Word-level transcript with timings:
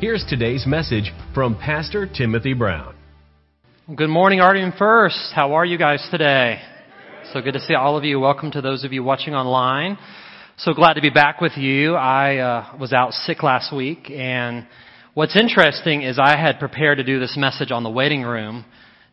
here's 0.00 0.24
today's 0.26 0.66
message 0.66 1.12
from 1.34 1.54
Pastor 1.54 2.06
Timothy 2.06 2.54
Brown. 2.54 2.94
Good 3.94 4.08
morning, 4.08 4.40
Arden 4.40 4.72
First. 4.78 5.30
How 5.34 5.52
are 5.52 5.64
you 5.64 5.76
guys 5.76 6.06
today? 6.10 6.58
So 7.34 7.42
good 7.42 7.52
to 7.52 7.60
see 7.60 7.74
all 7.74 7.98
of 7.98 8.04
you. 8.04 8.18
Welcome 8.18 8.50
to 8.52 8.62
those 8.62 8.82
of 8.82 8.94
you 8.94 9.04
watching 9.04 9.34
online. 9.34 9.98
So 10.56 10.72
glad 10.72 10.94
to 10.94 11.02
be 11.02 11.10
back 11.10 11.42
with 11.42 11.52
you. 11.58 11.96
I 11.96 12.38
uh, 12.38 12.76
was 12.80 12.94
out 12.94 13.12
sick 13.12 13.42
last 13.42 13.76
week, 13.76 14.10
and 14.10 14.66
what's 15.12 15.38
interesting 15.38 16.00
is 16.00 16.18
I 16.18 16.34
had 16.34 16.58
prepared 16.58 16.96
to 16.96 17.04
do 17.04 17.20
this 17.20 17.36
message 17.36 17.70
on 17.70 17.82
the 17.82 17.90
waiting 17.90 18.22
room, 18.22 18.64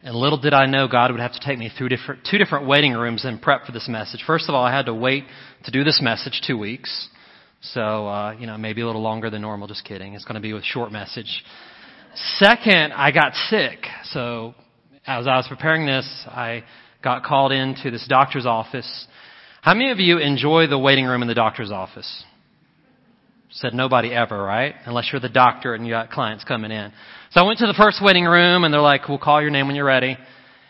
and 0.04 0.16
little 0.16 0.40
did 0.40 0.54
I 0.54 0.68
know 0.68 0.88
God 0.88 1.12
would 1.12 1.20
have 1.20 1.34
to 1.34 1.42
take 1.42 1.60
me 1.60 1.70
through 1.78 1.90
different, 1.90 2.26
two 2.32 2.38
different 2.38 2.66
waiting 2.66 2.94
rooms 2.94 3.26
and 3.26 3.42
prep 3.42 3.66
for 3.66 3.74
this 3.74 3.90
message. 3.90 4.24
First 4.26 4.48
of 4.48 4.56
all, 4.56 4.64
I 4.64 4.74
had 4.74 4.86
to 4.86 4.94
wait 4.94 5.26
to 5.66 5.72
do 5.72 5.84
this 5.84 6.00
message 6.02 6.42
two 6.48 6.58
weeks. 6.58 7.10
So, 7.62 8.08
uh, 8.08 8.36
you 8.40 8.48
know, 8.48 8.58
maybe 8.58 8.82
a 8.82 8.86
little 8.86 9.02
longer 9.02 9.30
than 9.30 9.42
normal. 9.42 9.68
Just 9.68 9.84
kidding. 9.84 10.14
It's 10.14 10.26
going 10.26 10.36
to 10.36 10.42
be 10.42 10.52
a 10.52 10.62
short 10.62 10.92
message. 10.92 11.44
Second, 12.38 12.94
I 12.94 13.12
got 13.12 13.34
sick. 13.50 13.86
So, 14.12 14.56
as 15.06 15.28
I 15.28 15.38
was 15.38 15.48
preparing 15.48 15.86
this, 15.86 16.08
I 16.28 16.64
got 17.04 17.24
called 17.24 17.52
into 17.52 17.92
this 17.92 18.06
doctor's 18.08 18.46
office. 18.46 19.08
How 19.62 19.74
many 19.74 19.92
of 19.92 20.00
you 20.00 20.20
enjoy 20.20 20.68
the 20.68 20.78
waiting 20.78 21.06
room 21.06 21.22
in 21.22 21.28
the 21.28 21.34
doctor's 21.34 21.72
office? 21.72 22.24
Said 23.50 23.74
nobody 23.74 24.14
ever, 24.14 24.42
right? 24.42 24.76
Unless 24.86 25.10
you're 25.12 25.22
the 25.22 25.30
doctor 25.30 25.74
and 25.74 25.86
you 25.86 25.94
got 25.94 26.12
clients 26.12 26.44
coming 26.44 26.72
in. 26.72 26.92
So 27.32 27.42
I 27.42 27.44
went 27.44 27.60
to 27.60 27.68
the 27.68 27.74
first 27.74 28.04
waiting 28.04 28.26
room 28.26 28.64
and 28.64 28.74
they're 28.74 28.82
like, 28.82 29.08
we'll 29.08 29.18
call 29.20 29.42
your 29.42 29.52
name 29.52 29.68
when 29.68 29.76
you're 29.76 29.86
ready. 29.86 30.18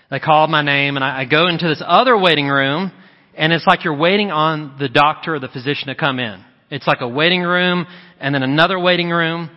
They 0.09 0.20
called 0.20 0.50
my 0.50 0.61
name 0.61 0.95
and 0.95 1.04
I, 1.04 1.22
I 1.22 1.26
go 1.26 1.48
into 1.48 1.67
this 1.67 1.81
other 1.86 2.17
waiting 2.17 2.48
room 2.48 2.92
and 3.36 3.52
it's 3.52 3.66
like 3.67 3.83
you're 3.83 3.98
waiting 3.98 4.31
on 4.31 4.76
the 4.80 4.89
doctor 4.89 5.36
or 5.36 5.39
the 5.39 5.48
physician 5.48 5.88
to 5.88 5.95
come 5.95 6.20
in. 6.20 6.44
It's 6.70 6.88
like 6.88 7.02
a 7.02 7.08
waiting 7.08 7.42
room 7.42 7.86
and 8.20 8.36
then 8.36 8.44
another 8.44 8.80
waiting 8.80 9.10
room. 9.10 9.50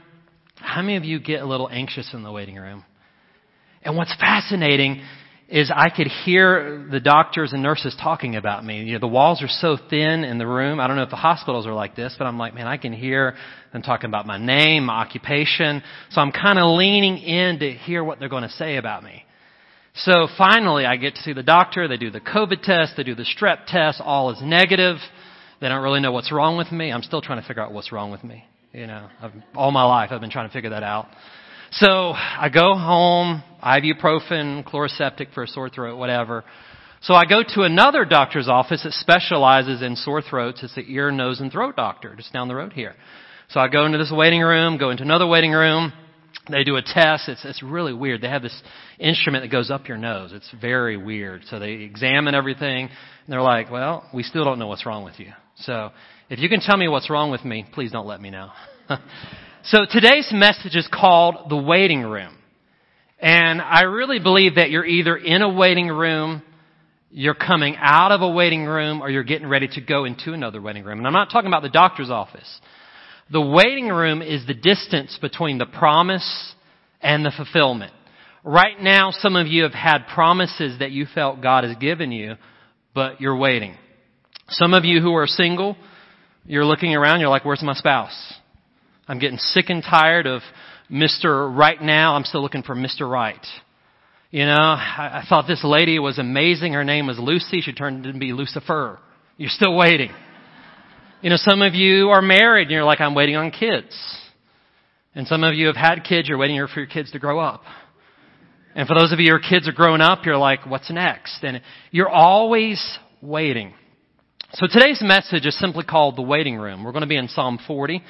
How 0.56 0.83
many 0.83 0.97
of 0.97 1.05
you 1.05 1.19
get 1.20 1.42
a 1.42 1.47
little 1.47 1.69
anxious 1.69 2.11
in 2.12 2.22
the 2.22 2.30
waiting 2.30 2.56
room? 2.56 2.84
And 3.83 3.97
what's 3.97 4.14
fascinating 4.16 5.03
is 5.48 5.72
I 5.75 5.88
could 5.91 6.06
hear 6.06 6.86
the 6.91 7.00
doctors 7.00 7.53
and 7.53 7.62
nurses 7.62 7.97
talking 8.00 8.36
about 8.36 8.64
me. 8.64 8.84
You 8.84 8.92
know, 8.92 8.98
the 9.00 9.08
walls 9.08 9.42
are 9.42 9.48
so 9.48 9.77
thin 9.88 10.22
in 10.22 10.38
the 10.38 10.47
room. 10.47 10.78
I 10.78 10.86
don't 10.86 10.97
know 10.97 11.03
if 11.03 11.11
the 11.11 11.16
hospitals 11.16 11.66
are 11.66 11.72
like 11.72 11.97
this, 11.97 12.14
but 12.16 12.27
I'm 12.27 12.38
like, 12.38 12.55
man, 12.55 12.69
I 12.69 12.77
can 12.77 12.92
hear 12.92 13.34
them 13.72 13.83
talking 13.83 14.08
about 14.08 14.27
my 14.27 14.38
name, 14.38 14.86
my 14.86 14.94
occupation. 14.94 15.83
So 16.11 16.20
I'm 16.20 16.31
kind 16.31 16.58
of 16.58 16.77
leaning 16.77 17.19
in 17.19 17.58
to 17.58 17.72
hear 17.72 18.05
what 18.05 18.20
they're 18.20 18.28
going 18.28 18.44
to 18.44 18.50
say 18.50 18.77
about 18.77 19.03
me. 19.03 19.25
So 19.94 20.28
finally, 20.38 20.86
I 20.86 20.97
get 20.97 21.16
to 21.16 21.22
see 21.22 21.33
the 21.33 21.42
doctor. 21.42 21.88
They 21.88 21.97
do 21.97 22.11
the 22.11 22.20
COVID 22.20 22.62
test. 22.62 22.92
They 22.97 23.03
do 23.03 23.16
the 23.16 23.27
strep 23.27 23.66
test. 23.66 24.00
All 24.00 24.31
is 24.31 24.38
negative. 24.41 24.98
They 25.61 25.69
don't 25.69 25.83
really 25.83 26.00
know 26.00 26.12
what's 26.12 26.33
wrong 26.33 26.56
with 26.56 26.72
me. 26.72 26.91
I'm 26.91 27.03
still 27.03 27.20
trying 27.20 27.41
to 27.41 27.47
figure 27.47 27.62
out 27.62 27.72
what's 27.72 27.92
wrong 27.92 28.11
with 28.11 28.25
me. 28.25 28.44
You 28.72 28.86
know, 28.86 29.08
I've, 29.20 29.33
all 29.55 29.72
my 29.72 29.84
life 29.84 30.11
I've 30.12 30.20
been 30.20 30.30
trying 30.30 30.48
to 30.48 30.53
figure 30.53 30.70
that 30.70 30.83
out. 30.83 31.06
So 31.72 31.86
I 32.14 32.48
go 32.53 32.75
home, 32.75 33.42
ibuprofen, 33.62 34.64
Chloraseptic 34.64 35.33
for 35.34 35.44
a 35.44 35.47
sore 35.47 35.69
throat, 35.69 35.98
whatever. 35.98 36.44
So 37.03 37.14
I 37.14 37.25
go 37.25 37.42
to 37.55 37.62
another 37.62 38.05
doctor's 38.05 38.48
office 38.48 38.83
that 38.83 38.92
specializes 38.92 39.81
in 39.83 39.97
sore 39.97 40.20
throats. 40.20 40.62
It's 40.62 40.75
the 40.75 40.84
ear, 40.88 41.10
nose, 41.10 41.41
and 41.41 41.50
throat 41.50 41.76
doctor 41.76 42.15
just 42.15 42.32
down 42.32 42.49
the 42.49 42.54
road 42.54 42.72
here. 42.72 42.94
So 43.49 43.60
I 43.60 43.69
go 43.69 43.87
into 43.87 43.99
this 43.99 44.12
waiting 44.15 44.41
room, 44.41 44.78
go 44.78 44.91
into 44.91 45.03
another 45.03 45.26
waiting 45.26 45.53
room. 45.53 45.93
They 46.50 46.65
do 46.65 46.76
a 46.76 46.82
test. 46.82 47.28
It's, 47.28 47.44
it's 47.44 47.62
really 47.62 47.93
weird. 47.93 48.20
They 48.20 48.28
have 48.28 48.43
this 48.43 48.62
instrument 48.99 49.44
that 49.44 49.50
goes 49.50 49.70
up 49.70 49.88
your 49.88 49.97
nose. 49.97 50.32
It's 50.32 50.50
very 50.60 50.97
weird. 50.97 51.43
So 51.49 51.59
they 51.59 51.72
examine 51.72 52.34
everything 52.34 52.88
and 52.88 53.28
they're 53.28 53.43
like, 53.43 53.70
well, 53.70 54.09
we 54.12 54.22
still 54.22 54.44
don't 54.44 54.59
know 54.59 54.66
what's 54.66 54.87
wrong 54.87 55.04
with 55.04 55.19
you. 55.19 55.32
So 55.62 55.91
if 56.28 56.38
you 56.38 56.48
can 56.48 56.60
tell 56.60 56.76
me 56.76 56.88
what's 56.88 57.10
wrong 57.10 57.31
with 57.31 57.44
me, 57.44 57.66
please 57.72 57.93
don't 57.93 58.06
let 58.06 58.21
me 58.21 58.31
know. 58.31 58.50
so 59.65 59.84
today's 59.91 60.28
message 60.32 60.76
is 60.76 60.88
called 60.93 61.50
the 61.50 61.56
waiting 61.56 62.03
room. 62.03 62.37
And 63.19 63.60
I 63.60 63.82
really 63.82 64.19
believe 64.19 64.54
that 64.54 64.70
you're 64.70 64.87
either 64.87 65.16
in 65.16 65.43
a 65.43 65.53
waiting 65.53 65.88
room, 65.88 66.43
you're 67.10 67.34
coming 67.34 67.76
out 67.78 68.12
of 68.12 68.22
a 68.22 68.31
waiting 68.31 68.65
room, 68.65 69.03
or 69.03 69.10
you're 69.10 69.25
getting 69.25 69.49
ready 69.49 69.69
to 69.69 69.81
go 69.81 70.04
into 70.04 70.32
another 70.32 70.62
waiting 70.62 70.84
room. 70.84 70.99
And 70.99 71.06
I'm 71.06 71.12
not 71.12 71.31
talking 71.31 71.49
about 71.49 71.62
the 71.62 71.69
doctor's 71.69 72.10
office. 72.10 72.60
The 73.31 73.41
waiting 73.41 73.88
room 73.88 74.22
is 74.22 74.47
the 74.47 74.54
distance 74.54 75.19
between 75.20 75.59
the 75.59 75.66
promise 75.66 76.54
and 77.03 77.25
the 77.25 77.32
fulfillment. 77.37 77.93
Right 78.43 78.81
now, 78.81 79.10
some 79.10 79.37
of 79.37 79.47
you 79.47 79.65
have 79.65 79.75
had 79.75 80.06
promises 80.15 80.78
that 80.78 80.93
you 80.93 81.06
felt 81.15 81.43
God 81.43 81.65
has 81.65 81.76
given 81.76 82.10
you, 82.10 82.37
but 82.94 83.20
you're 83.20 83.37
waiting. 83.37 83.76
Some 84.50 84.75
of 84.75 84.84
you 84.84 85.00
who 85.00 85.15
are 85.15 85.27
single, 85.27 85.77
you're 86.44 86.65
looking 86.65 86.94
around, 86.94 87.21
you're 87.21 87.28
like, 87.28 87.44
where's 87.44 87.62
my 87.62 87.75
spouse? 87.75 88.34
I'm 89.06 89.21
getting 89.21 89.38
sick 89.38 89.66
and 89.69 89.83
tired 89.83 90.27
of 90.27 90.43
Mr. 90.91 91.56
Right 91.56 91.81
now. 91.81 92.16
I'm 92.16 92.25
still 92.25 92.43
looking 92.43 92.62
for 92.62 92.75
Mr. 92.75 93.09
Right. 93.09 93.44
You 94.33 94.47
know, 94.47 94.53
I, 94.53 95.22
I 95.22 95.27
thought 95.28 95.47
this 95.47 95.62
lady 95.65 95.99
was 95.99 96.19
amazing. 96.19 96.72
Her 96.72 96.84
name 96.84 97.06
was 97.06 97.19
Lucy. 97.19 97.61
She 97.61 97.72
turned 97.72 98.05
to 98.05 98.12
be 98.12 98.33
Lucifer. 98.33 98.99
You're 99.37 99.50
still 99.50 99.77
waiting. 99.77 100.11
You 101.22 101.31
know, 101.31 101.37
some 101.37 101.62
of 101.62 101.75
you 101.75 102.09
are 102.09 102.22
married 102.22 102.62
and 102.62 102.72
you're 102.72 102.84
like, 102.84 103.00
I'm 103.00 103.15
waiting 103.15 103.37
on 103.37 103.53
kids. 103.53 103.97
And 105.15 105.27
some 105.27 105.44
of 105.44 105.55
you 105.55 105.67
have 105.67 105.77
had 105.77 106.03
kids, 106.03 106.28
you're 106.28 106.38
waiting 106.38 106.65
for 106.72 106.81
your 106.81 106.88
kids 106.88 107.12
to 107.12 107.19
grow 107.19 107.38
up. 107.38 107.62
And 108.75 108.87
for 108.87 108.94
those 108.99 109.12
of 109.12 109.19
you 109.19 109.27
your 109.27 109.41
kids 109.41 109.69
are 109.69 109.72
growing 109.72 110.00
up, 110.00 110.25
you're 110.25 110.37
like, 110.37 110.67
what's 110.67 110.91
next? 110.91 111.43
And 111.43 111.61
you're 111.91 112.09
always 112.09 112.99
waiting. 113.21 113.75
So 114.55 114.66
today's 114.66 115.00
message 115.00 115.47
is 115.47 115.56
simply 115.61 115.84
called 115.84 116.16
the 116.16 116.22
waiting 116.22 116.56
room. 116.56 116.83
We're 116.83 116.91
going 116.91 117.03
to 117.03 117.09
be 117.09 117.16
in 117.16 117.28
Psalm 117.28 117.61
40. 117.69 118.03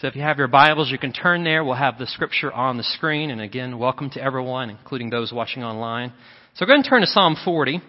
So 0.00 0.06
if 0.06 0.16
you 0.16 0.22
have 0.22 0.38
your 0.38 0.48
Bibles, 0.48 0.90
you 0.90 0.96
can 0.96 1.12
turn 1.12 1.44
there. 1.44 1.62
We'll 1.62 1.74
have 1.74 1.98
the 1.98 2.06
scripture 2.06 2.50
on 2.50 2.78
the 2.78 2.82
screen. 2.82 3.28
And 3.28 3.38
again, 3.38 3.78
welcome 3.78 4.08
to 4.10 4.22
everyone, 4.22 4.70
including 4.70 5.10
those 5.10 5.30
watching 5.30 5.62
online. 5.62 6.14
So 6.54 6.64
go 6.64 6.72
ahead 6.72 6.76
and 6.76 6.88
turn 6.88 7.02
to 7.02 7.06
Psalm 7.06 7.36
40. 7.44 7.82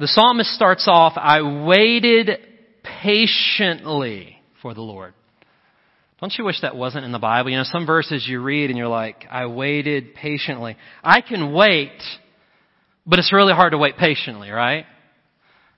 The 0.00 0.08
psalmist 0.08 0.54
starts 0.54 0.88
off, 0.88 1.12
I 1.16 1.66
waited 1.66 2.30
patiently 3.02 4.38
for 4.62 4.72
the 4.72 4.80
Lord. 4.80 5.12
Don't 6.18 6.32
you 6.38 6.46
wish 6.46 6.62
that 6.62 6.74
wasn't 6.74 7.04
in 7.04 7.12
the 7.12 7.18
Bible? 7.18 7.50
You 7.50 7.58
know, 7.58 7.64
some 7.64 7.84
verses 7.84 8.26
you 8.26 8.40
read 8.40 8.70
and 8.70 8.78
you're 8.78 8.88
like, 8.88 9.26
I 9.30 9.48
waited 9.48 10.14
patiently. 10.14 10.78
I 11.04 11.20
can 11.20 11.52
wait 11.52 12.00
but 13.08 13.18
it's 13.18 13.32
really 13.32 13.54
hard 13.54 13.72
to 13.72 13.78
wait 13.78 13.96
patiently, 13.96 14.50
right? 14.50 14.84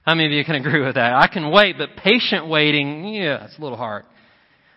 How 0.02 0.14
many 0.14 0.26
of 0.26 0.32
you 0.32 0.44
can 0.44 0.56
agree 0.56 0.84
with 0.84 0.96
that? 0.96 1.14
I 1.14 1.28
can 1.28 1.50
wait, 1.50 1.76
but 1.78 1.91
patient 2.02 2.48
waiting, 2.48 3.14
yeah, 3.14 3.44
it's 3.44 3.58
a 3.58 3.62
little 3.62 3.78
hard. 3.78 4.04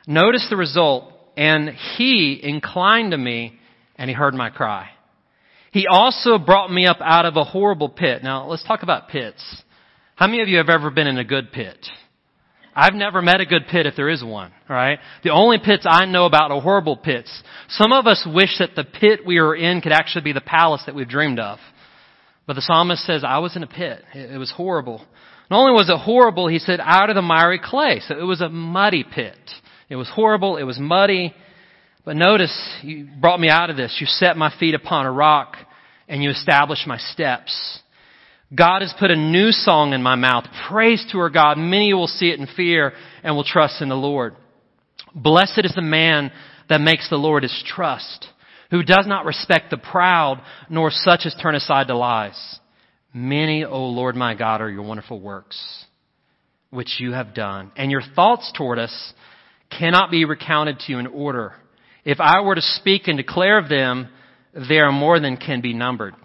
Notice 0.08 0.46
the 0.50 0.58
result. 0.58 1.09
And 1.36 1.69
he 1.97 2.40
inclined 2.44 3.12
to 3.12 3.18
me 3.18 3.58
and 3.96 4.09
he 4.09 4.16
heard 4.16 4.36
my 4.36 4.52
cry. 4.52 4.90
He 5.72 5.88
also 5.90 6.38
brought 6.38 6.72
me 6.72 6.86
up 6.86 6.97
out 7.02 7.25
of 7.25 7.36
a 7.36 7.44
horrible 7.44 7.90
pit. 7.90 8.22
Now, 8.24 8.46
let's 8.46 8.64
talk 8.64 8.84
about 8.84 9.09
pits. 9.09 9.44
How 10.16 10.28
many 10.28 10.44
of 10.44 10.47
you 10.47 10.58
have 10.58 10.70
ever 10.70 10.91
been 10.91 11.08
in 11.08 11.18
a 11.18 11.24
good 11.24 11.52
pit? 11.52 11.84
I've 12.75 12.94
never 12.94 13.22
met 13.22 13.41
a 13.41 13.46
good 13.46 13.64
pit 13.70 13.88
if 13.88 13.96
there 13.96 14.09
is 14.09 14.24
one, 14.24 14.52
right? 14.70 15.00
The 15.24 15.31
only 15.31 15.58
pits 15.58 15.85
I 15.90 16.06
know 16.06 16.25
about 16.25 16.52
are 16.52 16.62
horrible 16.62 16.97
pits. 16.97 17.44
Some 17.70 17.91
of 17.91 18.05
us 18.05 18.28
wish 18.32 18.58
that 18.59 18.76
the 18.76 18.84
pit 18.84 19.22
we 19.26 19.40
are 19.40 19.55
in 19.55 19.82
could 19.82 19.91
actually 19.91 20.23
be 20.23 20.34
the 20.34 20.41
palace 20.41 20.84
that 20.85 20.94
we've 20.96 21.08
dreamed 21.08 21.40
of. 21.40 21.59
But 22.45 22.55
the 22.55 22.61
psalmist 22.61 23.05
says, 23.05 23.23
I 23.23 23.40
was 23.40 23.55
in 23.55 23.63
a 23.63 23.67
pit. 23.67 24.03
It 24.13 24.37
was 24.37 24.51
horrible. 24.51 25.05
Not 25.49 25.59
only 25.59 25.73
was 25.73 25.90
it 25.90 25.97
horrible, 25.97 26.47
he 26.47 26.59
said, 26.59 26.79
out 26.81 27.09
of 27.09 27.16
the 27.16 27.22
miry 27.22 27.59
clay. 27.63 28.01
So 28.05 28.17
it 28.17 28.23
was 28.23 28.41
a 28.41 28.49
muddy 28.49 29.03
pit. 29.03 29.37
It 29.90 29.95
was 29.95 30.09
horrible. 30.09 30.57
It 30.57 30.63
was 30.63 30.79
muddy. 30.79 31.34
But 32.05 32.17
notice, 32.17 32.53
you 32.81 33.07
brought 33.19 33.40
me 33.40 33.49
out 33.49 33.69
of 33.69 33.78
this. 33.78 33.97
You 33.99 34.07
set 34.07 34.35
my 34.35 34.53
feet 34.59 34.75
upon 34.75 35.05
a 35.05 35.11
rock 35.11 35.55
and 36.07 36.22
you 36.22 36.29
established 36.29 36.85
my 36.85 36.97
steps. 36.97 37.79
God 38.53 38.81
has 38.81 38.93
put 38.99 39.09
a 39.09 39.16
new 39.16 39.51
song 39.51 39.93
in 39.93 40.03
my 40.03 40.16
mouth. 40.16 40.45
Praise 40.67 41.05
to 41.11 41.19
our 41.19 41.29
God. 41.29 41.57
Many 41.57 41.93
will 41.93 42.07
see 42.07 42.29
it 42.29 42.40
in 42.40 42.47
fear 42.55 42.93
and 43.23 43.35
will 43.35 43.45
trust 43.45 43.81
in 43.81 43.90
the 43.90 43.95
Lord. 43.95 44.35
Blessed 45.16 45.61
is 45.63 45.73
the 45.75 45.81
man 45.81 46.31
that 46.69 46.81
makes 46.81 47.09
the 47.09 47.16
Lord 47.16 47.43
his 47.43 47.63
trust 47.66 48.28
who 48.73 48.81
does 48.81 49.05
not 49.05 49.25
respect 49.25 49.70
the 49.70 49.78
proud, 49.78 50.41
nor 50.67 50.90
such 50.90 51.28
as 51.28 51.35
turn 51.40 51.53
aside 51.53 51.85
to 51.85 51.96
lies. 51.96 52.59
Many, 53.14 53.64
O 53.64 53.85
Lord 53.85 54.16
my 54.16 54.34
God, 54.34 54.61
are 54.61 54.70
your 54.70 54.81
wonderful 54.81 55.20
works, 55.22 55.85
which 56.72 56.96
you 56.97 57.11
have 57.11 57.35
done. 57.35 57.72
And 57.78 57.91
your 57.91 58.02
thoughts 58.16 58.52
toward 58.58 58.79
us 58.79 59.14
cannot 59.70 60.09
be 60.09 60.25
recounted 60.25 60.79
to 60.79 60.91
you 60.91 60.97
in 60.97 61.05
order. 61.05 61.53
If 62.03 62.20
I 62.20 62.41
were 62.41 62.55
to 62.55 62.61
speak 62.64 63.03
and 63.08 63.16
declare 63.16 63.59
of 63.59 63.70
them, 63.70 64.09
they 64.67 64.79
are 64.79 64.91
more 64.91 65.19
than 65.19 65.37
can 65.37 65.61
be 65.61 65.76
numbered. 65.76 66.16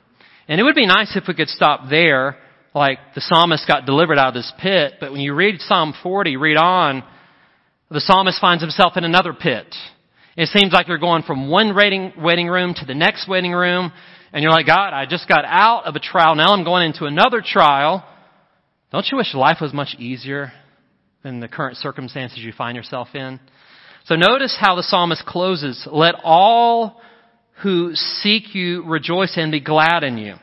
And 0.49 0.59
it 0.59 0.65
would 0.65 0.75
be 0.75 0.87
nice 0.87 1.15
if 1.17 1.25
we 1.29 1.35
could 1.35 1.49
stop 1.49 1.91
there, 1.91 2.39
like 2.75 2.99
the 3.15 3.21
psalmist 3.21 3.69
got 3.69 3.85
delivered 3.85 4.17
out 4.17 4.29
of 4.29 4.35
this 4.35 4.51
pit, 4.59 4.95
but 5.01 5.13
when 5.13 5.21
you 5.21 5.35
read 5.35 5.61
Psalm 5.61 5.93
40, 6.03 6.39
read 6.39 6.57
on, 6.57 7.05
the 7.91 8.01
psalmist 8.01 8.41
finds 8.41 8.63
himself 8.63 8.97
in 8.97 9.05
another 9.05 9.35
pit. 9.35 9.67
It 10.39 10.49
seems 10.57 10.73
like 10.73 10.87
you're 10.87 10.99
going 10.99 11.25
from 11.25 11.51
one 11.51 11.75
waiting, 11.75 12.13
waiting 12.17 12.47
room 12.47 12.73
to 12.75 12.85
the 12.85 12.95
next 12.95 13.29
waiting 13.29 13.51
room, 13.51 13.93
and 14.33 14.41
you're 14.41 14.53
like, 14.53 14.69
God, 14.69 14.95
I 14.95 15.05
just 15.05 15.27
got 15.27 15.45
out 15.45 15.85
of 15.85 15.97
a 15.97 15.99
trial, 15.99 16.37
now 16.37 16.55
I'm 16.55 16.63
going 16.63 16.87
into 16.87 17.07
another 17.07 17.43
trial. 17.45 18.07
Don't 18.93 19.05
you 19.11 19.19
wish 19.19 19.35
life 19.35 19.57
was 19.61 19.75
much 19.75 19.97
easier 19.99 20.53
than 21.25 21.41
the 21.41 21.49
current 21.49 21.77
circumstances 21.77 22.39
you 22.39 22.53
find 22.57 22.77
yourself 22.77 23.09
in? 23.15 23.41
So 24.05 24.15
notice 24.15 24.57
how 24.57 24.77
the 24.77 24.85
psalmist 24.85 25.27
closes. 25.27 25.89
Let 25.91 26.15
all 26.23 27.01
who 27.65 27.97
seek 27.97 28.55
you 28.55 28.85
rejoice 28.85 29.33
and 29.37 29.51
be 29.51 29.59
glad 29.59 30.05
in 30.05 30.19
you. 30.19 30.37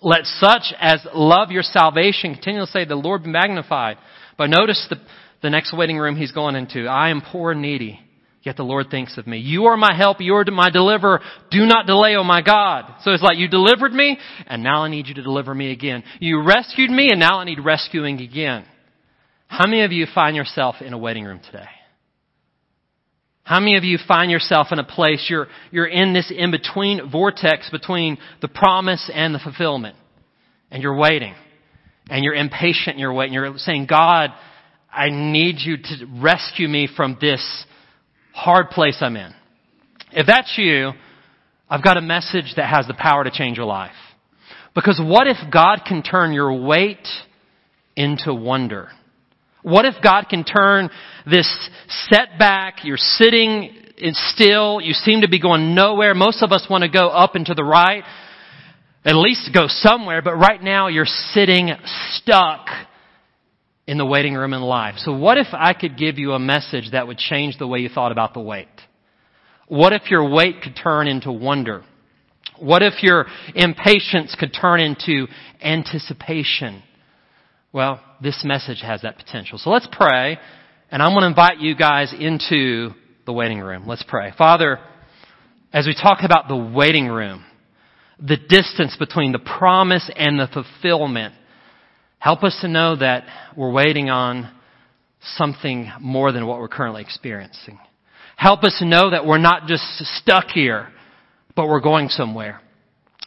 Let 0.00 0.24
such 0.24 0.74
as 0.80 1.06
love 1.14 1.52
your 1.52 1.62
salvation 1.62 2.34
continue 2.34 2.62
to 2.62 2.66
say, 2.66 2.86
the 2.86 2.96
Lord 2.96 3.22
be 3.22 3.30
magnified. 3.30 3.98
But 4.36 4.50
notice 4.50 4.84
the, 4.90 4.96
the 5.42 5.50
next 5.50 5.72
waiting 5.72 5.98
room 5.98 6.16
he's 6.16 6.32
going 6.32 6.56
into. 6.56 6.86
I 6.86 7.10
am 7.10 7.22
poor 7.22 7.52
and 7.52 7.62
needy, 7.62 8.00
yet 8.42 8.56
the 8.56 8.62
Lord 8.62 8.88
thinks 8.90 9.16
of 9.18 9.26
me. 9.26 9.38
You 9.38 9.66
are 9.66 9.76
my 9.76 9.94
help. 9.96 10.20
You 10.20 10.34
are 10.36 10.44
my 10.44 10.70
deliverer. 10.70 11.20
Do 11.50 11.64
not 11.66 11.86
delay, 11.86 12.16
oh 12.16 12.24
my 12.24 12.42
God. 12.42 12.84
So 13.02 13.12
it's 13.12 13.22
like 13.22 13.38
you 13.38 13.48
delivered 13.48 13.92
me, 13.92 14.18
and 14.46 14.62
now 14.62 14.84
I 14.84 14.88
need 14.88 15.06
you 15.06 15.14
to 15.14 15.22
deliver 15.22 15.54
me 15.54 15.72
again. 15.72 16.02
You 16.20 16.42
rescued 16.44 16.90
me, 16.90 17.08
and 17.10 17.20
now 17.20 17.38
I 17.38 17.44
need 17.44 17.58
rescuing 17.64 18.20
again. 18.20 18.64
How 19.46 19.66
many 19.66 19.84
of 19.84 19.92
you 19.92 20.06
find 20.14 20.34
yourself 20.34 20.76
in 20.80 20.92
a 20.92 20.98
waiting 20.98 21.24
room 21.24 21.40
today? 21.44 21.68
How 23.44 23.58
many 23.58 23.76
of 23.76 23.84
you 23.84 23.98
find 24.06 24.30
yourself 24.30 24.68
in 24.70 24.78
a 24.78 24.84
place 24.84 25.26
you're, 25.28 25.48
you're 25.70 25.86
in 25.86 26.12
this 26.12 26.32
in-between 26.34 27.10
vortex 27.10 27.68
between 27.70 28.18
the 28.40 28.48
promise 28.48 29.10
and 29.12 29.34
the 29.34 29.40
fulfillment? 29.40 29.96
And 30.70 30.82
you're 30.82 30.96
waiting. 30.96 31.34
And 32.08 32.24
you're 32.24 32.34
impatient 32.34 32.90
and 32.90 33.00
you're 33.00 33.12
waiting. 33.12 33.34
You're 33.34 33.52
saying, 33.58 33.86
God, 33.90 34.30
I 34.90 35.08
need 35.10 35.56
you 35.58 35.76
to 35.76 36.06
rescue 36.20 36.68
me 36.68 36.88
from 36.96 37.18
this 37.20 37.66
hard 38.32 38.70
place 38.70 38.98
I'm 39.00 39.16
in. 39.16 39.32
If 40.12 40.26
that's 40.26 40.54
you, 40.56 40.92
I've 41.68 41.82
got 41.82 41.96
a 41.96 42.02
message 42.02 42.54
that 42.56 42.68
has 42.68 42.86
the 42.86 42.94
power 42.94 43.24
to 43.24 43.30
change 43.30 43.56
your 43.56 43.66
life. 43.66 43.92
Because 44.74 45.00
what 45.02 45.26
if 45.26 45.36
God 45.50 45.80
can 45.86 46.02
turn 46.02 46.32
your 46.32 46.62
wait 46.62 47.06
into 47.96 48.34
wonder? 48.34 48.88
What 49.62 49.84
if 49.84 49.94
God 50.02 50.26
can 50.28 50.44
turn 50.44 50.90
this 51.26 51.70
setback, 52.10 52.84
you're 52.84 52.96
sitting 52.96 53.70
still, 54.12 54.80
you 54.80 54.92
seem 54.92 55.20
to 55.20 55.28
be 55.28 55.40
going 55.40 55.74
nowhere. 55.74 56.14
Most 56.14 56.42
of 56.42 56.50
us 56.52 56.66
want 56.68 56.82
to 56.82 56.88
go 56.88 57.08
up 57.08 57.36
and 57.36 57.46
to 57.46 57.54
the 57.54 57.62
right, 57.62 58.02
at 59.04 59.14
least 59.14 59.50
go 59.54 59.66
somewhere, 59.68 60.22
but 60.22 60.34
right 60.34 60.62
now 60.62 60.88
you're 60.88 61.04
sitting 61.06 61.70
stuck 62.12 62.66
in 63.86 63.98
the 63.98 64.06
waiting 64.06 64.34
room 64.34 64.52
in 64.52 64.62
life. 64.62 64.94
So 64.98 65.12
what 65.12 65.38
if 65.38 65.48
I 65.52 65.72
could 65.72 65.96
give 65.96 66.18
you 66.18 66.32
a 66.32 66.38
message 66.38 66.90
that 66.92 67.06
would 67.06 67.18
change 67.18 67.58
the 67.58 67.66
way 67.66 67.80
you 67.80 67.88
thought 67.88 68.12
about 68.12 68.34
the 68.34 68.40
wait? 68.40 68.68
What 69.68 69.92
if 69.92 70.10
your 70.10 70.28
wait 70.28 70.62
could 70.62 70.76
turn 70.76 71.08
into 71.08 71.32
wonder? 71.32 71.84
What 72.58 72.82
if 72.82 73.02
your 73.02 73.26
impatience 73.54 74.36
could 74.38 74.54
turn 74.58 74.80
into 74.80 75.26
anticipation? 75.60 76.82
Well, 77.72 78.00
this 78.22 78.42
message 78.44 78.82
has 78.82 79.02
that 79.02 79.16
potential. 79.16 79.58
So 79.58 79.70
let's 79.70 79.88
pray, 79.90 80.38
and 80.90 81.02
I'm 81.02 81.12
going 81.12 81.22
to 81.22 81.28
invite 81.28 81.58
you 81.58 81.74
guys 81.74 82.12
into 82.12 82.90
the 83.24 83.32
waiting 83.32 83.60
room. 83.60 83.86
Let's 83.88 84.04
pray. 84.06 84.32
Father, 84.36 84.78
as 85.72 85.86
we 85.86 85.94
talk 85.94 86.18
about 86.22 86.48
the 86.48 86.56
waiting 86.56 87.08
room, 87.08 87.44
the 88.20 88.36
distance 88.36 88.94
between 88.98 89.32
the 89.32 89.38
promise 89.38 90.08
and 90.14 90.38
the 90.38 90.48
fulfillment, 90.52 91.34
help 92.22 92.42
us 92.42 92.56
to 92.60 92.68
know 92.68 92.96
that 92.96 93.24
we're 93.56 93.72
waiting 93.72 94.10
on 94.10 94.50
something 95.36 95.90
more 96.00 96.32
than 96.32 96.46
what 96.46 96.58
we're 96.58 96.68
currently 96.68 97.02
experiencing. 97.02 97.78
Help 98.36 98.64
us 98.64 98.76
to 98.78 98.86
know 98.86 99.10
that 99.10 99.26
we're 99.26 99.38
not 99.38 99.66
just 99.66 99.84
stuck 100.18 100.46
here, 100.46 100.88
but 101.54 101.68
we're 101.68 101.80
going 101.80 102.08
somewhere. 102.08 102.60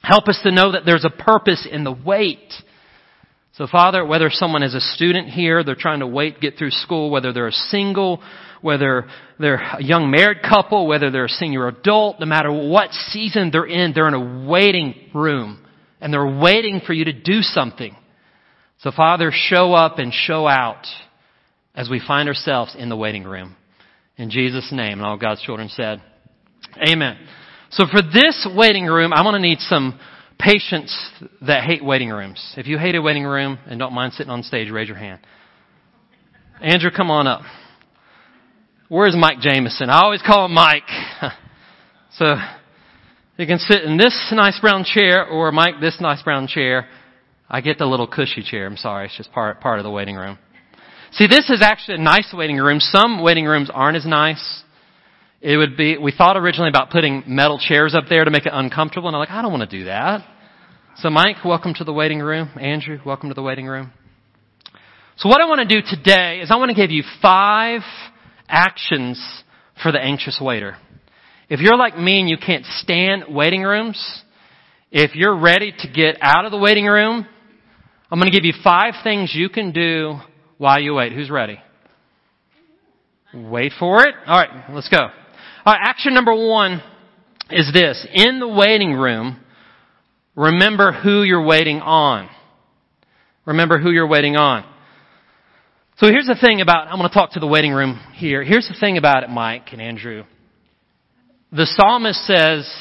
Help 0.02 0.28
us 0.28 0.40
to 0.44 0.52
know 0.52 0.74
that 0.74 0.84
there's 0.86 1.06
a 1.06 1.10
purpose 1.10 1.68
in 1.70 1.84
the 1.84 1.92
wait 1.92 2.52
so 3.58 3.68
Father, 3.68 4.06
whether 4.06 4.30
someone 4.30 4.64
is 4.64 4.76
a 4.76 4.82
student 4.82 5.30
here, 5.30 5.64
they're 5.64 5.76
trying 5.76 6.02
to 6.02 6.08
wait, 6.08 6.42
get 6.42 6.58
through 6.58 6.72
school, 6.72 7.10
whether 7.10 7.32
they're 7.32 7.48
a 7.48 7.54
single, 7.54 8.22
whether 8.62 9.08
they're 9.40 9.56
a 9.56 9.82
young 9.82 10.12
married 10.12 10.42
couple, 10.42 10.88
whether 10.88 11.10
they're 11.10 11.26
a 11.26 11.30
senior 11.30 11.70
adult, 11.70 12.20
no 12.20 12.26
matter 12.26 12.52
what 12.52 12.92
season 12.92 13.52
they're 13.52 13.66
in, 13.66 13.94
they're 13.94 14.10
in 14.10 14.14
a 14.14 14.46
waiting 14.46 15.10
room 15.14 15.66
and 16.02 16.12
they're 16.12 16.38
waiting 16.38 16.82
for 16.86 16.92
you 16.92 17.06
to 17.06 17.14
do 17.14 17.42
something. 17.42 17.96
So 18.80 18.92
Father, 18.92 19.31
show 19.33 19.74
up 19.74 20.00
and 20.00 20.13
show 20.13 20.48
out 20.48 20.86
as 21.74 21.89
we 21.89 22.01
find 22.06 22.30
ourselves 22.30 22.75
in 22.77 22.89
the 22.89 22.95
waiting 22.95 23.24
room. 23.24 23.56
In 24.18 24.30
Jesus' 24.30 24.72
name, 24.72 25.00
and 25.00 25.01
all 25.01 25.18
God's 25.18 25.42
children 25.42 25.69
said, 25.69 26.01
Amen. 26.88 27.18
So 27.72 27.86
for 27.92 28.01
this 28.01 28.48
waiting 28.56 28.86
room, 28.86 29.12
I'm 29.13 29.24
going 29.24 29.42
to 29.42 29.48
need 29.48 29.60
some 29.60 30.00
patients 30.39 30.95
that 31.42 31.63
hate 31.63 31.83
waiting 31.83 32.10
rooms. 32.10 32.54
If 32.57 32.68
you 32.68 32.77
hate 32.77 32.95
a 32.95 33.01
waiting 33.01 33.24
room 33.24 33.60
and 33.66 33.80
don't 33.80 33.94
mind 33.94 34.13
sitting 34.13 34.31
on 34.31 34.44
stage, 34.44 34.69
raise 34.69 34.88
your 34.88 34.98
hand. 34.98 35.19
Andrew, 36.62 36.92
come 36.95 37.12
on 37.12 37.27
up. 37.27 37.42
Where's 38.88 39.16
Mike 39.18 39.39
Jameson? 39.39 39.89
I 39.89 40.01
always 40.04 40.22
call 40.22 40.45
him 40.45 40.54
Mike. 40.54 40.88
so 42.13 42.36
you 43.38 43.48
can 43.48 43.60
sit 43.60 43.83
in 43.83 43.98
this 43.98 44.31
nice 44.31 44.60
brown 44.60 44.86
chair 44.86 45.25
or 45.25 45.51
Mike 45.51 45.75
this 45.81 45.98
nice 46.00 46.22
brown 46.22 46.48
chair. 46.48 46.88
I 47.50 47.62
get 47.62 47.78
the 47.78 47.86
little 47.86 48.08
cushy 48.08 48.44
chair. 48.44 48.66
I'm 48.66 48.78
sorry. 48.78 49.06
It's 49.06 49.18
just 49.18 49.32
part, 49.32 49.62
part 49.62 49.80
of 49.80 49.84
the 49.84 49.92
waiting 49.92 50.16
room. 50.16 50.40
See, 51.12 51.28
this 51.28 51.50
is 51.50 51.62
actually 51.62 51.96
a 51.96 52.02
nice 52.02 52.34
waiting 52.34 52.58
room. 52.58 52.80
Some 52.80 53.22
waiting 53.22 53.46
rooms 53.46 53.70
aren't 53.74 53.98
as 53.98 54.06
nice. 54.06 54.64
It 55.42 55.58
would 55.58 55.78
be, 55.78 55.98
we 55.98 56.12
thought 56.12 56.38
originally 56.38 56.70
about 56.70 56.90
putting 56.90 57.24
metal 57.28 57.60
chairs 57.60 57.94
up 57.94 58.06
there 58.10 58.26
to 58.26 58.32
make 58.32 58.48
it 58.48 58.52
uncomfortable, 58.54 59.08
and 59.08 59.16
I'm 59.16 59.20
like, 59.20 59.30
I 59.30 59.42
don't 59.44 59.52
want 59.52 59.70
to 59.70 59.78
do 59.78 59.86
that. 59.86 60.26
So 60.98 61.10
Mike, 61.10 61.46
welcome 61.46 61.74
to 61.76 61.84
the 61.84 61.94
waiting 61.94 62.20
room. 62.20 62.50
Andrew, 62.60 63.00
welcome 63.06 63.30
to 63.30 63.36
the 63.36 63.44
waiting 63.44 63.68
room. 63.68 63.92
So 65.18 65.30
what 65.30 65.40
I 65.40 65.46
want 65.46 65.68
to 65.68 65.82
do 65.82 65.86
today 65.88 66.40
is 66.40 66.50
I 66.50 66.56
want 66.56 66.70
to 66.70 66.76
give 66.76 66.90
you 66.90 67.04
five 67.22 67.82
actions 68.48 69.22
for 69.84 69.92
the 69.92 70.00
anxious 70.00 70.40
waiter. 70.42 70.78
If 71.48 71.60
you're 71.60 71.78
like 71.78 71.98
me 71.98 72.20
and 72.22 72.30
you 72.30 72.38
can't 72.38 72.66
stand 72.66 73.26
waiting 73.30 73.62
rooms, 73.62 74.24
if 74.92 75.14
you're 75.14 75.38
ready 75.38 75.74
to 75.78 75.88
get 75.92 76.18
out 76.22 76.46
of 76.46 76.52
the 76.52 76.58
waiting 76.58 76.86
room, 76.86 77.28
I'm 78.12 78.20
going 78.20 78.32
to 78.32 78.38
give 78.38 78.46
you 78.46 78.54
five 78.64 78.94
things 79.04 79.34
you 79.34 79.50
can 79.50 79.72
do 79.72 80.20
while 80.58 80.80
you 80.80 80.94
wait. 80.94 81.12
Who's 81.12 81.30
ready? 81.30 81.60
Wait 83.34 83.74
for 83.80 84.06
it. 84.06 84.16
All 84.26 84.38
right, 84.38 84.70
let's 84.72 84.90
go. 84.90 85.08
Action 85.66 86.14
number 86.14 86.34
one 86.34 86.82
is 87.50 87.72
this. 87.74 88.08
In 88.14 88.40
the 88.40 88.48
waiting 88.48 88.94
room, 88.94 89.40
remember 90.36 90.92
who 90.92 91.24
you're 91.24 91.44
waiting 91.44 91.82
on. 91.82 92.30
Remember 93.46 93.80
who 93.80 93.92
you're 93.92 94.08
waiting 94.08 94.36
on. 94.36 94.64
So 95.98 96.08
here's 96.08 96.28
the 96.28 96.38
thing 96.40 96.62
about, 96.62 96.88
I'm 96.88 96.98
going 96.98 97.10
to 97.10 97.14
talk 97.14 97.32
to 97.32 97.40
the 97.40 97.48
waiting 97.48 97.72
room 97.72 98.00
here. 98.14 98.44
Here's 98.44 98.68
the 98.68 98.78
thing 98.80 98.98
about 98.98 99.24
it, 99.24 99.30
Mike 99.30 99.70
and 99.72 99.82
Andrew. 99.82 100.24
The 101.52 101.66
psalmist 101.66 102.20
says, 102.26 102.72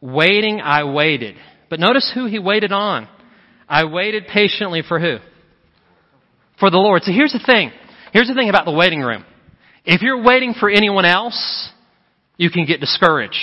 waiting, 0.00 0.60
I 0.60 0.84
waited. 0.84 1.36
But 1.68 1.78
notice 1.78 2.10
who 2.14 2.26
he 2.26 2.38
waited 2.38 2.72
on. 2.72 3.08
I 3.68 3.84
waited 3.84 4.26
patiently 4.26 4.82
for 4.86 5.00
who? 5.00 5.18
For 6.58 6.70
the 6.70 6.78
Lord. 6.78 7.02
So 7.02 7.12
here's 7.12 7.32
the 7.32 7.42
thing. 7.44 7.72
Here's 8.12 8.28
the 8.28 8.34
thing 8.34 8.48
about 8.48 8.64
the 8.64 8.72
waiting 8.72 9.00
room. 9.00 9.24
If 9.84 10.02
you're 10.02 10.22
waiting 10.22 10.54
for 10.58 10.68
anyone 10.68 11.04
else, 11.04 11.70
you 12.36 12.50
can 12.50 12.66
get 12.66 12.80
discouraged. 12.80 13.36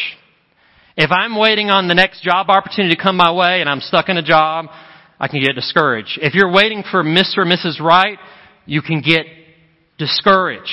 If 0.95 1.11
I'm 1.11 1.37
waiting 1.37 1.69
on 1.69 1.87
the 1.87 1.95
next 1.95 2.21
job 2.21 2.49
opportunity 2.49 2.95
to 2.95 3.01
come 3.01 3.15
my 3.15 3.31
way 3.31 3.61
and 3.61 3.69
I'm 3.69 3.79
stuck 3.79 4.09
in 4.09 4.17
a 4.17 4.23
job, 4.23 4.67
I 5.19 5.27
can 5.27 5.39
get 5.39 5.55
discouraged. 5.55 6.19
If 6.21 6.33
you're 6.33 6.51
waiting 6.51 6.83
for 6.89 7.03
Mr. 7.03 7.39
or 7.39 7.45
Mrs. 7.45 7.79
Right, 7.79 8.17
you 8.65 8.81
can 8.81 9.01
get 9.01 9.25
discouraged. 9.97 10.69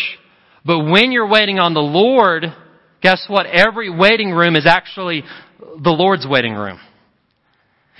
But 0.65 0.81
when 0.81 1.13
you're 1.13 1.29
waiting 1.29 1.59
on 1.59 1.73
the 1.73 1.81
Lord, 1.81 2.45
guess 3.01 3.25
what? 3.29 3.47
Every 3.47 3.89
waiting 3.89 4.31
room 4.31 4.57
is 4.57 4.67
actually 4.67 5.23
the 5.59 5.91
Lord's 5.91 6.27
waiting 6.27 6.55
room. 6.55 6.81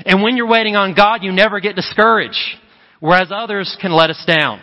And 0.05 0.23
when 0.23 0.37
you're 0.37 0.49
waiting 0.49 0.77
on 0.77 0.95
God, 0.95 1.23
you 1.23 1.33
never 1.33 1.61
get 1.61 1.77
discouraged, 1.77 2.39
whereas 3.01 3.31
others 3.31 3.77
can 3.81 3.93
let 3.93 4.11
us 4.11 4.23
down. 4.27 4.61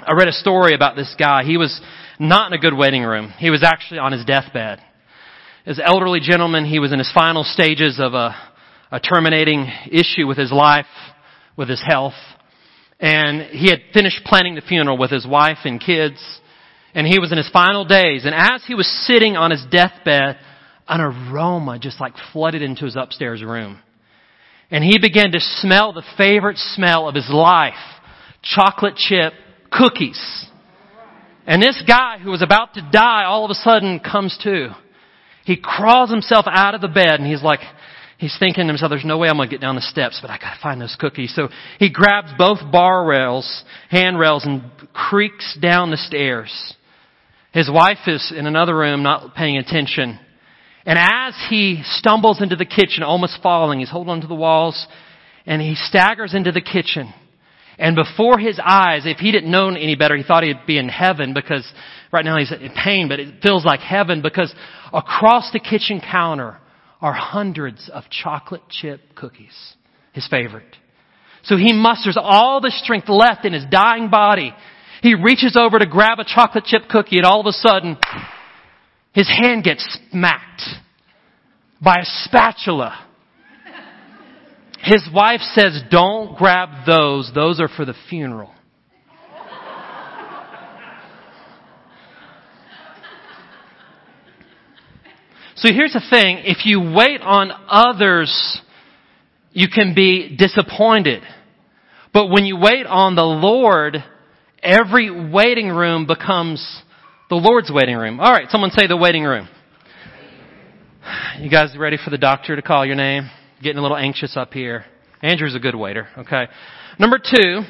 I 0.00 0.12
read 0.12 0.28
a 0.28 0.32
story 0.32 0.74
about 0.74 0.96
this 0.96 1.14
guy. 1.18 1.44
He 1.44 1.56
was 1.56 1.80
not 2.18 2.52
in 2.52 2.58
a 2.58 2.60
good 2.60 2.76
waiting 2.76 3.02
room. 3.02 3.32
He 3.38 3.50
was 3.50 3.62
actually 3.62 3.98
on 3.98 4.12
his 4.12 4.24
deathbed. 4.24 4.80
As 5.66 5.80
elderly 5.82 6.20
gentleman, 6.20 6.64
he 6.64 6.78
was 6.78 6.92
in 6.92 6.98
his 6.98 7.10
final 7.12 7.44
stages 7.44 7.98
of 7.98 8.14
a, 8.14 8.34
a 8.90 9.00
terminating 9.00 9.70
issue 9.90 10.26
with 10.26 10.36
his 10.36 10.52
life, 10.52 10.86
with 11.56 11.68
his 11.68 11.82
health. 11.86 12.14
And 13.00 13.42
he 13.42 13.70
had 13.70 13.80
finished 13.92 14.22
planning 14.24 14.54
the 14.54 14.62
funeral 14.62 14.98
with 14.98 15.10
his 15.10 15.26
wife 15.26 15.58
and 15.64 15.80
kids. 15.80 16.20
and 16.94 17.06
he 17.06 17.18
was 17.18 17.32
in 17.32 17.38
his 17.38 17.50
final 17.50 17.84
days. 17.84 18.24
And 18.24 18.34
as 18.34 18.64
he 18.66 18.74
was 18.74 18.86
sitting 19.06 19.36
on 19.36 19.50
his 19.50 19.64
deathbed, 19.70 20.38
an 20.88 21.00
aroma 21.00 21.78
just 21.78 22.00
like 22.00 22.14
flooded 22.32 22.62
into 22.62 22.84
his 22.84 22.96
upstairs 22.96 23.42
room. 23.42 23.80
And 24.70 24.82
he 24.82 24.98
began 24.98 25.32
to 25.32 25.40
smell 25.40 25.92
the 25.92 26.04
favorite 26.16 26.58
smell 26.58 27.08
of 27.08 27.14
his 27.14 27.28
life, 27.30 27.74
chocolate 28.42 28.96
chip 28.96 29.32
cookies. 29.70 30.46
And 31.46 31.62
this 31.62 31.82
guy 31.86 32.18
who 32.18 32.30
was 32.30 32.42
about 32.42 32.74
to 32.74 32.88
die 32.90 33.24
all 33.24 33.44
of 33.44 33.50
a 33.50 33.54
sudden 33.54 34.00
comes 34.00 34.38
to. 34.44 34.74
He 35.44 35.56
crawls 35.56 36.10
himself 36.10 36.46
out 36.48 36.74
of 36.74 36.80
the 36.80 36.88
bed 36.88 37.20
and 37.20 37.26
he's 37.26 37.42
like, 37.42 37.60
he's 38.18 38.34
thinking 38.38 38.64
to 38.64 38.68
himself, 38.68 38.90
there's 38.90 39.04
no 39.04 39.18
way 39.18 39.28
I'm 39.28 39.36
going 39.36 39.48
to 39.48 39.54
get 39.54 39.60
down 39.60 39.74
the 39.74 39.82
steps, 39.82 40.18
but 40.22 40.30
I 40.30 40.38
got 40.38 40.54
to 40.54 40.60
find 40.62 40.80
those 40.80 40.96
cookies. 40.98 41.34
So 41.34 41.48
he 41.78 41.90
grabs 41.90 42.30
both 42.38 42.58
bar 42.72 43.04
rails, 43.04 43.64
handrails, 43.90 44.46
and 44.46 44.62
creaks 44.94 45.56
down 45.60 45.90
the 45.90 45.98
stairs. 45.98 46.74
His 47.52 47.70
wife 47.70 47.98
is 48.06 48.32
in 48.34 48.46
another 48.46 48.74
room 48.76 49.02
not 49.02 49.34
paying 49.34 49.58
attention. 49.58 50.18
And 50.86 50.98
as 50.98 51.34
he 51.48 51.82
stumbles 51.84 52.42
into 52.42 52.56
the 52.56 52.66
kitchen, 52.66 53.02
almost 53.02 53.38
falling, 53.42 53.80
he's 53.80 53.90
holding 53.90 54.10
onto 54.10 54.26
the 54.26 54.34
walls, 54.34 54.86
and 55.46 55.62
he 55.62 55.74
staggers 55.74 56.34
into 56.34 56.52
the 56.52 56.60
kitchen. 56.60 57.12
And 57.78 57.96
before 57.96 58.38
his 58.38 58.60
eyes, 58.62 59.02
if 59.04 59.18
he 59.18 59.32
didn't 59.32 59.50
know 59.50 59.68
any 59.68 59.96
better, 59.96 60.16
he 60.16 60.22
thought 60.22 60.44
he'd 60.44 60.66
be 60.66 60.78
in 60.78 60.88
heaven 60.88 61.34
because 61.34 61.70
right 62.12 62.24
now 62.24 62.38
he's 62.38 62.52
in 62.52 62.72
pain, 62.72 63.08
but 63.08 63.18
it 63.18 63.42
feels 63.42 63.64
like 63.64 63.80
heaven 63.80 64.22
because 64.22 64.54
across 64.92 65.50
the 65.52 65.58
kitchen 65.58 66.00
counter 66.00 66.58
are 67.00 67.12
hundreds 67.12 67.90
of 67.92 68.04
chocolate 68.10 68.62
chip 68.70 69.00
cookies. 69.16 69.74
His 70.12 70.28
favorite. 70.28 70.76
So 71.42 71.56
he 71.56 71.72
musters 71.72 72.16
all 72.18 72.60
the 72.60 72.70
strength 72.70 73.08
left 73.08 73.44
in 73.44 73.52
his 73.52 73.64
dying 73.70 74.08
body. 74.10 74.54
He 75.02 75.14
reaches 75.14 75.56
over 75.56 75.78
to 75.78 75.86
grab 75.86 76.18
a 76.20 76.24
chocolate 76.24 76.64
chip 76.64 76.82
cookie 76.88 77.16
and 77.16 77.26
all 77.26 77.40
of 77.40 77.46
a 77.46 77.52
sudden, 77.52 77.98
his 79.14 79.28
hand 79.28 79.64
gets 79.64 79.98
smacked 80.10 80.62
by 81.82 81.98
a 82.00 82.04
spatula. 82.04 83.06
His 84.82 85.08
wife 85.14 85.40
says, 85.54 85.80
don't 85.90 86.36
grab 86.36 86.86
those. 86.86 87.30
Those 87.34 87.60
are 87.60 87.68
for 87.68 87.84
the 87.84 87.94
funeral. 88.10 88.50
So 95.56 95.72
here's 95.72 95.92
the 95.92 96.02
thing. 96.10 96.42
If 96.44 96.66
you 96.66 96.80
wait 96.80 97.22
on 97.22 97.50
others, 97.68 98.60
you 99.52 99.68
can 99.72 99.94
be 99.94 100.36
disappointed. 100.36 101.22
But 102.12 102.26
when 102.28 102.44
you 102.44 102.58
wait 102.58 102.86
on 102.86 103.14
the 103.14 103.22
Lord, 103.22 104.04
every 104.62 105.30
waiting 105.30 105.68
room 105.68 106.06
becomes 106.06 106.82
the 107.30 107.36
Lord's 107.36 107.70
waiting 107.72 107.96
room. 107.96 108.20
Alright, 108.20 108.50
someone 108.50 108.70
say 108.70 108.86
the 108.86 108.96
waiting 108.96 109.24
room. 109.24 109.48
You 111.38 111.50
guys 111.50 111.76
ready 111.76 111.98
for 112.02 112.10
the 112.10 112.18
doctor 112.18 112.56
to 112.56 112.62
call 112.62 112.84
your 112.86 112.96
name? 112.96 113.30
Getting 113.62 113.78
a 113.78 113.82
little 113.82 113.96
anxious 113.96 114.36
up 114.36 114.52
here. 114.52 114.84
Andrew's 115.22 115.54
a 115.54 115.58
good 115.58 115.74
waiter, 115.74 116.08
okay? 116.18 116.44
Number 116.98 117.18
two, 117.18 117.62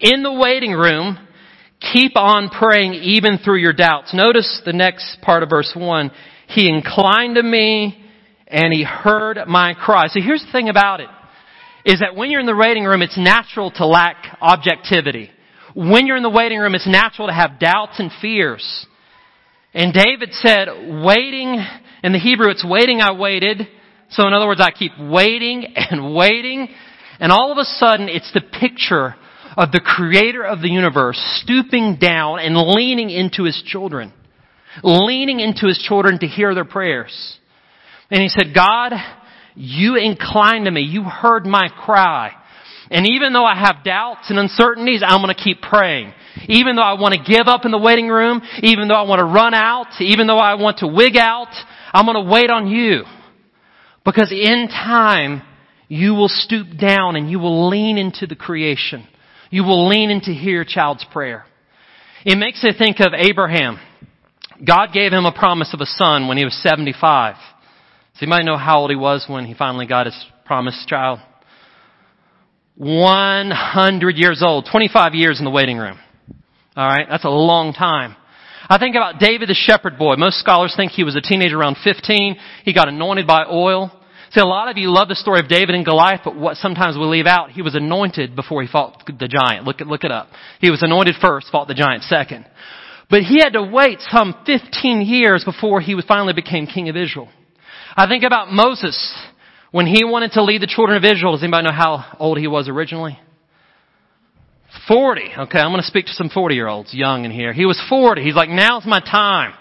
in 0.00 0.22
the 0.22 0.32
waiting 0.32 0.72
room, 0.72 1.18
keep 1.92 2.16
on 2.16 2.50
praying 2.50 2.94
even 2.94 3.38
through 3.38 3.58
your 3.58 3.72
doubts. 3.72 4.12
Notice 4.12 4.62
the 4.64 4.72
next 4.72 5.18
part 5.22 5.42
of 5.42 5.50
verse 5.50 5.72
one. 5.74 6.10
He 6.48 6.68
inclined 6.68 7.36
to 7.36 7.42
me 7.42 8.04
and 8.46 8.72
he 8.72 8.84
heard 8.84 9.38
my 9.46 9.74
cry. 9.74 10.08
So 10.08 10.20
here's 10.20 10.44
the 10.44 10.52
thing 10.52 10.68
about 10.68 11.00
it, 11.00 11.08
is 11.84 12.00
that 12.00 12.16
when 12.16 12.30
you're 12.30 12.40
in 12.40 12.46
the 12.46 12.56
waiting 12.56 12.84
room, 12.84 13.02
it's 13.02 13.18
natural 13.18 13.70
to 13.72 13.86
lack 13.86 14.38
objectivity. 14.40 15.30
When 15.78 16.06
you're 16.06 16.16
in 16.16 16.22
the 16.22 16.30
waiting 16.30 16.58
room, 16.58 16.74
it's 16.74 16.88
natural 16.88 17.28
to 17.28 17.34
have 17.34 17.60
doubts 17.60 18.00
and 18.00 18.10
fears. 18.20 18.86
And 19.72 19.92
David 19.92 20.30
said, 20.32 20.68
waiting, 21.04 21.64
in 22.02 22.12
the 22.12 22.18
Hebrew 22.18 22.50
it's 22.50 22.64
waiting 22.64 23.00
I 23.00 23.12
waited. 23.12 23.68
So 24.10 24.26
in 24.26 24.32
other 24.32 24.46
words, 24.46 24.60
I 24.60 24.72
keep 24.72 24.92
waiting 24.98 25.64
and 25.76 26.14
waiting. 26.14 26.68
And 27.20 27.30
all 27.30 27.52
of 27.52 27.58
a 27.58 27.64
sudden, 27.64 28.08
it's 28.08 28.32
the 28.32 28.40
picture 28.40 29.14
of 29.56 29.70
the 29.70 29.80
creator 29.80 30.44
of 30.44 30.60
the 30.60 30.68
universe 30.68 31.18
stooping 31.42 31.98
down 32.00 32.38
and 32.40 32.56
leaning 32.56 33.10
into 33.10 33.44
his 33.44 33.62
children 33.66 34.12
leaning 34.82 35.40
into 35.40 35.66
his 35.66 35.78
children 35.78 36.18
to 36.20 36.26
hear 36.26 36.54
their 36.54 36.64
prayers. 36.64 37.38
And 38.10 38.22
he 38.22 38.28
said, 38.28 38.54
God, 38.54 38.92
you 39.54 39.96
inclined 39.96 40.64
to 40.66 40.70
me. 40.70 40.82
You 40.82 41.04
heard 41.04 41.44
my 41.46 41.68
cry. 41.84 42.32
And 42.90 43.06
even 43.06 43.32
though 43.32 43.44
I 43.44 43.54
have 43.54 43.84
doubts 43.84 44.30
and 44.30 44.38
uncertainties, 44.38 45.02
I'm 45.04 45.22
going 45.22 45.34
to 45.34 45.42
keep 45.42 45.60
praying. 45.60 46.12
Even 46.48 46.76
though 46.76 46.82
I 46.82 46.98
want 46.98 47.14
to 47.14 47.20
give 47.20 47.46
up 47.46 47.64
in 47.64 47.70
the 47.70 47.78
waiting 47.78 48.08
room, 48.08 48.40
even 48.62 48.88
though 48.88 48.94
I 48.94 49.02
want 49.02 49.18
to 49.18 49.24
run 49.24 49.52
out, 49.54 50.00
even 50.00 50.26
though 50.26 50.38
I 50.38 50.54
want 50.54 50.78
to 50.78 50.86
wig 50.86 51.16
out, 51.16 51.52
I'm 51.92 52.06
going 52.06 52.24
to 52.24 52.30
wait 52.30 52.50
on 52.50 52.68
you. 52.68 53.02
Because 54.04 54.32
in 54.32 54.68
time, 54.68 55.42
you 55.88 56.14
will 56.14 56.28
stoop 56.28 56.78
down 56.78 57.16
and 57.16 57.30
you 57.30 57.38
will 57.38 57.68
lean 57.68 57.98
into 57.98 58.26
the 58.26 58.36
creation. 58.36 59.06
You 59.50 59.64
will 59.64 59.88
lean 59.88 60.10
into 60.10 60.30
hear 60.30 60.64
child's 60.64 61.04
prayer. 61.12 61.44
It 62.24 62.36
makes 62.36 62.62
me 62.62 62.72
think 62.76 63.00
of 63.00 63.12
Abraham. 63.14 63.78
God 64.66 64.92
gave 64.92 65.12
him 65.12 65.24
a 65.24 65.32
promise 65.32 65.72
of 65.72 65.80
a 65.80 65.86
son 65.86 66.28
when 66.28 66.36
he 66.36 66.44
was 66.44 66.54
75. 66.62 67.36
So 68.14 68.18
you 68.20 68.28
might 68.28 68.44
know 68.44 68.56
how 68.56 68.80
old 68.80 68.90
he 68.90 68.96
was 68.96 69.26
when 69.28 69.44
he 69.44 69.54
finally 69.54 69.86
got 69.86 70.06
his 70.06 70.26
promised 70.44 70.88
child. 70.88 71.20
100 72.78 74.16
years 74.16 74.40
old, 74.40 74.68
25 74.70 75.14
years 75.14 75.40
in 75.40 75.44
the 75.44 75.50
waiting 75.50 75.78
room. 75.78 75.98
Alright, 76.76 77.08
that's 77.10 77.24
a 77.24 77.28
long 77.28 77.72
time. 77.72 78.14
I 78.70 78.78
think 78.78 78.94
about 78.94 79.18
David 79.18 79.48
the 79.48 79.54
shepherd 79.54 79.98
boy. 79.98 80.14
Most 80.16 80.38
scholars 80.38 80.74
think 80.76 80.92
he 80.92 81.02
was 81.02 81.16
a 81.16 81.20
teenager 81.20 81.58
around 81.58 81.76
15. 81.82 82.36
He 82.64 82.72
got 82.72 82.88
anointed 82.88 83.26
by 83.26 83.44
oil. 83.50 83.90
See, 84.30 84.40
a 84.40 84.44
lot 84.44 84.68
of 84.68 84.76
you 84.76 84.92
love 84.92 85.08
the 85.08 85.16
story 85.16 85.40
of 85.40 85.48
David 85.48 85.74
and 85.74 85.84
Goliath, 85.84 86.20
but 86.22 86.36
what 86.36 86.56
sometimes 86.58 86.96
we 86.96 87.04
leave 87.04 87.26
out, 87.26 87.50
he 87.50 87.62
was 87.62 87.74
anointed 87.74 88.36
before 88.36 88.62
he 88.62 88.68
fought 88.68 89.02
the 89.06 89.26
giant. 89.26 89.64
Look, 89.64 89.80
look 89.80 90.04
it 90.04 90.12
up. 90.12 90.28
He 90.60 90.70
was 90.70 90.82
anointed 90.82 91.16
first, 91.20 91.48
fought 91.50 91.66
the 91.66 91.74
giant 91.74 92.04
second. 92.04 92.44
But 93.10 93.22
he 93.22 93.40
had 93.42 93.54
to 93.54 93.62
wait 93.62 93.98
some 94.10 94.34
15 94.46 95.00
years 95.00 95.44
before 95.44 95.80
he 95.80 96.00
finally 96.06 96.34
became 96.34 96.66
king 96.66 96.88
of 96.88 96.96
Israel. 96.96 97.28
I 97.96 98.06
think 98.06 98.22
about 98.22 98.52
Moses 98.52 99.16
when 99.70 99.86
he 99.86 100.04
wanted 100.04 100.32
to 100.32 100.42
lead 100.42 100.62
the 100.62 100.66
children 100.66 100.96
of 100.96 101.04
Israel. 101.04 101.32
Does 101.32 101.42
anybody 101.42 101.66
know 101.66 101.72
how 101.72 102.16
old 102.18 102.38
he 102.38 102.46
was 102.46 102.68
originally? 102.68 103.18
40. 104.86 105.20
Okay, 105.38 105.58
I'm 105.58 105.70
going 105.70 105.80
to 105.80 105.86
speak 105.86 106.06
to 106.06 106.12
some 106.12 106.28
40 106.28 106.54
year 106.54 106.68
olds, 106.68 106.94
young 106.94 107.24
in 107.24 107.30
here. 107.30 107.52
He 107.52 107.66
was 107.66 107.80
40. 107.88 108.22
He's 108.22 108.34
like, 108.34 108.48
now's 108.48 108.86
my 108.86 109.00
time. 109.00 109.54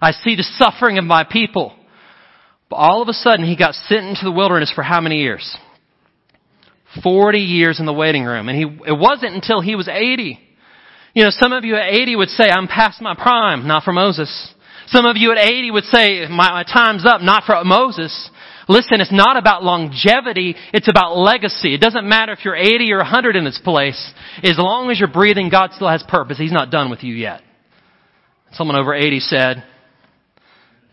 I 0.00 0.12
see 0.12 0.36
the 0.36 0.42
suffering 0.42 0.98
of 0.98 1.04
my 1.04 1.24
people. 1.24 1.74
But 2.68 2.76
all 2.76 3.02
of 3.02 3.08
a 3.08 3.12
sudden, 3.12 3.46
he 3.46 3.56
got 3.56 3.74
sent 3.74 4.06
into 4.06 4.24
the 4.24 4.32
wilderness 4.32 4.72
for 4.74 4.82
how 4.82 5.00
many 5.00 5.20
years? 5.20 5.56
40 7.02 7.38
years 7.38 7.80
in 7.80 7.86
the 7.86 7.92
waiting 7.92 8.24
room. 8.24 8.48
And 8.48 8.56
he, 8.56 8.64
it 8.88 8.98
wasn't 8.98 9.34
until 9.34 9.60
he 9.60 9.74
was 9.74 9.88
80 9.88 10.40
you 11.14 11.22
know, 11.22 11.30
some 11.30 11.52
of 11.52 11.64
you 11.64 11.76
at 11.76 11.94
80 11.94 12.16
would 12.16 12.28
say, 12.28 12.50
I'm 12.50 12.66
past 12.66 13.00
my 13.00 13.14
prime, 13.14 13.68
not 13.68 13.84
for 13.84 13.92
Moses. 13.92 14.52
Some 14.88 15.06
of 15.06 15.16
you 15.16 15.30
at 15.30 15.38
80 15.38 15.70
would 15.70 15.84
say, 15.84 16.26
my, 16.28 16.50
my 16.50 16.64
time's 16.64 17.06
up, 17.06 17.22
not 17.22 17.44
for 17.44 17.62
Moses. 17.64 18.30
Listen, 18.68 19.00
it's 19.00 19.12
not 19.12 19.36
about 19.36 19.62
longevity, 19.62 20.56
it's 20.72 20.88
about 20.88 21.16
legacy. 21.16 21.74
It 21.74 21.80
doesn't 21.80 22.08
matter 22.08 22.32
if 22.32 22.44
you're 22.44 22.56
80 22.56 22.92
or 22.92 22.98
100 22.98 23.36
in 23.36 23.44
this 23.44 23.60
place. 23.62 24.12
As 24.42 24.58
long 24.58 24.90
as 24.90 24.98
you're 24.98 25.08
breathing, 25.08 25.50
God 25.50 25.70
still 25.72 25.88
has 25.88 26.02
purpose. 26.08 26.38
He's 26.38 26.52
not 26.52 26.70
done 26.70 26.90
with 26.90 27.02
you 27.02 27.14
yet. 27.14 27.42
Someone 28.52 28.76
over 28.76 28.94
80 28.94 29.20
said, 29.20 29.64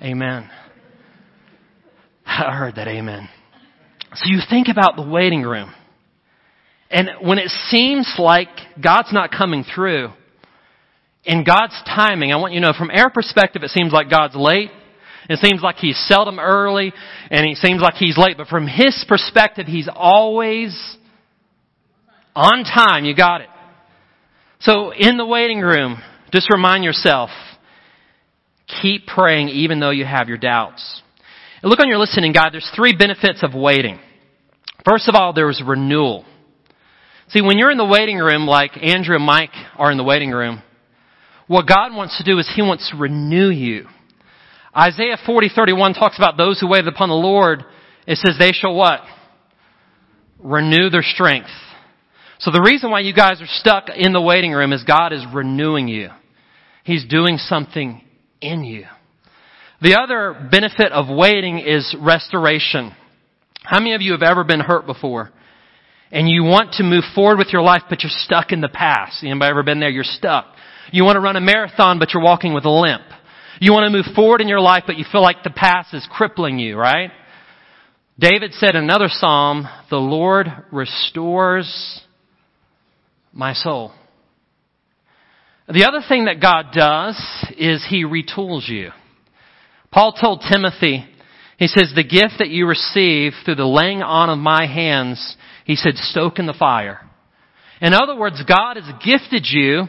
Amen. 0.02 0.50
I 2.26 2.56
heard 2.56 2.76
that 2.76 2.88
amen. 2.88 3.30
So 4.16 4.24
you 4.26 4.40
think 4.50 4.68
about 4.68 4.96
the 4.96 5.08
waiting 5.08 5.44
room. 5.44 5.74
And 6.90 7.10
when 7.22 7.38
it 7.38 7.50
seems 7.70 8.16
like 8.18 8.50
God's 8.82 9.14
not 9.14 9.32
coming 9.32 9.64
through, 9.64 10.10
in 11.24 11.44
God's 11.44 11.80
timing, 11.86 12.34
I 12.34 12.38
want 12.38 12.54
you 12.54 12.60
to 12.60 12.68
know 12.68 12.74
from 12.78 12.90
our 12.90 13.10
perspective, 13.10 13.64
it 13.64 13.70
seems 13.70 13.94
like 13.94 14.10
God's 14.10 14.36
late. 14.36 14.72
It 15.32 15.40
seems 15.40 15.62
like 15.62 15.78
He's 15.78 15.98
seldom 16.08 16.40
early, 16.40 16.94
and 17.30 17.46
it 17.50 17.58
seems 17.58 17.82
like 17.82 17.96
He's 17.96 18.18
late. 18.18 18.38
But 18.38 18.48
from 18.48 18.68
His 18.68 19.04
perspective, 19.08 19.68
He's 19.68 19.90
always 19.94 20.98
on 22.36 22.64
time. 22.64 23.06
You 23.06 23.16
got 23.16 23.42
it. 23.42 23.50
So 24.60 24.92
in 24.92 25.18
the 25.18 25.26
waiting 25.26 25.60
room, 25.60 26.02
just 26.32 26.50
remind 26.54 26.84
yourself, 26.84 27.30
keep 28.82 29.08
praying 29.08 29.50
even 29.50 29.80
though 29.80 29.90
you 29.90 30.06
have 30.06 30.28
your 30.28 30.38
doubts. 30.38 31.02
And 31.62 31.70
look 31.70 31.80
on 31.80 31.90
your 31.90 31.98
listening 31.98 32.32
guide, 32.32 32.54
there's 32.54 32.70
three 32.76 32.96
benefits 32.96 33.44
of 33.44 33.54
waiting. 33.54 34.00
First 34.88 35.08
of 35.10 35.16
all, 35.16 35.34
there's 35.34 35.62
renewal. 35.66 36.26
See, 37.30 37.42
when 37.42 37.58
you're 37.58 37.72
in 37.72 37.78
the 37.78 37.86
waiting 37.86 38.18
room, 38.18 38.46
like 38.46 38.72
Andrew 38.82 39.16
and 39.16 39.26
Mike 39.26 39.54
are 39.78 39.92
in 39.92 39.98
the 39.98 40.04
waiting 40.04 40.32
room, 40.32 40.62
what 41.48 41.68
God 41.68 41.96
wants 41.96 42.18
to 42.18 42.24
do 42.24 42.40
is 42.40 42.50
He 42.56 42.62
wants 42.62 42.90
to 42.92 42.98
renew 42.98 43.50
you. 43.50 43.88
Isaiah 44.76 45.18
40, 45.26 45.50
31 45.54 45.94
talks 45.94 46.18
about 46.18 46.38
those 46.38 46.60
who 46.60 46.68
wait 46.68 46.88
upon 46.88 47.10
the 47.10 47.16
Lord. 47.16 47.64
It 48.08 48.18
says 48.18 48.36
they 48.40 48.52
shall 48.54 48.74
what? 48.74 49.02
Renew 50.40 50.90
their 50.90 51.04
strength. 51.04 51.50
So 52.40 52.52
the 52.52 52.62
reason 52.62 52.90
why 52.90 53.02
you 53.02 53.14
guys 53.14 53.42
are 53.42 53.48
stuck 53.48 53.90
in 53.96 54.14
the 54.14 54.22
waiting 54.22 54.52
room 54.52 54.74
is 54.74 54.84
God 54.84 55.14
is 55.14 55.24
renewing 55.34 55.88
you. 55.88 56.10
He's 56.84 57.06
doing 57.06 57.38
something 57.38 58.02
in 58.42 58.64
you. 58.64 58.86
The 59.82 60.00
other 60.02 60.48
benefit 60.50 60.92
of 60.92 61.06
waiting 61.10 61.60
is 61.60 61.96
restoration. 62.00 62.96
How 63.64 63.80
many 63.80 63.94
of 63.94 64.02
you 64.02 64.14
have 64.14 64.24
ever 64.24 64.44
been 64.44 64.60
hurt 64.60 64.86
before? 64.86 65.32
And 66.12 66.28
you 66.28 66.44
want 66.44 66.74
to 66.74 66.84
move 66.84 67.04
forward 67.14 67.38
with 67.38 67.50
your 67.54 67.62
life, 67.62 67.84
but 67.90 68.04
you're 68.04 68.12
stuck 68.12 68.52
in 68.52 68.62
the 68.62 68.70
past. 68.70 69.24
Anybody 69.24 69.50
ever 69.50 69.64
been 69.64 69.80
there? 69.80 69.90
You're 69.90 70.04
stuck. 70.04 70.46
You 70.92 71.04
want 71.04 71.16
to 71.16 71.22
run 71.22 71.36
a 71.36 71.42
marathon, 71.42 72.00
but 72.00 72.14
you're 72.14 72.24
walking 72.24 72.54
with 72.54 72.66
a 72.66 72.70
limp. 72.70 73.04
You 73.64 73.74
want 73.74 73.94
to 73.94 73.96
move 73.96 74.16
forward 74.16 74.42
in 74.42 74.48
your 74.48 74.60
life, 74.60 74.86
but 74.88 74.98
you 74.98 75.06
feel 75.12 75.22
like 75.22 75.44
the 75.44 75.52
past 75.52 75.94
is 75.94 76.08
crippling 76.12 76.58
you, 76.58 76.76
right? 76.76 77.12
David 78.18 78.54
said 78.54 78.76
in 78.76 78.84
another 78.84 79.06
psalm, 79.08 79.68
the 79.92 79.98
Lord 79.98 80.48
restores 80.72 82.02
my 83.32 83.54
soul. 83.54 83.92
The 85.72 85.86
other 85.88 86.02
thing 86.10 86.26
that 86.26 86.42
God 86.42 86.72
does 86.74 87.16
is 87.56 87.86
He 87.88 88.04
retools 88.04 88.68
you. 88.68 88.90
Paul 89.92 90.14
told 90.20 90.44
Timothy, 90.52 91.06
he 91.60 91.68
says, 91.68 91.94
the 91.96 92.04
gift 92.04 92.40
that 92.40 92.50
you 92.50 92.66
receive 92.66 93.34
through 93.46 93.56
the 93.56 93.66
laying 93.66 94.02
on 94.02 94.32
of 94.32 94.40
my 94.40 94.66
hands, 94.66 95.38
he 95.66 95.76
said, 95.76 95.94
stoke 95.98 96.40
in 96.40 96.48
the 96.48 96.56
fire. 96.58 97.08
In 97.80 97.94
other 97.94 98.16
words, 98.16 98.42
God 98.48 98.78
has 98.78 98.92
gifted 99.06 99.46
you, 99.48 99.84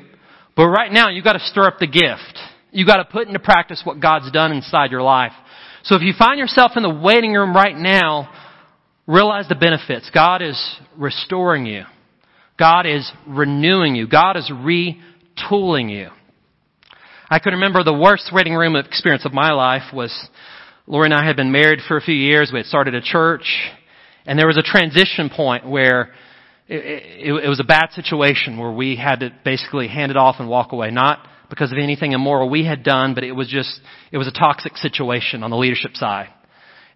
but 0.54 0.66
right 0.66 0.92
now 0.92 1.08
you've 1.08 1.24
got 1.24 1.32
to 1.32 1.40
stir 1.40 1.66
up 1.66 1.78
the 1.78 1.86
gift. 1.86 2.38
You've 2.72 2.88
got 2.88 2.96
to 2.96 3.04
put 3.04 3.28
into 3.28 3.38
practice 3.38 3.82
what 3.84 4.00
God's 4.00 4.30
done 4.32 4.50
inside 4.50 4.90
your 4.90 5.02
life. 5.02 5.32
So 5.84 5.94
if 5.94 6.02
you 6.02 6.14
find 6.18 6.38
yourself 6.38 6.72
in 6.76 6.82
the 6.82 6.90
waiting 6.90 7.34
room 7.34 7.54
right 7.54 7.76
now, 7.76 8.32
realize 9.06 9.46
the 9.48 9.54
benefits. 9.54 10.10
God 10.12 10.40
is 10.40 10.58
restoring 10.96 11.66
you. 11.66 11.84
God 12.58 12.86
is 12.86 13.10
renewing 13.26 13.94
you. 13.94 14.06
God 14.08 14.36
is 14.36 14.50
retooling 14.50 15.90
you. 15.90 16.08
I 17.28 17.38
can 17.38 17.54
remember 17.54 17.84
the 17.84 17.92
worst 17.92 18.30
waiting 18.32 18.54
room 18.54 18.76
experience 18.76 19.26
of 19.26 19.32
my 19.32 19.52
life 19.52 19.92
was 19.92 20.12
Lori 20.86 21.06
and 21.06 21.14
I 21.14 21.26
had 21.26 21.36
been 21.36 21.52
married 21.52 21.80
for 21.86 21.96
a 21.96 22.00
few 22.00 22.14
years. 22.14 22.50
We 22.52 22.58
had 22.58 22.66
started 22.66 22.94
a 22.94 23.02
church 23.02 23.44
and 24.24 24.38
there 24.38 24.46
was 24.46 24.56
a 24.56 24.62
transition 24.62 25.30
point 25.30 25.66
where 25.66 26.12
it, 26.68 26.84
it, 27.26 27.44
it 27.44 27.48
was 27.48 27.60
a 27.60 27.64
bad 27.64 27.90
situation 27.92 28.58
where 28.58 28.72
we 28.72 28.96
had 28.96 29.20
to 29.20 29.30
basically 29.44 29.88
hand 29.88 30.10
it 30.10 30.16
off 30.16 30.36
and 30.38 30.48
walk 30.48 30.72
away. 30.72 30.90
Not 30.90 31.26
because 31.52 31.70
of 31.70 31.76
anything 31.76 32.12
immoral 32.12 32.48
we 32.48 32.64
had 32.64 32.82
done, 32.82 33.14
but 33.14 33.24
it 33.24 33.32
was 33.32 33.46
just, 33.46 33.78
it 34.10 34.16
was 34.16 34.26
a 34.26 34.32
toxic 34.32 34.74
situation 34.78 35.42
on 35.42 35.50
the 35.50 35.56
leadership 35.56 35.94
side. 35.96 36.28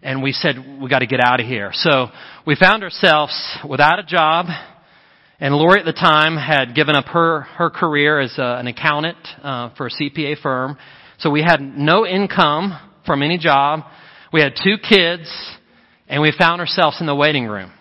And 0.01 0.23
we 0.23 0.31
said, 0.31 0.55
we 0.81 0.89
got 0.89 0.99
to 0.99 1.05
get 1.05 1.19
out 1.23 1.39
of 1.39 1.45
here. 1.45 1.69
So 1.73 2.07
we 2.43 2.55
found 2.55 2.81
ourselves 2.81 3.39
without 3.69 3.99
a 3.99 4.03
job, 4.03 4.47
and 5.39 5.53
Lori 5.53 5.79
at 5.79 5.85
the 5.85 5.93
time 5.93 6.37
had 6.37 6.73
given 6.73 6.95
up 6.95 7.05
her, 7.05 7.41
her 7.41 7.69
career 7.69 8.19
as 8.19 8.35
a, 8.39 8.57
an 8.57 8.65
accountant 8.65 9.17
uh, 9.43 9.69
for 9.77 9.85
a 9.85 9.91
CPA 9.91 10.41
firm. 10.41 10.75
So 11.19 11.29
we 11.29 11.43
had 11.43 11.61
no 11.61 12.07
income 12.07 12.79
from 13.05 13.21
any 13.21 13.37
job. 13.37 13.81
We 14.33 14.41
had 14.41 14.53
two 14.55 14.77
kids, 14.77 15.31
and 16.07 16.19
we 16.19 16.33
found 16.35 16.61
ourselves 16.61 16.97
in 16.99 17.05
the 17.05 17.15
waiting 17.15 17.45
room. 17.45 17.71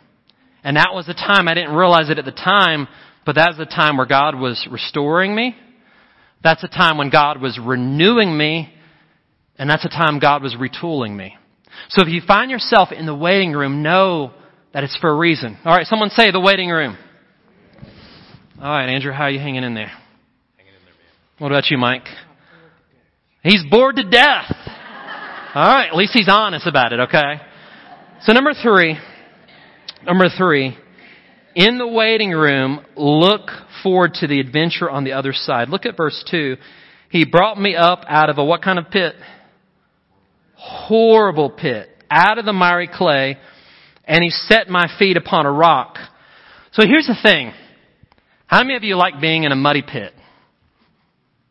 And 0.63 0.77
that 0.77 0.91
was 0.93 1.07
the 1.07 1.15
time, 1.15 1.49
I 1.49 1.55
didn't 1.55 1.75
realize 1.75 2.11
it 2.11 2.19
at 2.19 2.27
the 2.27 2.33
time, 2.33 2.87
but 3.25 3.37
that 3.37 3.49
was 3.49 3.57
the 3.57 3.65
time 3.65 3.97
where 3.97 4.07
God 4.07 4.39
was 4.39 4.69
restoring 4.71 5.35
me 5.35 5.57
that's 6.43 6.63
a 6.63 6.69
time 6.69 6.99
when 6.99 7.11
God 7.11 7.41
was 7.41 7.59
renewing 7.63 8.37
me, 8.37 8.73
and 9.59 9.69
that's 9.69 9.85
a 9.85 9.89
time 9.89 10.19
God 10.19 10.43
was 10.43 10.55
retooling 10.55 11.17
me. 11.17 11.37
So 11.89 12.03
if 12.03 12.09
you 12.09 12.21
find 12.27 12.51
yourself 12.51 12.91
in 12.93 13.07
the 13.07 13.15
waiting 13.15 13.53
room, 13.53 13.83
know 13.83 14.33
that 14.73 14.85
it's 14.85 14.97
for 14.99 15.11
a 15.11 15.17
reason. 15.17 15.59
All 15.65 15.75
right, 15.75 15.87
someone 15.87 16.11
say 16.11 16.31
the 16.31 16.41
waiting 16.41 16.71
room. 16.71 16.97
All 18.61 18.71
right, 18.71 18.89
Andrew, 18.89 19.13
how 19.13 19.25
are 19.25 19.31
you 19.31 19.39
hanging 19.39 19.65
in 19.65 19.75
there? 19.75 19.93
What 21.39 21.53
about 21.53 21.71
you, 21.71 21.77
Mike? 21.77 22.07
He's 23.43 23.63
bored 23.71 23.97
to 23.97 24.09
death. 24.09 24.53
All 25.55 25.67
right, 25.67 25.89
at 25.89 25.97
least 25.97 26.13
he's 26.15 26.29
honest 26.31 26.67
about 26.67 26.93
it, 26.93 27.01
okay? 27.01 27.41
So 28.23 28.33
number 28.33 28.53
three, 28.55 28.99
number 30.05 30.27
three, 30.37 30.77
in 31.57 31.79
the 31.79 31.89
waiting 31.89 32.33
room, 32.33 32.85
look 32.97 33.49
forward 33.83 34.13
to 34.21 34.27
the 34.27 34.41
adventure 34.41 34.91
on 34.91 35.05
the 35.05 35.13
other 35.13 35.33
side. 35.33 35.71
Look 35.71 35.87
at 35.87 35.97
verse 35.97 36.23
2. 36.31 36.57
He 37.09 37.25
brought 37.25 37.59
me 37.59 37.75
up 37.75 38.05
out 38.07 38.29
of 38.29 38.37
a 38.37 38.45
what 38.45 38.61
kind 38.61 38.79
of 38.79 38.91
pit? 38.91 39.15
Horrible 40.55 41.49
pit. 41.49 41.89
Out 42.11 42.39
of 42.39 42.45
the 42.45 42.53
miry 42.53 42.89
clay, 42.93 43.39
and 44.05 44.23
he 44.23 44.29
set 44.29 44.69
my 44.69 44.87
feet 44.99 45.17
upon 45.17 45.47
a 45.47 45.51
rock. 45.51 45.97
So 46.73 46.87
here's 46.87 47.07
the 47.07 47.17
thing. 47.21 47.53
How 48.47 48.63
many 48.63 48.77
of 48.77 48.85
you 48.85 48.97
like 48.97 49.19
being 49.19 49.45
in 49.45 49.51
a 49.51 49.57
muddy 49.57 49.83
pit? 49.83 50.13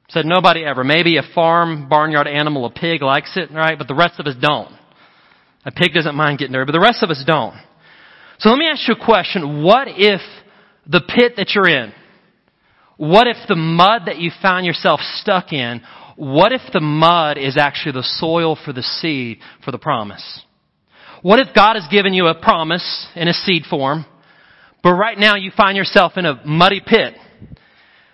Said 0.10 0.26
nobody 0.28 0.63
ever. 0.63 0.84
Maybe 0.84 1.18
a 1.18 1.24
farm, 1.34 1.89
barnyard 1.89 2.28
animal, 2.28 2.65
a 2.65 2.70
pig 2.70 3.02
likes 3.02 3.36
it, 3.36 3.52
right? 3.52 3.78
But 3.78 3.88
the 3.88 3.96
rest 3.96 4.20
of 4.20 4.28
us 4.28 4.36
don't. 4.39 4.72
A 5.65 5.72
pig 5.72 5.94
doesn't 5.96 6.15
mind 6.15 6.38
getting 6.38 6.54
dirty, 6.54 6.68
but 6.68 6.74
the 6.74 6.80
rest 6.80 7.02
of 7.02 7.10
us 7.10 7.24
don't. 7.26 7.56
So 8.39 8.50
let 8.50 8.58
me 8.58 8.67
ask 8.67 8.88
you 8.88 8.95
a 8.95 9.06
question. 9.06 9.63
What 9.63 9.88
if 9.88 10.21
the 10.88 11.02
pit 11.02 11.34
that 11.38 11.52
you're 11.56 11.67
in, 11.67 11.93
what 12.98 13.28
if 13.28 13.38
the 13.48 13.56
mud 13.56 14.04
that 14.06 14.19
you 14.19 14.32
found 14.41 14.65
yourself 14.65 15.00
stuck 15.19 15.52
in, 15.52 15.82
what 16.15 16.52
if 16.52 16.62
the 16.71 16.80
mud 16.80 17.38
is 17.38 17.58
actually 17.58 17.93
the 17.93 18.04
soil 18.04 18.58
for 18.63 18.71
the 18.71 18.84
seed 18.84 19.39
for 19.63 19.71
the 19.71 19.78
promise? 19.78 20.43
What 21.21 21.39
if 21.39 21.54
God 21.56 21.76
has 21.76 21.88
given 21.89 22.13
you 22.13 22.28
a 22.28 22.39
promise 22.39 23.08
in 23.15 23.28
a 23.28 23.34
seed 23.34 23.63
form, 23.69 24.06
but 24.84 24.93
right 24.93 25.17
now 25.17 25.36
you 25.36 25.52
find 25.56 25.76
yourself 25.76 26.13
in 26.15 26.26
a 26.26 26.41
muddy 26.45 26.82
pit? 26.86 27.15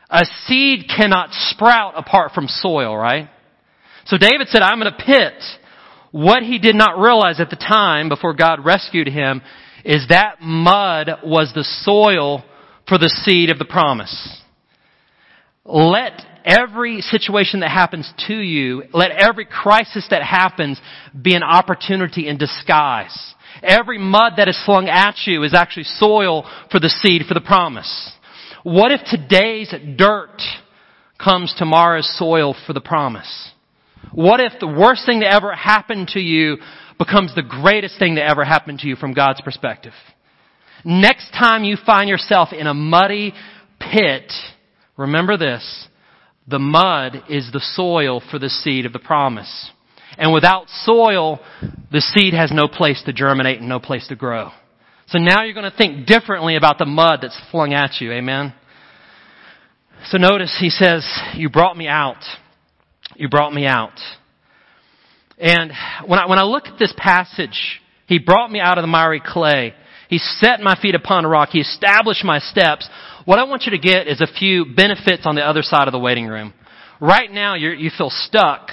A 0.09 0.25
seed 0.45 0.85
cannot 0.95 1.29
sprout 1.31 1.93
apart 1.97 2.31
from 2.33 2.47
soil, 2.47 2.95
right? 2.95 3.29
So 4.05 4.17
David 4.17 4.47
said, 4.47 4.61
I'm 4.61 4.81
in 4.81 4.87
a 4.87 4.97
pit. 4.97 5.33
What 6.11 6.43
he 6.43 6.59
did 6.59 6.75
not 6.75 6.99
realize 6.99 7.39
at 7.39 7.49
the 7.49 7.55
time 7.55 8.09
before 8.09 8.33
God 8.33 8.65
rescued 8.65 9.07
him 9.07 9.41
is 9.83 10.05
that 10.09 10.41
mud 10.41 11.09
was 11.23 11.51
the 11.53 11.63
soil 11.63 12.43
for 12.87 12.97
the 12.97 13.09
seed 13.09 13.49
of 13.49 13.59
the 13.59 13.65
promise. 13.65 14.41
Let 15.63 16.13
every 16.43 17.01
situation 17.01 17.59
that 17.59 17.69
happens 17.69 18.11
to 18.27 18.33
you, 18.33 18.83
let 18.93 19.11
every 19.11 19.45
crisis 19.45 20.07
that 20.09 20.23
happens 20.23 20.79
be 21.19 21.35
an 21.35 21.43
opportunity 21.43 22.27
in 22.27 22.37
disguise. 22.37 23.35
Every 23.61 23.97
mud 23.97 24.33
that 24.37 24.47
is 24.47 24.65
slung 24.65 24.87
at 24.87 25.15
you 25.25 25.43
is 25.43 25.53
actually 25.53 25.83
soil 25.83 26.49
for 26.71 26.79
the 26.79 26.89
seed 26.89 27.23
for 27.27 27.33
the 27.33 27.41
promise. 27.41 28.11
What 28.63 28.91
if 28.91 29.01
today's 29.05 29.73
dirt 29.95 30.41
comes 31.23 31.53
tomorrow's 31.57 32.09
soil 32.17 32.55
for 32.65 32.73
the 32.73 32.81
promise? 32.81 33.51
What 34.11 34.39
if 34.39 34.53
the 34.59 34.67
worst 34.67 35.05
thing 35.05 35.19
that 35.19 35.33
ever 35.33 35.53
happened 35.53 36.09
to 36.09 36.19
you 36.19 36.57
becomes 37.03 37.33
the 37.33 37.41
greatest 37.41 37.97
thing 37.97 38.15
that 38.15 38.29
ever 38.29 38.45
happened 38.45 38.79
to 38.79 38.87
you 38.87 38.95
from 38.95 39.13
God's 39.13 39.41
perspective. 39.41 39.93
Next 40.85 41.31
time 41.31 41.63
you 41.63 41.75
find 41.83 42.07
yourself 42.07 42.49
in 42.53 42.67
a 42.67 42.75
muddy 42.75 43.33
pit, 43.79 44.31
remember 44.97 45.35
this. 45.35 45.87
The 46.47 46.59
mud 46.59 47.23
is 47.27 47.49
the 47.51 47.59
soil 47.59 48.21
for 48.29 48.37
the 48.37 48.49
seed 48.49 48.85
of 48.85 48.93
the 48.93 48.99
promise. 48.99 49.71
And 50.17 50.31
without 50.31 50.69
soil, 50.69 51.39
the 51.91 52.01
seed 52.01 52.33
has 52.33 52.51
no 52.51 52.67
place 52.67 53.01
to 53.05 53.13
germinate 53.13 53.59
and 53.59 53.69
no 53.69 53.79
place 53.79 54.07
to 54.09 54.15
grow. 54.15 54.49
So 55.07 55.17
now 55.17 55.43
you're 55.43 55.55
going 55.55 55.69
to 55.69 55.77
think 55.77 56.05
differently 56.05 56.55
about 56.55 56.77
the 56.77 56.85
mud 56.85 57.19
that's 57.21 57.39
flung 57.49 57.73
at 57.73 57.99
you. 57.99 58.11
Amen? 58.11 58.53
So 60.05 60.17
notice 60.17 60.55
he 60.59 60.69
says, 60.69 61.07
you 61.35 61.49
brought 61.49 61.77
me 61.77 61.87
out. 61.87 62.23
You 63.15 63.27
brought 63.27 63.53
me 63.53 63.65
out. 63.65 63.99
And 65.41 65.71
when 66.05 66.19
I, 66.19 66.27
when 66.27 66.39
I 66.39 66.43
look 66.43 66.67
at 66.67 66.77
this 66.77 66.93
passage, 66.95 67.81
He 68.07 68.19
brought 68.19 68.51
me 68.51 68.59
out 68.59 68.77
of 68.77 68.83
the 68.83 68.87
miry 68.87 69.21
clay. 69.25 69.73
He 70.09 70.17
set 70.17 70.59
my 70.59 70.77
feet 70.79 70.95
upon 70.95 71.25
a 71.25 71.29
rock. 71.29 71.49
He 71.51 71.59
established 71.59 72.23
my 72.23 72.39
steps. 72.39 72.87
What 73.25 73.39
I 73.39 73.45
want 73.45 73.63
you 73.63 73.71
to 73.71 73.77
get 73.77 74.07
is 74.07 74.19
a 74.19 74.27
few 74.27 74.65
benefits 74.65 75.23
on 75.25 75.35
the 75.35 75.41
other 75.41 75.61
side 75.61 75.87
of 75.87 75.93
the 75.93 75.99
waiting 75.99 76.27
room. 76.27 76.53
Right 76.99 77.31
now, 77.31 77.55
you 77.55 77.89
feel 77.97 78.09
stuck. 78.09 78.69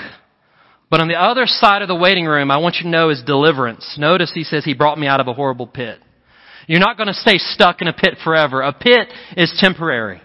But 0.91 1.01
on 1.01 1.09
the 1.09 1.15
other 1.15 1.45
side 1.47 1.83
of 1.83 1.89
the 1.89 1.95
waiting 1.95 2.25
room, 2.25 2.51
I 2.51 2.59
want 2.59 2.77
you 2.77 2.83
to 2.83 2.89
know 2.89 3.11
is 3.11 3.23
deliverance. 3.25 3.97
Notice 3.99 4.33
he 4.35 4.43
says 4.43 4.65
he 4.65 4.75
brought 4.75 4.99
me 4.99 5.07
out 5.07 5.21
of 5.21 5.29
a 5.29 5.35
horrible 5.35 5.67
pit. 5.67 6.01
You're 6.67 6.81
not 6.81 6.97
going 6.97 7.07
to 7.07 7.15
stay 7.15 7.39
stuck 7.39 7.81
in 7.81 7.89
a 7.89 7.93
pit 7.93 8.17
forever. 8.25 8.61
A 8.63 8.73
pit 8.73 9.09
is 9.37 9.57
temporary. 9.61 10.21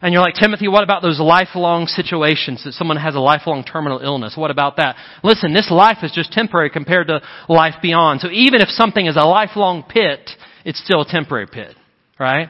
And 0.00 0.12
you're 0.12 0.22
like, 0.22 0.34
Timothy, 0.34 0.68
what 0.68 0.84
about 0.84 1.02
those 1.02 1.18
lifelong 1.18 1.86
situations 1.86 2.62
that 2.64 2.72
someone 2.74 2.96
has 2.96 3.14
a 3.14 3.20
lifelong 3.20 3.64
terminal 3.64 3.98
illness? 3.98 4.34
What 4.36 4.50
about 4.50 4.76
that? 4.76 4.96
Listen, 5.24 5.52
this 5.52 5.70
life 5.70 5.98
is 6.02 6.12
just 6.12 6.32
temporary 6.32 6.70
compared 6.70 7.08
to 7.08 7.20
life 7.48 7.74
beyond. 7.82 8.20
So 8.20 8.28
even 8.30 8.60
if 8.60 8.68
something 8.68 9.06
is 9.06 9.16
a 9.16 9.26
lifelong 9.26 9.82
pit, 9.82 10.30
it's 10.64 10.82
still 10.82 11.02
a 11.02 11.08
temporary 11.08 11.48
pit, 11.48 11.74
right? 12.18 12.48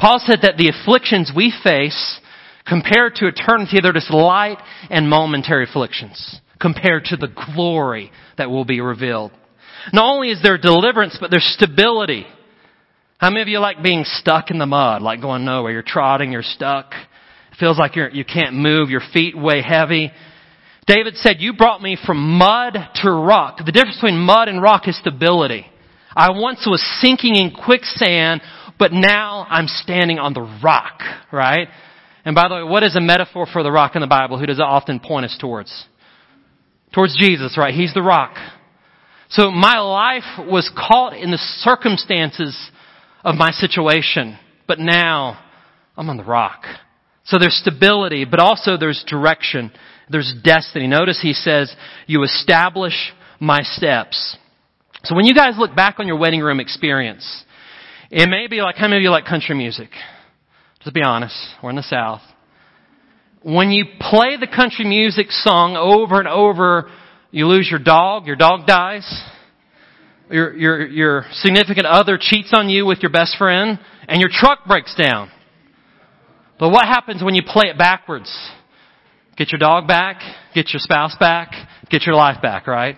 Paul 0.00 0.20
said 0.24 0.40
that 0.42 0.56
the 0.56 0.68
afflictions 0.68 1.32
we 1.34 1.52
face 1.62 2.20
compared 2.66 3.14
to 3.16 3.28
eternity, 3.28 3.78
they're 3.82 3.92
just 3.92 4.10
light 4.10 4.58
and 4.90 5.08
momentary 5.08 5.64
afflictions 5.64 6.40
compared 6.60 7.04
to 7.06 7.16
the 7.16 7.28
glory 7.54 8.10
that 8.36 8.50
will 8.50 8.64
be 8.64 8.80
revealed. 8.80 9.32
Not 9.92 10.12
only 10.12 10.30
is 10.30 10.42
there 10.42 10.58
deliverance, 10.58 11.16
but 11.20 11.30
there's 11.30 11.56
stability. 11.56 12.26
How 13.20 13.28
many 13.28 13.42
of 13.42 13.48
you 13.48 13.58
like 13.58 13.82
being 13.82 14.04
stuck 14.06 14.50
in 14.50 14.56
the 14.56 14.64
mud, 14.64 15.02
like 15.02 15.20
going 15.20 15.44
nowhere? 15.44 15.72
You're 15.72 15.82
trotting, 15.82 16.32
you're 16.32 16.42
stuck. 16.42 16.94
It 17.52 17.58
feels 17.60 17.78
like 17.78 17.94
you're, 17.94 18.08
you 18.08 18.24
can't 18.24 18.54
move. 18.54 18.88
Your 18.88 19.02
feet 19.12 19.36
weigh 19.36 19.60
heavy. 19.60 20.10
David 20.86 21.16
said, 21.16 21.36
you 21.38 21.52
brought 21.52 21.82
me 21.82 21.98
from 22.06 22.16
mud 22.38 22.78
to 23.02 23.10
rock. 23.10 23.58
The 23.58 23.72
difference 23.72 23.96
between 23.96 24.16
mud 24.16 24.48
and 24.48 24.62
rock 24.62 24.88
is 24.88 24.96
stability. 24.98 25.66
I 26.16 26.30
once 26.30 26.66
was 26.66 26.82
sinking 27.02 27.36
in 27.36 27.50
quicksand, 27.50 28.40
but 28.78 28.90
now 28.90 29.46
I'm 29.50 29.66
standing 29.66 30.18
on 30.18 30.32
the 30.32 30.58
rock, 30.64 31.02
right? 31.30 31.68
And 32.24 32.34
by 32.34 32.48
the 32.48 32.54
way, 32.54 32.62
what 32.62 32.84
is 32.84 32.96
a 32.96 33.02
metaphor 33.02 33.46
for 33.52 33.62
the 33.62 33.70
rock 33.70 33.96
in 33.96 34.00
the 34.00 34.06
Bible? 34.06 34.38
Who 34.38 34.46
does 34.46 34.58
it 34.58 34.64
often 34.64 34.98
point 34.98 35.26
us 35.26 35.36
towards? 35.38 35.70
Towards 36.94 37.18
Jesus, 37.18 37.58
right? 37.58 37.74
He's 37.74 37.92
the 37.92 38.02
rock. 38.02 38.34
So 39.28 39.50
my 39.50 39.78
life 39.78 40.50
was 40.50 40.72
caught 40.74 41.12
in 41.18 41.30
the 41.30 41.36
circumstances 41.36 42.56
of 43.24 43.34
my 43.36 43.50
situation, 43.50 44.38
but 44.66 44.78
now 44.78 45.38
I'm 45.96 46.08
on 46.08 46.16
the 46.16 46.24
rock. 46.24 46.64
So 47.24 47.38
there's 47.38 47.56
stability, 47.56 48.24
but 48.24 48.40
also 48.40 48.76
there's 48.76 49.04
direction. 49.06 49.70
There's 50.08 50.34
destiny. 50.42 50.86
Notice 50.86 51.20
he 51.20 51.32
says, 51.32 51.74
you 52.06 52.22
establish 52.24 52.94
my 53.38 53.60
steps. 53.62 54.36
So 55.04 55.14
when 55.14 55.24
you 55.24 55.34
guys 55.34 55.54
look 55.58 55.74
back 55.74 55.96
on 55.98 56.06
your 56.06 56.18
wedding 56.18 56.40
room 56.40 56.60
experience, 56.60 57.44
it 58.10 58.28
may 58.28 58.48
be 58.48 58.60
like, 58.60 58.76
how 58.76 58.88
many 58.88 58.96
of 58.96 59.02
you 59.02 59.10
like 59.10 59.24
country 59.24 59.54
music? 59.54 59.90
Just 60.82 60.94
be 60.94 61.02
honest. 61.02 61.36
We're 61.62 61.70
in 61.70 61.76
the 61.76 61.82
South. 61.82 62.22
When 63.42 63.70
you 63.70 63.84
play 63.98 64.36
the 64.38 64.46
country 64.46 64.84
music 64.84 65.30
song 65.30 65.76
over 65.76 66.18
and 66.18 66.28
over, 66.28 66.90
you 67.30 67.46
lose 67.46 67.68
your 67.70 67.80
dog, 67.80 68.26
your 68.26 68.36
dog 68.36 68.66
dies, 68.66 69.06
your, 70.30 70.56
your, 70.56 70.86
your 70.86 71.24
significant 71.32 71.86
other 71.86 72.18
cheats 72.20 72.50
on 72.52 72.68
you 72.68 72.86
with 72.86 73.00
your 73.02 73.10
best 73.10 73.36
friend, 73.36 73.78
and 74.08 74.20
your 74.20 74.30
truck 74.32 74.66
breaks 74.66 74.94
down. 74.94 75.30
But 76.58 76.70
what 76.70 76.86
happens 76.86 77.22
when 77.22 77.34
you 77.34 77.42
play 77.46 77.68
it 77.68 77.78
backwards? 77.78 78.30
Get 79.36 79.50
your 79.52 79.58
dog 79.58 79.88
back, 79.88 80.20
get 80.54 80.72
your 80.72 80.80
spouse 80.80 81.16
back, 81.18 81.52
get 81.88 82.02
your 82.04 82.14
life 82.14 82.42
back, 82.42 82.66
right? 82.66 82.96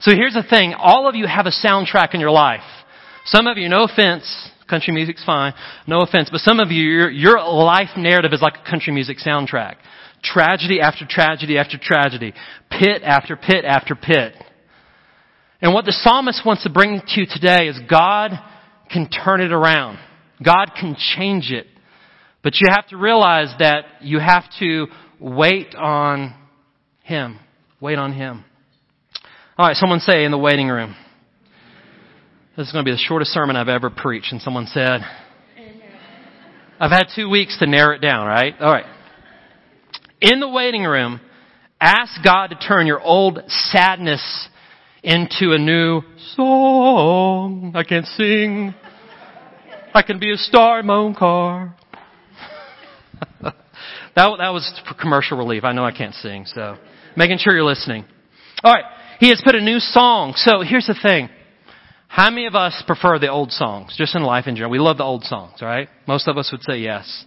So 0.00 0.10
here's 0.14 0.34
the 0.34 0.42
thing. 0.42 0.74
All 0.74 1.08
of 1.08 1.14
you 1.14 1.26
have 1.26 1.46
a 1.46 1.66
soundtrack 1.66 2.12
in 2.14 2.20
your 2.20 2.30
life. 2.30 2.60
Some 3.24 3.46
of 3.46 3.56
you, 3.56 3.68
no 3.68 3.84
offense, 3.84 4.50
country 4.68 4.92
music's 4.92 5.24
fine, 5.24 5.54
no 5.86 6.00
offense, 6.00 6.28
but 6.30 6.40
some 6.40 6.60
of 6.60 6.70
you, 6.70 6.82
your, 6.82 7.10
your 7.10 7.40
life 7.40 7.90
narrative 7.96 8.32
is 8.32 8.42
like 8.42 8.54
a 8.64 8.70
country 8.70 8.92
music 8.92 9.18
soundtrack. 9.24 9.76
Tragedy 10.22 10.80
after 10.80 11.06
tragedy 11.08 11.56
after 11.56 11.78
tragedy. 11.80 12.32
Pit 12.70 13.02
after 13.02 13.36
pit 13.36 13.64
after 13.64 13.94
pit. 13.94 14.34
And 15.62 15.72
what 15.72 15.84
the 15.84 15.92
psalmist 15.92 16.42
wants 16.44 16.64
to 16.64 16.70
bring 16.70 17.00
to 17.00 17.20
you 17.20 17.26
today 17.26 17.68
is 17.68 17.78
God 17.88 18.32
can 18.90 19.08
turn 19.08 19.40
it 19.40 19.52
around. 19.52 19.96
God 20.44 20.72
can 20.78 20.96
change 21.16 21.52
it. 21.52 21.66
But 22.42 22.54
you 22.56 22.66
have 22.68 22.88
to 22.88 22.96
realize 22.96 23.54
that 23.60 23.84
you 24.00 24.18
have 24.18 24.42
to 24.58 24.88
wait 25.20 25.76
on 25.76 26.34
Him. 27.04 27.38
Wait 27.80 27.96
on 27.96 28.12
Him. 28.12 28.44
All 29.56 29.68
right, 29.68 29.76
someone 29.76 30.00
say 30.00 30.24
in 30.24 30.32
the 30.32 30.38
waiting 30.38 30.66
room. 30.66 30.96
This 32.56 32.66
is 32.66 32.72
going 32.72 32.84
to 32.84 32.88
be 32.90 32.94
the 32.94 33.02
shortest 33.06 33.30
sermon 33.30 33.54
I've 33.54 33.68
ever 33.68 33.88
preached. 33.88 34.32
And 34.32 34.42
someone 34.42 34.66
said, 34.66 35.00
I've 36.80 36.90
had 36.90 37.04
two 37.14 37.30
weeks 37.30 37.56
to 37.60 37.66
narrow 37.66 37.94
it 37.94 38.00
down, 38.00 38.26
right? 38.26 38.54
All 38.58 38.72
right. 38.72 38.86
In 40.20 40.40
the 40.40 40.48
waiting 40.48 40.82
room, 40.82 41.20
ask 41.80 42.12
God 42.24 42.48
to 42.48 42.56
turn 42.56 42.88
your 42.88 43.00
old 43.00 43.38
sadness 43.46 44.48
into 45.02 45.52
a 45.52 45.58
new 45.58 46.02
song. 46.36 47.72
I 47.74 47.82
can't 47.82 48.06
sing. 48.06 48.74
I 49.94 50.02
can 50.02 50.18
be 50.18 50.32
a 50.32 50.36
star 50.36 50.80
in 50.80 50.86
my 50.86 50.94
own 50.94 51.14
car. 51.14 51.74
that, 53.42 53.54
that 54.14 54.28
was 54.28 54.80
commercial 55.00 55.36
relief. 55.36 55.64
I 55.64 55.72
know 55.72 55.84
I 55.84 55.92
can't 55.92 56.14
sing, 56.14 56.46
so 56.46 56.76
making 57.16 57.38
sure 57.38 57.54
you're 57.54 57.64
listening. 57.64 58.04
All 58.62 58.72
right. 58.72 58.84
He 59.18 59.28
has 59.28 59.40
put 59.44 59.54
a 59.54 59.60
new 59.60 59.78
song. 59.78 60.34
So 60.36 60.62
here's 60.62 60.86
the 60.86 60.98
thing. 61.00 61.28
How 62.08 62.30
many 62.30 62.46
of 62.46 62.54
us 62.54 62.82
prefer 62.86 63.18
the 63.18 63.28
old 63.28 63.52
songs? 63.52 63.94
Just 63.96 64.14
in 64.14 64.22
life 64.22 64.46
in 64.46 64.54
general. 64.54 64.70
We 64.70 64.78
love 64.78 64.98
the 64.98 65.04
old 65.04 65.24
songs, 65.24 65.62
right? 65.62 65.88
Most 66.06 66.28
of 66.28 66.36
us 66.36 66.50
would 66.52 66.62
say 66.62 66.78
yes. 66.78 67.24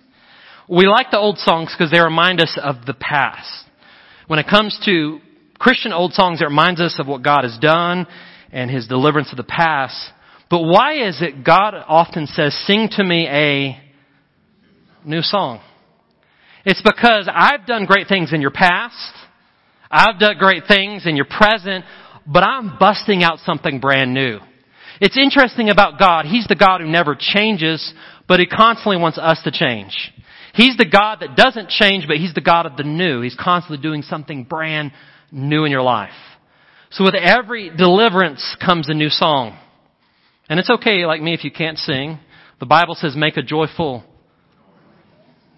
We 0.70 0.88
like 0.88 1.12
the 1.12 1.18
old 1.20 1.38
songs 1.40 1.74
because 1.76 1.92
they 1.92 2.00
remind 2.00 2.42
us 2.42 2.58
of 2.62 2.86
the 2.86 2.94
past. 2.94 3.66
When 4.28 4.40
it 4.40 4.48
comes 4.48 4.80
to 4.86 5.20
Christian 5.60 5.94
old 5.94 6.14
songs, 6.14 6.40
that 6.40 6.46
reminds 6.46 6.82
us 6.82 6.98
of 7.00 7.08
what 7.08 7.24
God 7.24 7.44
has 7.44 7.58
done 7.60 8.08
and 8.52 8.70
His 8.70 8.88
deliverance 8.88 9.32
of 9.32 9.38
the 9.38 9.44
past. 9.44 10.12
But 10.50 10.62
why 10.62 11.08
is 11.08 11.22
it 11.22 11.44
God 11.44 11.74
often 11.88 12.28
says, 12.28 12.56
sing 12.66 12.90
to 12.92 13.04
me 13.04 13.28
a 13.28 13.80
new 15.06 15.22
song? 15.22 15.62
It's 16.66 16.82
because 16.82 17.30
I've 17.32 17.66
done 17.66 17.86
great 17.86 18.08
things 18.08 18.34
in 18.34 18.42
your 18.42 18.52
past. 18.52 19.14
I've 19.90 20.20
done 20.20 20.38
great 20.38 20.64
things 20.68 21.06
in 21.06 21.16
your 21.16 21.26
present, 21.26 21.86
but 22.26 22.44
I'm 22.44 22.78
busting 22.80 23.24
out 23.24 23.40
something 23.40 23.80
brand 23.80 24.14
new. 24.14 24.40
It's 25.00 25.18
interesting 25.18 25.70
about 25.70 26.00
God. 26.00 26.26
He's 26.26 26.48
the 26.48 26.56
God 26.56 26.82
who 26.82 26.88
never 26.88 27.16
changes, 27.18 27.94
but 28.28 28.40
He 28.40 28.46
constantly 28.46 28.98
wants 28.98 29.18
us 29.18 29.42
to 29.44 29.52
change. 29.52 30.12
He's 30.54 30.78
the 30.78 30.90
God 30.90 31.20
that 31.20 31.36
doesn't 31.36 31.70
change, 31.70 32.08
but 32.08 32.18
He's 32.18 32.34
the 32.34 32.42
God 32.42 32.66
of 32.66 32.78
the 32.78 32.84
new. 32.84 33.22
He's 33.22 33.38
constantly 33.40 33.82
doing 33.82 34.02
something 34.02 34.44
brand 34.44 34.92
new 35.36 35.66
in 35.66 35.72
your 35.72 35.82
life. 35.82 36.14
So 36.92 37.04
with 37.04 37.16
every 37.16 37.70
deliverance 37.76 38.56
comes 38.64 38.90
a 38.90 38.94
new 38.94 39.10
song. 39.10 39.58
And 40.50 40.60
it's 40.60 40.70
okay, 40.70 41.06
like 41.06 41.22
me, 41.22 41.34
if 41.34 41.44
you 41.44 41.52
can't 41.52 41.78
sing. 41.78 42.20
The 42.60 42.66
Bible 42.66 42.96
says 42.96 43.16
make 43.16 43.38
a 43.38 43.44
joyful 43.44 44.04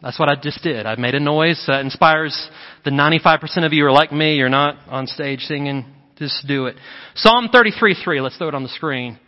that's 0.01 0.19
what 0.19 0.29
I 0.29 0.35
just 0.39 0.61
did. 0.61 0.85
I 0.85 0.95
made 0.95 1.15
a 1.15 1.19
noise 1.19 1.63
that 1.67 1.81
inspires 1.81 2.49
the 2.85 2.91
95% 2.91 3.65
of 3.65 3.73
you 3.73 3.83
who 3.83 3.87
are 3.87 3.91
like 3.91 4.11
me. 4.11 4.35
You're 4.35 4.49
not 4.49 4.77
on 4.87 5.07
stage 5.07 5.41
singing. 5.41 5.85
Just 6.17 6.47
do 6.47 6.67
it. 6.67 6.75
Psalm 7.15 7.49
33, 7.51 7.95
3. 8.03 8.21
Let's 8.21 8.37
throw 8.37 8.47
it 8.47 8.55
on 8.55 8.63
the 8.63 8.69
screen. 8.69 9.19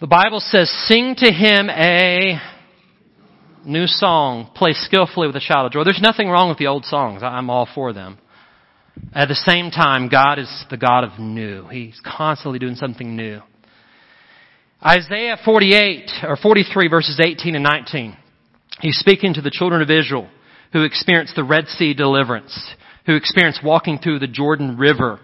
The 0.00 0.06
Bible 0.06 0.40
says, 0.40 0.70
sing 0.86 1.14
to 1.18 1.32
him 1.32 1.70
a 1.70 2.38
new 3.64 3.86
song. 3.86 4.50
Play 4.54 4.72
skillfully 4.74 5.26
with 5.26 5.36
a 5.36 5.40
shout 5.40 5.66
of 5.66 5.72
joy. 5.72 5.82
There's 5.84 6.00
nothing 6.00 6.28
wrong 6.28 6.48
with 6.50 6.58
the 6.58 6.66
old 6.66 6.84
songs. 6.84 7.22
I'm 7.22 7.50
all 7.50 7.68
for 7.74 7.92
them. 7.92 8.18
At 9.14 9.28
the 9.28 9.34
same 9.34 9.70
time, 9.70 10.08
God 10.08 10.38
is 10.38 10.64
the 10.70 10.76
God 10.76 11.04
of 11.04 11.18
new. 11.18 11.66
He's 11.68 12.00
constantly 12.04 12.58
doing 12.58 12.74
something 12.74 13.16
new. 13.16 13.40
Isaiah 14.84 15.36
48 15.44 16.10
or 16.22 16.36
43 16.36 16.88
verses 16.88 17.20
18 17.20 17.54
and 17.54 17.64
19. 17.64 18.16
He's 18.80 18.98
speaking 18.98 19.34
to 19.34 19.40
the 19.40 19.50
children 19.50 19.82
of 19.82 19.90
Israel 19.90 20.28
who 20.72 20.84
experienced 20.84 21.34
the 21.34 21.44
Red 21.44 21.66
Sea 21.66 21.94
deliverance, 21.94 22.56
who 23.06 23.16
experienced 23.16 23.64
walking 23.64 23.98
through 23.98 24.20
the 24.20 24.28
Jordan 24.28 24.76
River. 24.76 25.18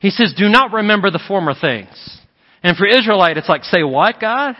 He 0.00 0.10
says, 0.10 0.34
do 0.36 0.48
not 0.48 0.72
remember 0.72 1.10
the 1.10 1.22
former 1.26 1.54
things. 1.58 2.20
And 2.62 2.76
for 2.76 2.86
Israelite, 2.86 3.38
it's 3.38 3.48
like, 3.48 3.64
say 3.64 3.82
what, 3.82 4.20
God? 4.20 4.54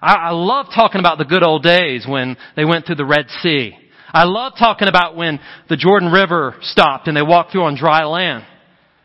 I, 0.00 0.14
I 0.14 0.30
love 0.30 0.66
talking 0.74 1.00
about 1.00 1.18
the 1.18 1.24
good 1.24 1.42
old 1.42 1.62
days 1.62 2.04
when 2.06 2.36
they 2.54 2.64
went 2.64 2.86
through 2.86 2.96
the 2.96 3.04
Red 3.04 3.28
Sea. 3.40 3.76
I 4.12 4.24
love 4.24 4.52
talking 4.58 4.88
about 4.88 5.16
when 5.16 5.40
the 5.68 5.76
Jordan 5.76 6.12
River 6.12 6.56
stopped 6.60 7.08
and 7.08 7.16
they 7.16 7.22
walked 7.22 7.52
through 7.52 7.64
on 7.64 7.76
dry 7.76 8.04
land. 8.04 8.44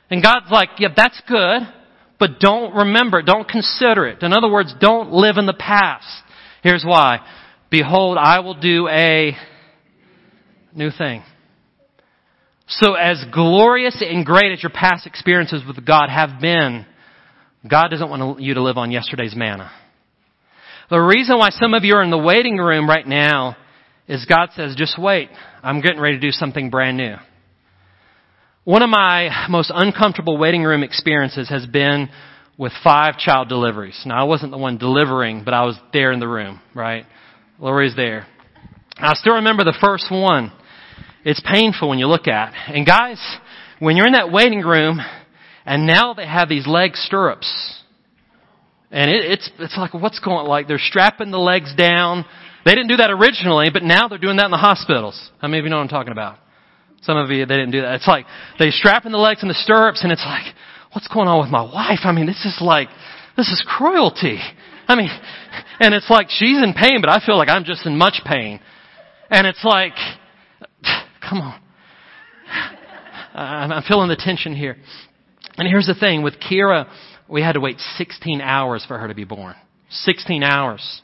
And 0.10 0.22
God's 0.22 0.52
like, 0.52 0.70
yeah, 0.80 0.90
that's 0.96 1.22
good, 1.28 1.62
but 2.20 2.40
don't 2.40 2.74
remember, 2.76 3.20
it. 3.20 3.26
don't 3.26 3.48
consider 3.48 4.08
it. 4.08 4.22
In 4.22 4.34
other 4.34 4.50
words, 4.50 4.74
don't 4.80 5.12
live 5.12 5.38
in 5.38 5.46
the 5.46 5.54
past. 5.54 6.08
Here's 6.64 6.84
why. 6.84 7.20
Behold, 7.70 8.18
I 8.18 8.40
will 8.40 8.60
do 8.60 8.88
a 8.88 9.36
new 10.74 10.90
thing. 10.92 11.24
So 12.68 12.96
as 12.96 13.24
glorious 13.34 14.02
and 14.02 14.26
great 14.26 14.52
as 14.52 14.62
your 14.62 14.72
past 14.72 15.08
experiences 15.08 15.64
with 15.66 15.86
God 15.86 16.10
have 16.10 16.42
been, 16.42 16.86
God 17.70 17.90
doesn't 17.90 18.10
want 18.10 18.42
you 18.42 18.56
to 18.56 18.62
live 18.62 18.78
on 18.78 18.92
yesterday's 18.92 19.36
manna. 19.36 19.72
The 20.90 21.00
reason 21.00 21.38
why 21.38 21.50
some 21.52 21.74
of 21.74 21.84
you 21.84 21.96
are 21.96 22.04
in 22.04 22.12
the 22.12 22.18
waiting 22.18 22.58
room 22.58 22.90
right 22.90 23.08
now 23.08 23.58
is 24.08 24.26
God 24.26 24.50
says, 24.56 24.76
just 24.76 24.98
wait. 25.00 25.30
I'm 25.62 25.82
getting 25.82 26.00
ready 26.00 26.16
to 26.16 26.22
do 26.22 26.32
something 26.32 26.70
brand 26.70 26.98
new. 26.98 27.16
One 28.64 28.82
of 28.82 28.90
my 28.90 29.48
most 29.50 29.72
uncomfortable 29.74 30.38
waiting 30.38 30.64
room 30.64 30.84
experiences 30.84 31.50
has 31.50 31.66
been 31.66 32.10
with 32.58 32.74
five 32.84 33.18
child 33.18 33.50
deliveries. 33.50 34.02
Now 34.06 34.20
I 34.20 34.24
wasn't 34.24 34.52
the 34.52 34.58
one 34.58 34.78
delivering, 34.78 35.44
but 35.44 35.54
I 35.54 35.64
was 35.66 35.78
there 35.94 36.12
in 36.12 36.20
the 36.20 36.28
room, 36.28 36.60
right? 36.74 37.06
Lori's 37.60 37.96
there. 37.96 38.28
I 38.98 39.14
still 39.14 39.36
remember 39.36 39.64
the 39.64 39.78
first 39.80 40.08
one. 40.12 40.52
It's 41.24 41.42
painful 41.42 41.90
when 41.90 42.00
you 42.00 42.08
look 42.08 42.28
at. 42.28 42.54
And 42.68 42.86
guys, 42.86 43.20
when 43.80 43.96
you're 43.96 44.08
in 44.08 44.14
that 44.14 44.32
waiting 44.32 44.62
room, 44.62 45.00
and 45.66 45.86
now 45.86 46.14
they 46.14 46.26
have 46.26 46.50
these 46.50 46.66
leg 46.66 46.96
stirrups, 46.96 47.84
and 48.90 49.12
it, 49.12 49.32
it's 49.32 49.52
it's 49.60 49.78
like 49.78 49.94
what's 49.94 50.20
going 50.20 50.48
like 50.48 50.68
they're 50.68 50.80
strapping 50.80 51.32
the 51.32 51.38
legs 51.38 51.76
down. 51.76 52.26
They 52.68 52.76
didn't 52.76 52.90
do 52.90 52.98
that 52.98 53.10
originally, 53.10 53.70
but 53.72 53.84
now 53.84 54.10
they're 54.10 54.18
doing 54.18 54.36
that 54.38 54.46
in 54.46 54.52
the 54.52 54.58
hospitals. 54.58 55.16
How 55.40 55.48
many 55.48 55.60
of 55.60 55.64
you 55.64 55.70
know 55.70 55.78
what 55.78 55.84
I'm 55.84 55.88
talking 55.88 56.12
about? 56.12 56.38
Some 57.02 57.16
of 57.16 57.30
you 57.30 57.46
they 57.46 57.56
didn't 57.56 57.72
do 57.72 57.82
that. 57.82 57.96
It's 57.96 58.08
like 58.08 58.26
they 58.60 58.72
strapping 58.72 59.14
the 59.14 59.18
legs 59.18 59.42
in 59.42 59.48
the 59.48 59.54
stirrups, 59.54 60.04
and 60.04 60.12
it's 60.12 60.26
like, 60.26 60.54
what's 60.92 61.08
going 61.08 61.30
on 61.30 61.40
with 61.40 61.50
my 61.50 61.62
wife? 61.62 62.00
I 62.04 62.12
mean, 62.12 62.26
this 62.26 62.44
is 62.44 62.58
like 62.60 62.90
this 63.38 63.48
is 63.48 63.64
cruelty. 63.66 64.40
I 64.86 64.96
mean, 64.96 65.10
and 65.80 65.94
it's 65.94 66.10
like 66.10 66.28
she's 66.30 66.62
in 66.62 66.74
pain, 66.74 67.00
but 67.00 67.10
I 67.10 67.26
feel 67.26 67.38
like 67.38 67.48
I'm 67.48 67.64
just 67.64 67.86
in 67.86 67.98
much 67.98 68.22
pain. 68.26 68.60
And 69.30 69.48
it's 69.48 69.64
like, 69.64 69.94
Come 71.30 71.40
on. 71.40 71.62
I'm 73.34 73.84
feeling 73.84 74.10
the 74.10 74.18
tension 74.18 74.54
here. 74.54 74.76
And 75.58 75.68
here's 75.68 75.88
the 75.88 75.96
thing 75.96 76.22
with 76.22 76.36
Kira, 76.40 76.90
we 77.30 77.42
had 77.42 77.54
to 77.54 77.60
wait 77.60 77.80
16 77.98 78.42
hours 78.42 78.84
for 78.86 78.98
her 78.98 79.08
to 79.08 79.16
be 79.16 79.24
born. 79.24 79.56
16 79.90 80.44
hours. 80.44 81.02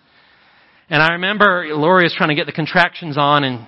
And 0.89 1.01
I 1.01 1.13
remember 1.13 1.65
Lori 1.71 2.03
was 2.03 2.13
trying 2.15 2.29
to 2.29 2.35
get 2.35 2.45
the 2.45 2.51
contractions 2.51 3.17
on 3.17 3.43
and 3.43 3.67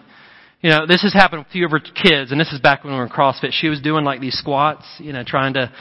you 0.66 0.72
know, 0.72 0.88
this 0.88 1.04
has 1.04 1.14
happened 1.14 1.42
with 1.42 1.50
a 1.50 1.52
few 1.52 1.66
of 1.66 1.72
her 1.72 1.80
kids, 1.80 2.32
and 2.32 2.42
this 2.42 2.52
is 2.52 2.60
back 2.60 2.84
when 2.84 2.94
we 2.94 2.98
were 2.98 3.06
in 3.06 3.12
CrossFit. 3.12 3.52
She 3.52 3.68
was 3.68 3.82
doing 3.82 4.04
like 4.04 4.20
these 4.20 4.36
squats, 4.36 4.84
you 4.98 5.14
know, 5.14 5.24
trying 5.24 5.54
to. 5.54 5.72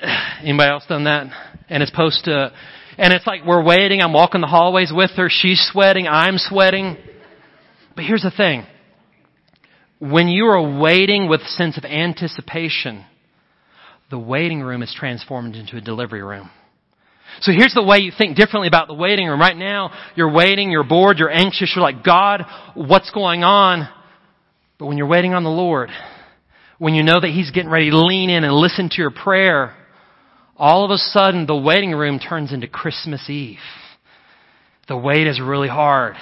Anybody 0.40 0.70
else 0.70 0.84
done 0.88 1.02
that? 1.02 1.26
And 1.68 1.82
it's 1.82 1.90
supposed 1.90 2.26
to, 2.26 2.52
and 2.96 3.12
it's 3.12 3.26
like 3.26 3.44
we're 3.44 3.64
waiting. 3.64 4.02
I'm 4.02 4.12
walking 4.12 4.40
the 4.40 4.46
hallways 4.46 4.92
with 4.94 5.10
her. 5.16 5.28
She's 5.28 5.60
sweating. 5.72 6.06
I'm 6.06 6.38
sweating. 6.38 6.96
But 7.96 8.04
here's 8.04 8.22
the 8.22 8.30
thing. 8.30 8.66
When 9.98 10.28
you 10.28 10.46
are 10.46 10.78
waiting 10.78 11.28
with 11.28 11.40
a 11.40 11.48
sense 11.48 11.76
of 11.76 11.84
anticipation, 11.84 13.04
the 14.10 14.18
waiting 14.20 14.62
room 14.62 14.84
is 14.84 14.94
transformed 14.96 15.56
into 15.56 15.76
a 15.76 15.80
delivery 15.80 16.22
room. 16.22 16.50
So 17.40 17.52
here's 17.52 17.74
the 17.74 17.82
way 17.82 17.98
you 17.98 18.12
think 18.16 18.36
differently 18.36 18.68
about 18.68 18.88
the 18.88 18.94
waiting 18.94 19.26
room. 19.26 19.40
Right 19.40 19.56
now, 19.56 19.90
you're 20.14 20.32
waiting, 20.32 20.70
you're 20.70 20.84
bored, 20.84 21.18
you're 21.18 21.30
anxious, 21.30 21.72
you're 21.74 21.82
like, 21.82 22.04
God, 22.04 22.44
what's 22.74 23.10
going 23.10 23.44
on? 23.44 23.88
But 24.78 24.86
when 24.86 24.98
you're 24.98 25.06
waiting 25.06 25.34
on 25.34 25.44
the 25.44 25.50
Lord, 25.50 25.90
when 26.78 26.94
you 26.94 27.02
know 27.02 27.20
that 27.20 27.30
He's 27.30 27.50
getting 27.50 27.70
ready 27.70 27.90
to 27.90 27.98
lean 27.98 28.30
in 28.30 28.44
and 28.44 28.52
listen 28.54 28.88
to 28.90 28.96
your 28.96 29.10
prayer, 29.10 29.74
all 30.56 30.84
of 30.84 30.90
a 30.90 30.98
sudden 30.98 31.46
the 31.46 31.56
waiting 31.56 31.92
room 31.92 32.18
turns 32.18 32.52
into 32.52 32.68
Christmas 32.68 33.28
Eve. 33.28 33.58
The 34.88 34.96
wait 34.96 35.26
is 35.26 35.40
really 35.40 35.68
hard, 35.68 36.16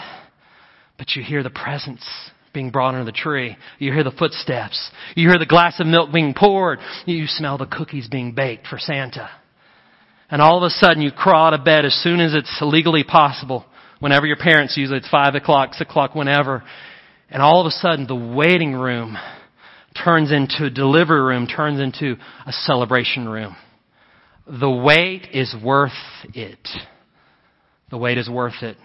but 0.98 1.16
you 1.16 1.22
hear 1.22 1.42
the 1.42 1.50
presence 1.50 2.04
being 2.52 2.70
brought 2.70 2.94
under 2.94 3.04
the 3.04 3.12
tree. 3.12 3.56
You 3.78 3.92
hear 3.92 4.04
the 4.04 4.12
footsteps. 4.12 4.90
You 5.16 5.28
hear 5.28 5.38
the 5.38 5.46
glass 5.46 5.80
of 5.80 5.86
milk 5.86 6.12
being 6.12 6.34
poured. 6.34 6.78
You 7.06 7.26
smell 7.26 7.58
the 7.58 7.66
cookies 7.66 8.08
being 8.08 8.32
baked 8.32 8.66
for 8.66 8.78
Santa. 8.78 9.30
And 10.32 10.40
all 10.40 10.56
of 10.56 10.62
a 10.62 10.70
sudden 10.70 11.02
you 11.02 11.12
crawl 11.12 11.48
out 11.48 11.54
of 11.54 11.62
bed 11.62 11.84
as 11.84 11.94
soon 12.02 12.18
as 12.18 12.32
it's 12.32 12.58
legally 12.62 13.04
possible. 13.04 13.66
Whenever 14.00 14.24
your 14.24 14.38
parents, 14.38 14.78
usually 14.78 14.96
it's 14.96 15.08
five 15.10 15.34
o'clock, 15.34 15.74
six 15.74 15.82
o'clock, 15.82 16.14
whenever. 16.14 16.64
And 17.28 17.42
all 17.42 17.60
of 17.60 17.66
a 17.66 17.70
sudden 17.70 18.06
the 18.06 18.16
waiting 18.16 18.72
room 18.72 19.18
turns 20.02 20.32
into 20.32 20.64
a 20.64 20.70
delivery 20.70 21.20
room, 21.20 21.46
turns 21.46 21.80
into 21.80 22.16
a 22.46 22.52
celebration 22.52 23.28
room. 23.28 23.54
The 24.46 24.70
wait 24.70 25.28
is 25.34 25.54
worth 25.62 25.92
it. 26.32 26.66
The 27.90 27.98
wait 27.98 28.16
is 28.16 28.30
worth 28.30 28.62
it. 28.62 28.78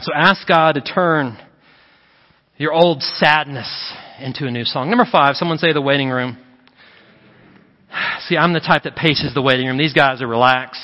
So 0.00 0.12
ask 0.14 0.46
God 0.46 0.72
to 0.72 0.82
turn 0.82 1.38
your 2.58 2.74
old 2.74 3.02
sadness 3.02 3.94
into 4.20 4.46
a 4.46 4.50
new 4.50 4.64
song. 4.64 4.90
Number 4.90 5.06
five, 5.10 5.36
someone 5.36 5.56
say 5.56 5.72
the 5.72 5.80
waiting 5.80 6.10
room. 6.10 6.43
See, 8.28 8.36
I'm 8.38 8.54
the 8.54 8.60
type 8.60 8.84
that 8.84 8.96
paces 8.96 9.34
the 9.34 9.42
waiting 9.42 9.66
room. 9.66 9.76
These 9.76 9.92
guys 9.92 10.22
are 10.22 10.26
relaxed. 10.26 10.80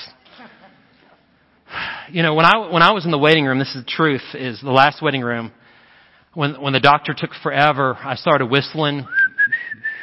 You 2.11 2.23
know, 2.23 2.35
when 2.35 2.45
I, 2.45 2.69
when 2.71 2.83
I 2.83 2.93
was 2.93 3.05
in 3.05 3.11
the 3.11 3.19
waiting 3.19 3.45
room, 3.45 3.59
this 3.59 3.69
is 3.69 3.85
the 3.85 3.91
truth, 3.91 4.23
is 4.35 4.61
the 4.61 4.73
last 4.73 5.01
waiting 5.01 5.23
room, 5.23 5.53
when, 6.35 6.61
when 6.61 6.73
the 6.73 6.81
doctor 6.81 7.15
took 7.17 7.31
forever, 7.43 7.97
I 7.99 8.17
started 8.17 8.47
whistling. 8.47 9.07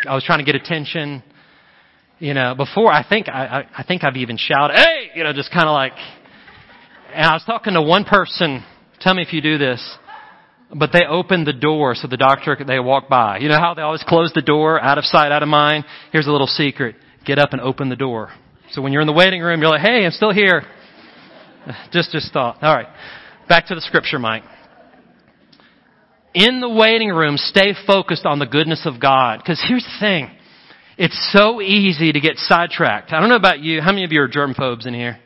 I 0.07 0.15
was 0.15 0.23
trying 0.23 0.39
to 0.39 0.45
get 0.45 0.55
attention. 0.55 1.21
You 2.19 2.33
know, 2.33 2.55
before 2.55 2.91
I 2.91 3.05
think, 3.07 3.29
I, 3.29 3.45
I, 3.45 3.81
I 3.81 3.83
think 3.83 4.03
I've 4.03 4.15
even 4.15 4.37
shouted, 4.37 4.75
hey! 4.75 5.11
You 5.15 5.23
know, 5.23 5.33
just 5.33 5.51
kind 5.51 5.67
of 5.67 5.73
like, 5.73 5.93
and 7.13 7.25
I 7.25 7.33
was 7.33 7.43
talking 7.45 7.73
to 7.73 7.81
one 7.81 8.05
person, 8.05 8.63
tell 8.99 9.13
me 9.13 9.21
if 9.21 9.31
you 9.31 9.41
do 9.41 9.57
this, 9.57 9.97
but 10.75 10.91
they 10.91 11.05
opened 11.07 11.45
the 11.45 11.53
door 11.53 11.93
so 11.93 12.07
the 12.07 12.17
doctor, 12.17 12.57
they 12.65 12.79
walk 12.79 13.09
by. 13.09 13.37
You 13.37 13.49
know 13.49 13.59
how 13.59 13.73
they 13.75 13.83
always 13.83 14.03
close 14.07 14.31
the 14.33 14.41
door, 14.41 14.81
out 14.81 14.97
of 14.97 15.03
sight, 15.05 15.31
out 15.31 15.43
of 15.43 15.49
mind? 15.49 15.85
Here's 16.11 16.27
a 16.27 16.31
little 16.31 16.47
secret. 16.47 16.95
Get 17.27 17.39
up 17.39 17.51
and 17.51 17.61
open 17.61 17.89
the 17.89 17.97
door. 17.97 18.31
So 18.71 18.81
when 18.81 18.93
you're 18.93 19.01
in 19.01 19.07
the 19.07 19.13
waiting 19.13 19.41
room, 19.41 19.59
you're 19.59 19.69
like, 19.69 19.81
hey, 19.81 20.05
I'm 20.05 20.11
still 20.11 20.33
here. 20.33 20.63
Just, 21.91 22.13
just 22.13 22.31
thought. 22.31 22.63
All 22.63 22.73
right. 22.73 22.87
Back 23.49 23.67
to 23.67 23.75
the 23.75 23.81
scripture, 23.81 24.19
Mike. 24.19 24.43
In 26.33 26.61
the 26.61 26.69
waiting 26.69 27.09
room, 27.09 27.35
stay 27.35 27.73
focused 27.85 28.25
on 28.25 28.39
the 28.39 28.45
goodness 28.45 28.83
of 28.85 29.01
God. 29.01 29.39
Because 29.39 29.61
here's 29.67 29.83
the 29.83 29.99
thing. 29.99 30.29
It's 30.97 31.33
so 31.33 31.61
easy 31.61 32.13
to 32.13 32.21
get 32.21 32.37
sidetracked. 32.37 33.11
I 33.11 33.19
don't 33.19 33.27
know 33.27 33.35
about 33.35 33.59
you. 33.59 33.81
How 33.81 33.91
many 33.91 34.05
of 34.05 34.13
you 34.13 34.21
are 34.21 34.29
germphobes 34.29 34.87
in 34.87 34.93
here? 34.93 35.19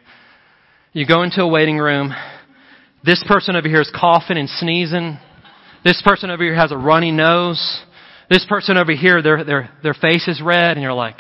You 0.94 1.06
go 1.06 1.22
into 1.22 1.44
a 1.44 1.48
waiting 1.48 1.78
room. 1.78 2.12
This 3.06 3.24
person 3.28 3.56
over 3.56 3.68
here 3.68 3.82
is 3.82 3.92
coughing 3.96 4.38
and 4.38 4.50
sneezing. 4.50 5.20
This 5.84 6.02
person 6.04 6.32
over 6.32 6.44
here 6.44 6.56
has 6.56 6.72
a 6.72 6.78
runny 6.78 7.12
nose. 7.12 7.82
This 8.32 8.46
person 8.50 8.78
over 8.78 8.94
here, 8.94 9.22
their, 9.22 9.44
their, 9.44 9.70
their 9.84 9.94
face 9.94 10.28
is 10.28 10.42
red, 10.44 10.78
and 10.78 10.82
you're 10.82 10.94
like, 10.94 11.18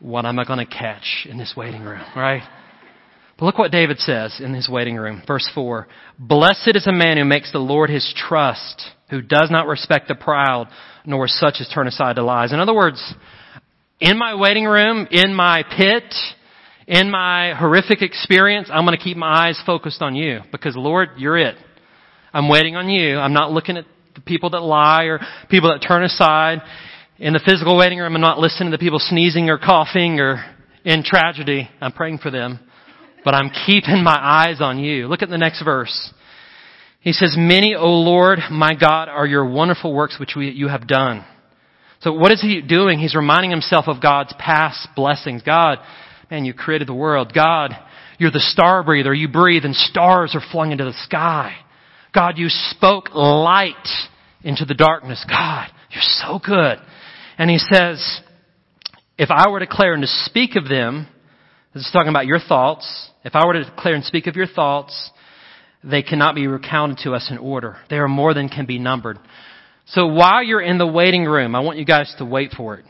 what 0.00 0.24
am 0.24 0.38
I 0.38 0.44
going 0.44 0.64
to 0.64 0.66
catch 0.66 1.26
in 1.28 1.38
this 1.38 1.54
waiting 1.56 1.82
room, 1.82 2.04
right? 2.14 2.42
But 3.38 3.46
look 3.46 3.58
what 3.58 3.70
David 3.70 3.98
says 3.98 4.40
in 4.40 4.52
his 4.52 4.68
waiting 4.68 4.96
room. 4.96 5.22
Verse 5.26 5.48
4. 5.54 5.86
Blessed 6.18 6.72
is 6.74 6.86
a 6.86 6.92
man 6.92 7.16
who 7.16 7.24
makes 7.24 7.52
the 7.52 7.58
Lord 7.58 7.88
his 7.88 8.12
trust, 8.16 8.82
who 9.10 9.22
does 9.22 9.48
not 9.50 9.66
respect 9.66 10.08
the 10.08 10.14
proud, 10.16 10.68
nor 11.06 11.28
such 11.28 11.56
as 11.60 11.70
turn 11.72 11.86
aside 11.86 12.16
to 12.16 12.24
lies. 12.24 12.52
In 12.52 12.58
other 12.58 12.74
words, 12.74 13.02
in 14.00 14.18
my 14.18 14.34
waiting 14.34 14.64
room, 14.64 15.06
in 15.10 15.34
my 15.34 15.62
pit, 15.62 16.14
in 16.88 17.10
my 17.10 17.54
horrific 17.54 18.02
experience, 18.02 18.68
I'm 18.72 18.84
going 18.84 18.96
to 18.96 19.02
keep 19.02 19.16
my 19.16 19.48
eyes 19.48 19.60
focused 19.64 20.02
on 20.02 20.14
you 20.14 20.40
because 20.50 20.76
Lord, 20.76 21.10
you're 21.16 21.38
it. 21.38 21.56
I'm 22.32 22.48
waiting 22.48 22.76
on 22.76 22.88
you. 22.88 23.18
I'm 23.18 23.32
not 23.32 23.52
looking 23.52 23.76
at 23.76 23.84
the 24.14 24.20
people 24.20 24.50
that 24.50 24.60
lie 24.60 25.04
or 25.04 25.20
people 25.48 25.70
that 25.70 25.86
turn 25.86 26.02
aside. 26.02 26.60
In 27.20 27.32
the 27.32 27.40
physical 27.44 27.76
waiting 27.76 27.98
room, 27.98 28.14
I'm 28.14 28.20
not 28.20 28.38
listening 28.38 28.70
to 28.70 28.76
the 28.76 28.80
people 28.80 29.00
sneezing 29.00 29.50
or 29.50 29.58
coughing 29.58 30.20
or 30.20 30.44
in 30.84 31.02
tragedy. 31.02 31.68
I'm 31.80 31.90
praying 31.90 32.18
for 32.18 32.30
them. 32.30 32.60
But 33.24 33.34
I'm 33.34 33.50
keeping 33.66 34.04
my 34.04 34.16
eyes 34.16 34.60
on 34.60 34.78
you. 34.78 35.08
Look 35.08 35.22
at 35.22 35.28
the 35.28 35.36
next 35.36 35.64
verse. 35.64 36.12
He 37.00 37.12
says, 37.12 37.34
Many, 37.36 37.74
O 37.74 37.88
Lord, 37.88 38.38
my 38.52 38.76
God, 38.76 39.08
are 39.08 39.26
your 39.26 39.50
wonderful 39.50 39.92
works 39.92 40.16
which 40.20 40.34
we, 40.36 40.50
you 40.50 40.68
have 40.68 40.86
done. 40.86 41.24
So 42.02 42.12
what 42.12 42.30
is 42.30 42.40
he 42.40 42.60
doing? 42.60 43.00
He's 43.00 43.16
reminding 43.16 43.50
himself 43.50 43.86
of 43.88 44.00
God's 44.00 44.32
past 44.38 44.86
blessings. 44.94 45.42
God, 45.42 45.78
man, 46.30 46.44
you 46.44 46.54
created 46.54 46.86
the 46.86 46.94
world. 46.94 47.32
God, 47.34 47.72
you're 48.20 48.30
the 48.30 48.38
star 48.38 48.84
breather. 48.84 49.12
You 49.12 49.26
breathe 49.26 49.64
and 49.64 49.74
stars 49.74 50.36
are 50.36 50.52
flung 50.52 50.70
into 50.70 50.84
the 50.84 50.94
sky. 51.02 51.56
God, 52.14 52.38
you 52.38 52.46
spoke 52.48 53.12
light 53.12 53.74
into 54.44 54.64
the 54.64 54.74
darkness. 54.74 55.24
God, 55.28 55.68
you're 55.90 56.00
so 56.00 56.38
good. 56.38 56.78
And 57.38 57.48
he 57.48 57.58
says, 57.58 58.20
if 59.16 59.30
I 59.30 59.48
were 59.48 59.60
to 59.60 59.66
declare 59.66 59.94
and 59.94 60.02
to 60.02 60.08
speak 60.08 60.56
of 60.56 60.68
them, 60.68 61.06
this 61.72 61.84
is 61.84 61.90
talking 61.92 62.10
about 62.10 62.26
your 62.26 62.40
thoughts. 62.40 63.10
If 63.24 63.36
I 63.36 63.46
were 63.46 63.52
to 63.54 63.64
declare 63.64 63.94
and 63.94 64.04
speak 64.04 64.26
of 64.26 64.34
your 64.34 64.48
thoughts, 64.48 65.10
they 65.84 66.02
cannot 66.02 66.34
be 66.34 66.48
recounted 66.48 66.98
to 67.04 67.12
us 67.12 67.28
in 67.30 67.38
order. 67.38 67.78
They 67.88 67.98
are 67.98 68.08
more 68.08 68.34
than 68.34 68.48
can 68.48 68.66
be 68.66 68.78
numbered. 68.78 69.18
So 69.86 70.06
while 70.06 70.42
you're 70.42 70.60
in 70.60 70.78
the 70.78 70.86
waiting 70.86 71.24
room, 71.24 71.54
I 71.54 71.60
want 71.60 71.78
you 71.78 71.84
guys 71.84 72.12
to 72.18 72.24
wait 72.24 72.52
for 72.56 72.76
it. 72.76 72.84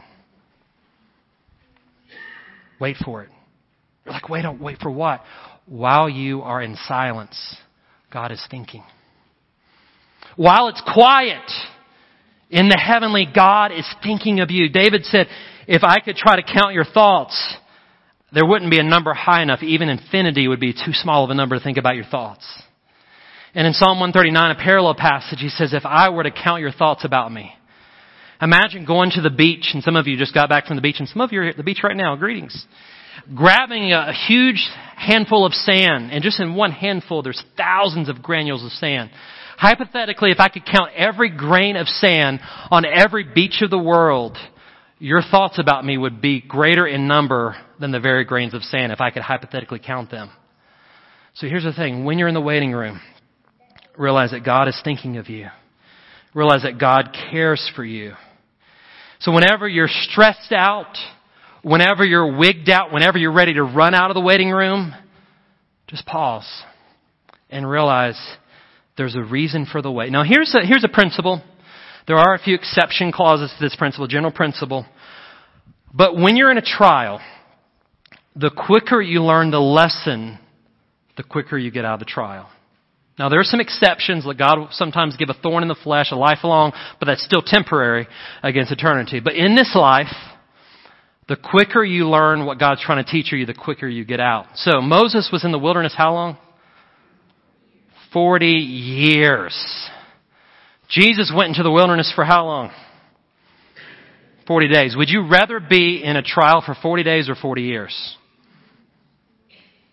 Wait 2.81 2.97
for 3.05 3.23
it. 3.25 3.31
You're 4.05 4.15
like, 4.15 4.29
wait, 4.29 4.43
don't 4.43 4.61
wait 4.61 4.79
for 4.81 4.91
what? 4.91 5.23
While 5.67 6.09
you 6.09 6.43
are 6.43 6.63
in 6.63 6.77
silence, 6.87 7.57
God 8.11 8.33
is 8.33 8.43
thinking. 8.51 8.83
While 10.37 10.69
it's 10.69 10.83
quiet, 10.95 11.43
in 12.51 12.69
the 12.69 12.79
heavenly, 12.79 13.27
God 13.33 13.73
is 13.73 13.87
thinking 14.03 14.41
of 14.41 14.51
you. 14.51 14.69
David 14.69 15.05
said, 15.05 15.27
if 15.67 15.85
I 15.85 16.01
could 16.01 16.17
try 16.17 16.37
to 16.37 16.43
count 16.43 16.73
your 16.73 16.85
thoughts, 16.85 17.57
there 18.33 18.47
wouldn't 18.47 18.71
be 18.71 18.79
a 18.79 18.85
number 18.85 19.13
high 19.15 19.43
enough. 19.43 19.63
Even 19.63 19.89
infinity 19.89 20.49
would 20.49 20.61
be 20.61 20.73
too 20.73 20.93
small 20.93 21.25
of 21.25 21.31
a 21.31 21.35
number 21.35 21.57
to 21.57 21.63
think 21.63 21.79
about 21.79 21.97
your 21.97 22.05
thoughts. 22.05 22.47
And 23.55 23.67
in 23.67 23.73
Psalm 23.73 24.01
139, 24.01 24.51
a 24.51 24.55
parallel 24.55 24.95
passage, 24.95 25.41
he 25.41 25.49
says, 25.49 25.73
if 25.73 25.85
I 25.85 26.11
were 26.11 26.23
to 26.23 26.31
count 26.31 26.61
your 26.61 26.73
thoughts 26.73 27.05
about 27.05 27.33
me, 27.33 27.53
imagine 28.41 28.85
going 28.85 29.11
to 29.13 29.23
the 29.23 29.31
beach, 29.31 29.71
and 29.75 29.83
some 29.83 29.97
of 29.97 30.07
you 30.07 30.17
just 30.17 30.35
got 30.35 30.49
back 30.49 30.67
from 30.67 30.77
the 30.77 30.83
beach, 30.83 30.97
and 30.99 31.09
some 31.09 31.21
of 31.21 31.33
you 31.33 31.41
are 31.41 31.49
at 31.49 31.57
the 31.57 31.63
beach 31.63 31.81
right 31.83 31.97
now. 31.97 32.15
Greetings. 32.17 32.67
Grabbing 33.35 33.93
a 33.93 34.13
huge 34.13 34.65
handful 34.97 35.45
of 35.45 35.53
sand, 35.53 36.13
and 36.13 36.23
just 36.23 36.41
in 36.41 36.55
one 36.55 36.73
handful, 36.73 37.23
there's 37.23 37.43
thousands 37.57 38.09
of 38.09 38.23
granules 38.23 38.65
of 38.65 38.71
sand. 38.73 39.11
Hypothetically, 39.59 40.31
if 40.31 40.39
I 40.39 40.49
could 40.49 40.65
count 40.65 40.93
every 40.95 41.31
grain 41.31 41.75
of 41.75 41.89
sand 41.89 42.39
on 42.71 42.85
every 42.85 43.25
beach 43.25 43.61
of 43.61 43.71
the 43.71 43.79
world, 43.79 44.39
your 45.01 45.21
thoughts 45.21 45.59
about 45.59 45.85
me 45.85 45.99
would 45.99 46.23
be 46.23 46.41
greater 46.41 46.87
in 46.87 47.09
number 47.09 47.57
than 47.81 47.91
the 47.91 47.99
very 47.99 48.25
grains 48.25 48.55
of 48.55 48.63
sand 48.63 48.93
if 48.93 49.01
I 49.01 49.11
could 49.11 49.23
hypothetically 49.23 49.81
count 49.85 50.13
them. 50.13 50.31
So 51.35 51.49
here's 51.49 51.65
the 51.65 51.73
thing. 51.73 52.05
When 52.05 52.21
you're 52.21 52.29
in 52.29 52.35
the 52.35 52.41
waiting 52.41 52.71
room, 52.71 53.01
realize 53.97 54.31
that 54.31 54.45
God 54.45 54.69
is 54.69 54.81
thinking 54.85 55.17
of 55.17 55.29
you. 55.29 55.49
Realize 56.35 56.63
that 56.63 56.79
God 56.79 57.17
cares 57.33 57.69
for 57.75 57.85
you. 57.85 58.13
So 59.19 59.33
whenever 59.33 59.67
you're 59.67 59.89
stressed 59.89 60.53
out, 60.53 60.97
whenever 61.63 62.05
you're 62.05 62.39
wigged 62.39 62.71
out, 62.71 62.93
whenever 62.93 63.19
you're 63.19 63.33
ready 63.33 63.55
to 63.55 63.65
run 63.65 63.93
out 63.93 64.13
of 64.13 64.15
the 64.15 64.21
waiting 64.21 64.53
room, 64.53 64.95
just 65.89 66.07
pause 66.07 66.49
and 67.51 67.69
realize 67.69 68.21
there's 68.99 69.15
a 69.15 69.23
reason 69.23 69.65
for 69.65 69.81
the 69.81 69.91
wait. 69.91 70.13
Now 70.13 70.25
here's 70.25 70.55
a, 70.55 70.67
here's 70.67 70.85
a 70.85 70.89
principle 70.89 71.43
There 72.07 72.17
are 72.19 72.35
a 72.35 72.39
few 72.39 72.55
exception 72.55 73.13
clauses 73.13 73.51
to 73.57 73.65
this 73.65 73.77
principle, 73.77 74.07
general 74.07 74.33
principle. 74.33 74.85
But 75.95 76.17
when 76.17 76.37
you're 76.37 76.51
in 76.51 76.59
a 76.59 76.63
trial, 76.63 77.21
the 78.37 78.51
quicker 78.51 79.01
you 79.01 79.23
learn 79.23 79.51
the 79.51 79.61
lesson, 79.61 80.39
the 81.17 81.23
quicker 81.23 81.57
you 81.57 81.71
get 81.71 81.85
out 81.85 81.95
of 81.95 82.01
the 82.01 82.05
trial. 82.05 82.51
Now 83.19 83.29
there 83.29 83.41
are 83.41 83.45
some 83.45 83.61
exceptions, 83.61 84.25
like 84.27 84.39
God 84.39 84.59
will 84.59 84.69
sometimes 84.71 85.17
give 85.17 85.29
a 85.29 85.35
thorn 85.35 85.63
in 85.63 85.69
the 85.69 85.79
flesh, 85.83 86.13
a 86.13 86.17
lifelong, 86.17 86.73
but 87.01 87.07
that's 87.07 87.25
still 87.25 87.43
temporary 87.43 88.07
against 88.43 88.71
eternity. 88.71 89.21
But 89.21 89.35
in 89.35 89.55
this 89.55 89.73
life, 89.75 90.13
the 91.29 91.37
quicker 91.37 91.85
you 91.85 92.09
learn 92.09 92.47
what 92.47 92.59
God's 92.59 92.81
trying 92.83 93.05
to 93.05 93.11
teach 93.11 93.33
you, 93.33 93.45
the 93.45 93.55
quicker 93.55 93.89
you 93.89 94.05
get 94.05 94.21
out. 94.21 94.47
So 94.55 94.81
Moses 94.81 95.31
was 95.33 95.45
in 95.45 95.53
the 95.53 95.59
wilderness 95.59 95.95
how 95.97 96.15
long? 96.15 96.39
40 98.13 98.47
years. 98.47 99.91
Jesus 100.89 101.33
went 101.35 101.51
into 101.51 101.63
the 101.63 101.71
wilderness 101.71 102.13
for 102.15 102.25
how 102.25 102.47
long? 102.47 102.71
40 104.47 104.69
days. 104.69 104.97
Would 104.97 105.11
you 105.11 105.29
rather 105.29 105.61
be 105.61 106.03
in 106.03 106.17
a 106.17 106.23
trial 106.23 106.63
for 106.65 106.75
40 106.75 107.03
days 107.03 107.29
or 107.29 107.35
40 107.35 107.63
years? 107.63 108.17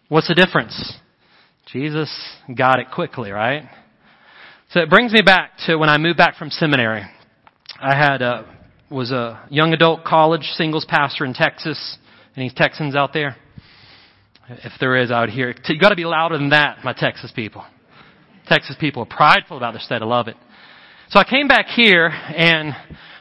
What's 0.07 0.29
the 0.29 0.35
difference? 0.35 0.93
Jesus 1.71 2.09
got 2.55 2.79
it 2.79 2.87
quickly, 2.93 3.31
right? 3.31 3.63
So 4.71 4.79
it 4.79 4.89
brings 4.89 5.11
me 5.11 5.21
back 5.21 5.51
to 5.65 5.75
when 5.75 5.89
I 5.89 5.97
moved 5.97 6.17
back 6.17 6.37
from 6.37 6.49
seminary. 6.49 7.03
I 7.81 7.95
had 7.95 8.21
a, 8.21 8.45
was 8.89 9.11
a 9.11 9.45
young 9.49 9.73
adult 9.73 10.05
college 10.05 10.43
singles 10.53 10.85
pastor 10.87 11.25
in 11.25 11.33
Texas. 11.33 11.97
Any 12.37 12.49
Texans 12.49 12.95
out 12.95 13.11
there? 13.13 13.35
If 14.47 14.73
there 14.79 14.95
is 14.95 15.11
out 15.11 15.29
here, 15.29 15.53
you 15.67 15.79
got 15.79 15.89
to 15.89 15.95
be 15.95 16.05
louder 16.05 16.37
than 16.37 16.49
that, 16.49 16.83
my 16.83 16.93
Texas 16.93 17.31
people. 17.35 17.65
Texas 18.47 18.75
people 18.79 19.03
are 19.03 19.05
prideful 19.05 19.57
about 19.57 19.73
their 19.73 19.81
state. 19.81 20.01
I 20.01 20.05
love 20.05 20.27
it. 20.27 20.35
So 21.09 21.19
I 21.19 21.23
came 21.23 21.47
back 21.47 21.67
here, 21.67 22.07
and 22.07 22.73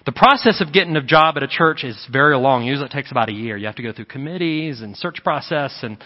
the 0.07 0.13
process 0.13 0.61
of 0.61 0.73
getting 0.73 0.97
a 0.97 1.03
job 1.03 1.37
at 1.37 1.43
a 1.43 1.49
church 1.49 1.85
is 1.85 2.07
very 2.11 2.37
long. 2.37 2.65
Usually 2.65 2.87
it 2.87 2.93
takes 2.93 3.11
about 3.11 3.29
a 3.29 3.33
year. 3.33 3.57
You 3.57 3.67
have 3.67 3.77
to 3.77 3.83
go 3.83 3.93
through 3.93 4.07
committees 4.07 4.81
and 4.81 4.97
search 4.97 5.21
process 5.23 5.79
and 5.83 5.99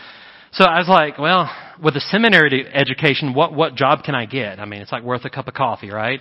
so 0.52 0.64
I 0.64 0.78
was 0.78 0.88
like, 0.88 1.18
well, 1.18 1.50
with 1.82 1.94
a 1.96 2.00
seminary 2.00 2.66
education, 2.72 3.34
what, 3.34 3.52
what 3.52 3.74
job 3.74 4.02
can 4.02 4.14
I 4.14 4.24
get? 4.24 4.58
I 4.58 4.64
mean, 4.64 4.80
it's 4.80 4.92
like 4.92 5.02
worth 5.02 5.24
a 5.24 5.30
cup 5.30 5.46
of 5.46 5.54
coffee, 5.54 5.90
right? 5.90 6.20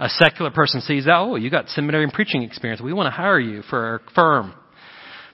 A 0.00 0.08
secular 0.08 0.50
person 0.50 0.80
sees 0.80 1.04
that, 1.04 1.16
oh, 1.16 1.36
you 1.36 1.50
got 1.50 1.68
seminary 1.68 2.04
and 2.04 2.12
preaching 2.12 2.42
experience. 2.42 2.80
We 2.82 2.92
want 2.92 3.06
to 3.06 3.10
hire 3.10 3.38
you 3.38 3.62
for 3.62 3.78
our 3.78 4.00
firm. 4.14 4.54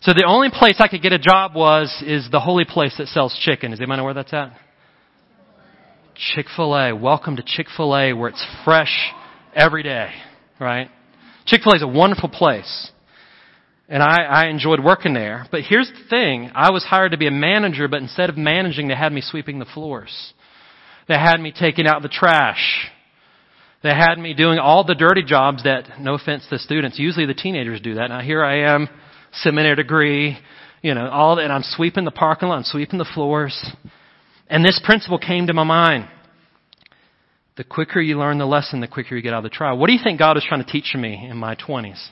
So 0.02 0.12
the 0.12 0.26
only 0.26 0.50
place 0.50 0.76
I 0.80 0.88
could 0.88 1.02
get 1.02 1.12
a 1.12 1.18
job 1.18 1.54
was, 1.54 2.02
is 2.06 2.28
the 2.30 2.40
holy 2.40 2.64
place 2.64 2.94
that 2.98 3.08
sells 3.08 3.36
chicken. 3.42 3.70
Does 3.70 3.80
anybody 3.80 3.98
know 3.98 4.04
where 4.04 4.14
that's 4.14 4.32
at? 4.34 4.52
Chick-fil-A. 6.16 6.96
Welcome 6.96 7.36
to 7.36 7.42
Chick-fil-A 7.42 8.14
where 8.14 8.30
it's 8.30 8.46
fresh 8.64 9.12
every 9.54 9.82
day, 9.82 10.10
right? 10.58 10.88
Chick-fil-A 11.46 11.76
is 11.76 11.82
a 11.82 11.88
wonderful 11.88 12.28
place. 12.28 12.90
And 13.88 14.02
I, 14.02 14.22
I 14.22 14.46
enjoyed 14.46 14.82
working 14.82 15.14
there. 15.14 15.46
But 15.50 15.62
here's 15.62 15.90
the 15.90 16.08
thing. 16.08 16.50
I 16.54 16.70
was 16.70 16.84
hired 16.84 17.12
to 17.12 17.18
be 17.18 17.26
a 17.26 17.32
manager, 17.32 17.86
but 17.86 18.00
instead 18.00 18.30
of 18.30 18.36
managing, 18.36 18.88
they 18.88 18.96
had 18.96 19.12
me 19.12 19.20
sweeping 19.20 19.58
the 19.58 19.66
floors. 19.66 20.32
They 21.06 21.14
had 21.14 21.38
me 21.38 21.52
taking 21.56 21.86
out 21.86 22.02
the 22.02 22.08
trash. 22.08 22.88
They 23.82 23.90
had 23.90 24.18
me 24.18 24.34
doing 24.34 24.58
all 24.58 24.84
the 24.84 24.94
dirty 24.94 25.22
jobs 25.22 25.64
that, 25.64 26.00
no 26.00 26.14
offense 26.14 26.46
to 26.50 26.58
students, 26.58 26.98
usually 26.98 27.26
the 27.26 27.34
teenagers 27.34 27.80
do 27.80 27.94
that. 27.96 28.08
Now 28.08 28.20
here 28.20 28.42
I 28.42 28.74
am, 28.74 28.88
seminary 29.32 29.76
degree, 29.76 30.38
you 30.82 30.94
know, 30.94 31.08
all 31.08 31.36
that, 31.36 31.44
and 31.44 31.52
I'm 31.52 31.62
sweeping 31.62 32.04
the 32.04 32.10
parking 32.10 32.48
lot, 32.48 32.56
I'm 32.56 32.64
sweeping 32.64 32.98
the 32.98 33.08
floors. 33.14 33.70
And 34.48 34.64
this 34.64 34.80
principle 34.84 35.18
came 35.18 35.46
to 35.48 35.52
my 35.52 35.64
mind. 35.64 36.08
The 37.56 37.64
quicker 37.64 38.00
you 38.00 38.18
learn 38.18 38.38
the 38.38 38.46
lesson, 38.46 38.80
the 38.80 38.88
quicker 38.88 39.16
you 39.16 39.22
get 39.22 39.32
out 39.32 39.38
of 39.38 39.44
the 39.44 39.50
trial. 39.50 39.78
What 39.78 39.86
do 39.86 39.94
you 39.94 40.00
think 40.02 40.18
God 40.18 40.36
was 40.36 40.44
trying 40.46 40.62
to 40.64 40.70
teach 40.70 40.94
me 40.94 41.26
in 41.28 41.36
my 41.36 41.56
20s? 41.56 42.10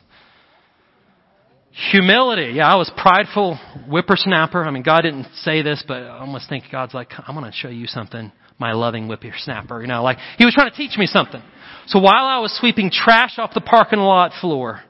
Humility. 1.90 2.52
Yeah, 2.54 2.72
I 2.72 2.76
was 2.76 2.90
prideful 2.96 3.58
whippersnapper. 3.88 4.64
I 4.64 4.70
mean, 4.70 4.82
God 4.82 5.02
didn't 5.02 5.26
say 5.42 5.62
this, 5.62 5.84
but 5.86 5.98
I 6.04 6.18
almost 6.18 6.48
think 6.48 6.64
God's 6.70 6.94
like, 6.94 7.10
I'm 7.18 7.34
going 7.34 7.50
to 7.50 7.56
show 7.56 7.68
you 7.68 7.86
something, 7.86 8.32
my 8.58 8.72
loving 8.72 9.06
whippersnapper. 9.06 9.80
You 9.80 9.88
know, 9.88 10.02
like, 10.02 10.18
He 10.38 10.44
was 10.44 10.54
trying 10.54 10.70
to 10.70 10.76
teach 10.76 10.96
me 10.96 11.06
something. 11.06 11.42
So 11.86 11.98
while 11.98 12.24
I 12.24 12.38
was 12.38 12.56
sweeping 12.58 12.90
trash 12.90 13.38
off 13.38 13.52
the 13.52 13.60
parking 13.60 13.98
lot 13.98 14.32
floor, 14.40 14.82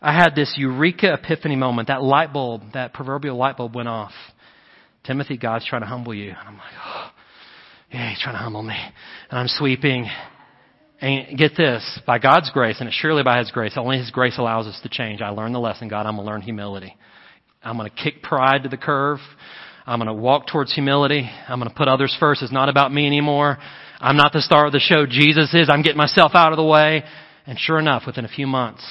I 0.00 0.12
had 0.12 0.34
this 0.34 0.54
eureka 0.56 1.12
epiphany 1.14 1.56
moment. 1.56 1.88
That 1.88 2.02
light 2.02 2.32
bulb, 2.32 2.62
that 2.74 2.94
proverbial 2.94 3.36
light 3.36 3.56
bulb 3.56 3.76
went 3.76 3.88
off. 3.88 4.12
Timothy, 5.08 5.38
God's 5.38 5.66
trying 5.66 5.82
to 5.82 5.88
humble 5.88 6.14
you. 6.14 6.28
And 6.28 6.38
I'm 6.46 6.58
like, 6.58 6.72
oh, 6.84 7.10
yeah, 7.90 8.10
He's 8.10 8.20
trying 8.20 8.34
to 8.34 8.40
humble 8.40 8.62
me. 8.62 8.76
And 9.30 9.38
I'm 9.40 9.48
sweeping. 9.48 10.06
And 11.00 11.38
get 11.38 11.52
this, 11.56 12.00
by 12.06 12.18
God's 12.18 12.50
grace, 12.50 12.76
and 12.80 12.88
it's 12.88 12.96
surely 12.96 13.22
by 13.22 13.38
His 13.38 13.50
grace, 13.50 13.72
only 13.76 13.98
His 13.98 14.10
grace 14.10 14.36
allows 14.36 14.66
us 14.66 14.78
to 14.82 14.88
change. 14.88 15.22
I 15.22 15.30
learned 15.30 15.54
the 15.54 15.60
lesson, 15.60 15.88
God, 15.88 16.06
I'm 16.06 16.16
going 16.16 16.26
to 16.26 16.30
learn 16.32 16.42
humility. 16.42 16.96
I'm 17.62 17.76
going 17.76 17.88
to 17.90 17.96
kick 18.02 18.22
pride 18.22 18.64
to 18.64 18.68
the 18.68 18.76
curve. 18.76 19.18
I'm 19.86 20.00
going 20.00 20.08
to 20.08 20.12
walk 20.12 20.48
towards 20.48 20.74
humility. 20.74 21.30
I'm 21.48 21.58
going 21.58 21.70
to 21.70 21.76
put 21.76 21.88
others 21.88 22.14
first. 22.20 22.42
It's 22.42 22.52
not 22.52 22.68
about 22.68 22.92
me 22.92 23.06
anymore. 23.06 23.58
I'm 24.00 24.16
not 24.16 24.32
the 24.32 24.42
star 24.42 24.66
of 24.66 24.72
the 24.72 24.80
show. 24.80 25.06
Jesus 25.06 25.54
is. 25.54 25.70
I'm 25.70 25.82
getting 25.82 25.96
myself 25.96 26.32
out 26.34 26.52
of 26.52 26.56
the 26.56 26.64
way. 26.64 27.04
And 27.46 27.58
sure 27.58 27.78
enough, 27.78 28.02
within 28.06 28.24
a 28.24 28.28
few 28.28 28.46
months, 28.46 28.84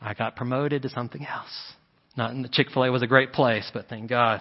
I 0.00 0.14
got 0.14 0.36
promoted 0.36 0.82
to 0.82 0.88
something 0.88 1.26
else. 1.26 1.72
Not 2.16 2.30
in 2.30 2.42
the 2.42 2.48
Chick-fil-A 2.48 2.90
was 2.90 3.02
a 3.02 3.06
great 3.06 3.32
place, 3.32 3.70
but 3.74 3.88
thank 3.88 4.08
God. 4.08 4.40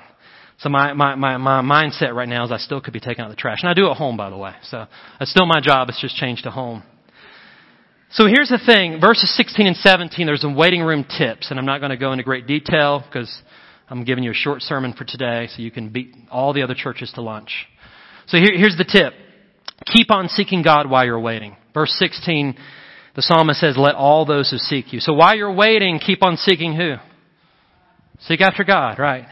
So 0.59 0.69
my, 0.69 0.93
my, 0.93 1.15
my, 1.15 1.37
my 1.37 1.61
mindset 1.61 2.13
right 2.13 2.29
now 2.29 2.45
is 2.45 2.51
I 2.51 2.57
still 2.57 2.79
could 2.79 2.93
be 2.93 2.99
taking 2.99 3.23
out 3.23 3.29
the 3.29 3.35
trash. 3.35 3.59
And 3.61 3.69
I 3.69 3.73
do 3.73 3.89
at 3.89 3.97
home, 3.97 4.15
by 4.15 4.29
the 4.29 4.37
way. 4.37 4.53
So 4.63 4.85
it's 5.19 5.31
still 5.31 5.45
my 5.45 5.59
job. 5.61 5.89
It's 5.89 5.99
just 5.99 6.15
changed 6.15 6.43
to 6.45 6.51
home. 6.51 6.83
So 8.11 8.27
here's 8.27 8.49
the 8.49 8.59
thing. 8.65 9.01
Verses 9.01 9.35
16 9.35 9.67
and 9.67 9.75
17, 9.75 10.25
there's 10.25 10.41
some 10.41 10.55
waiting 10.55 10.81
room 10.81 11.03
tips. 11.17 11.51
And 11.51 11.59
I'm 11.59 11.65
not 11.65 11.79
going 11.79 11.89
to 11.89 11.97
go 11.97 12.13
into 12.13 12.23
great 12.23 12.47
detail 12.47 13.03
because 13.05 13.29
I'm 13.89 14.05
giving 14.05 14.23
you 14.23 14.31
a 14.31 14.35
short 14.35 14.61
sermon 14.61 14.93
for 14.93 15.03
today 15.03 15.49
so 15.53 15.61
you 15.61 15.71
can 15.71 15.89
beat 15.89 16.15
all 16.31 16.53
the 16.53 16.61
other 16.61 16.75
churches 16.75 17.11
to 17.15 17.21
lunch. 17.21 17.67
So 18.27 18.37
here, 18.37 18.57
here's 18.57 18.77
the 18.77 18.85
tip. 18.85 19.13
Keep 19.85 20.09
on 20.09 20.29
seeking 20.29 20.63
God 20.63 20.89
while 20.89 21.05
you're 21.05 21.19
waiting. 21.19 21.57
Verse 21.73 21.93
16, 21.99 22.55
the 23.15 23.21
psalmist 23.21 23.59
says, 23.59 23.75
let 23.77 23.95
all 23.95 24.25
those 24.25 24.49
who 24.49 24.57
seek 24.57 24.93
you. 24.93 25.01
So 25.01 25.13
while 25.13 25.35
you're 25.35 25.53
waiting, 25.53 25.99
keep 25.99 26.23
on 26.23 26.37
seeking 26.37 26.75
who? 26.75 26.95
Seek 28.21 28.39
after 28.39 28.63
God, 28.63 28.97
right? 28.97 29.25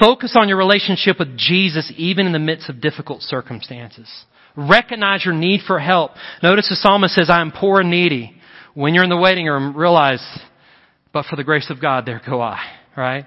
Focus 0.00 0.36
on 0.38 0.48
your 0.48 0.58
relationship 0.58 1.18
with 1.18 1.36
Jesus 1.36 1.92
even 1.96 2.26
in 2.26 2.32
the 2.32 2.38
midst 2.38 2.68
of 2.68 2.80
difficult 2.80 3.22
circumstances. 3.22 4.08
Recognize 4.56 5.24
your 5.24 5.34
need 5.34 5.60
for 5.66 5.78
help. 5.78 6.12
Notice 6.42 6.68
the 6.68 6.76
psalmist 6.76 7.14
says, 7.14 7.30
I 7.30 7.40
am 7.40 7.52
poor 7.52 7.80
and 7.80 7.90
needy. 7.90 8.34
When 8.74 8.94
you're 8.94 9.04
in 9.04 9.10
the 9.10 9.16
waiting 9.16 9.46
room, 9.46 9.76
realize, 9.76 10.24
but 11.12 11.26
for 11.26 11.36
the 11.36 11.44
grace 11.44 11.70
of 11.70 11.80
God, 11.80 12.06
there 12.06 12.20
go 12.24 12.40
I, 12.40 12.60
right? 12.96 13.26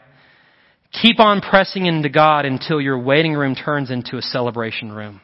Keep 1.01 1.19
on 1.19 1.41
pressing 1.41 1.85
into 1.85 2.09
God 2.09 2.45
until 2.45 2.81
your 2.81 2.99
waiting 2.99 3.33
room 3.33 3.55
turns 3.55 3.89
into 3.89 4.17
a 4.17 4.21
celebration 4.21 4.91
room. 4.91 5.21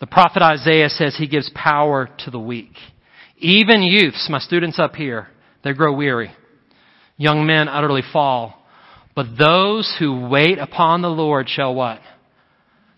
The 0.00 0.06
prophet 0.06 0.42
Isaiah 0.42 0.88
says 0.88 1.16
he 1.16 1.28
gives 1.28 1.50
power 1.54 2.08
to 2.24 2.30
the 2.30 2.38
weak. 2.38 2.72
Even 3.38 3.82
youths, 3.82 4.28
my 4.30 4.38
students 4.38 4.78
up 4.78 4.94
here, 4.94 5.28
they 5.64 5.72
grow 5.72 5.94
weary. 5.94 6.30
Young 7.16 7.46
men 7.46 7.68
utterly 7.68 8.02
fall. 8.12 8.59
But 9.20 9.36
those 9.36 9.94
who 9.98 10.28
wait 10.30 10.58
upon 10.58 11.02
the 11.02 11.10
Lord 11.10 11.46
shall 11.46 11.74
what? 11.74 12.00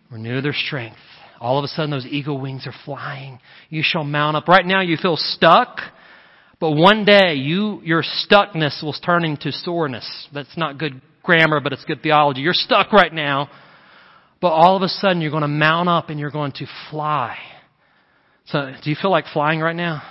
Renew 0.09 0.41
their 0.41 0.53
strength. 0.53 1.01
All 1.41 1.59
of 1.59 1.65
a 1.65 1.67
sudden 1.67 1.91
those 1.91 2.07
eagle 2.07 2.41
wings 2.41 2.65
are 2.65 2.75
flying. 2.85 3.41
You 3.71 3.83
shall 3.85 4.05
mount 4.05 4.37
up. 4.37 4.47
Right 4.47 4.65
now 4.65 4.83
you 4.83 4.97
feel 4.97 5.17
stuck, 5.17 5.81
but 6.61 6.71
one 6.77 7.05
day 7.05 7.35
you, 7.35 7.81
your 7.83 8.05
stuckness 8.05 8.85
will 8.85 8.93
turn 8.93 9.25
into 9.25 9.51
soreness. 9.51 10.29
That's 10.33 10.57
not 10.57 10.79
good 10.79 11.03
grammar, 11.25 11.59
but 11.59 11.73
it's 11.73 11.85
good 11.87 12.05
theology. 12.05 12.43
You're 12.43 12.53
stuck 12.55 12.93
right 12.93 13.13
now, 13.13 13.51
but 14.41 14.51
all 14.51 14.77
of 14.77 14.83
a 14.83 14.89
sudden 14.89 15.23
you're 15.23 15.33
going 15.33 15.43
to 15.43 15.49
mount 15.49 15.89
up 15.89 16.09
and 16.09 16.21
you're 16.21 16.31
going 16.31 16.53
to 16.53 16.67
fly. 16.89 17.37
So, 18.47 18.71
do 18.85 18.91
you 18.91 18.97
feel 19.03 19.11
like 19.11 19.25
flying 19.33 19.59
right 19.59 19.75
now? 19.75 20.05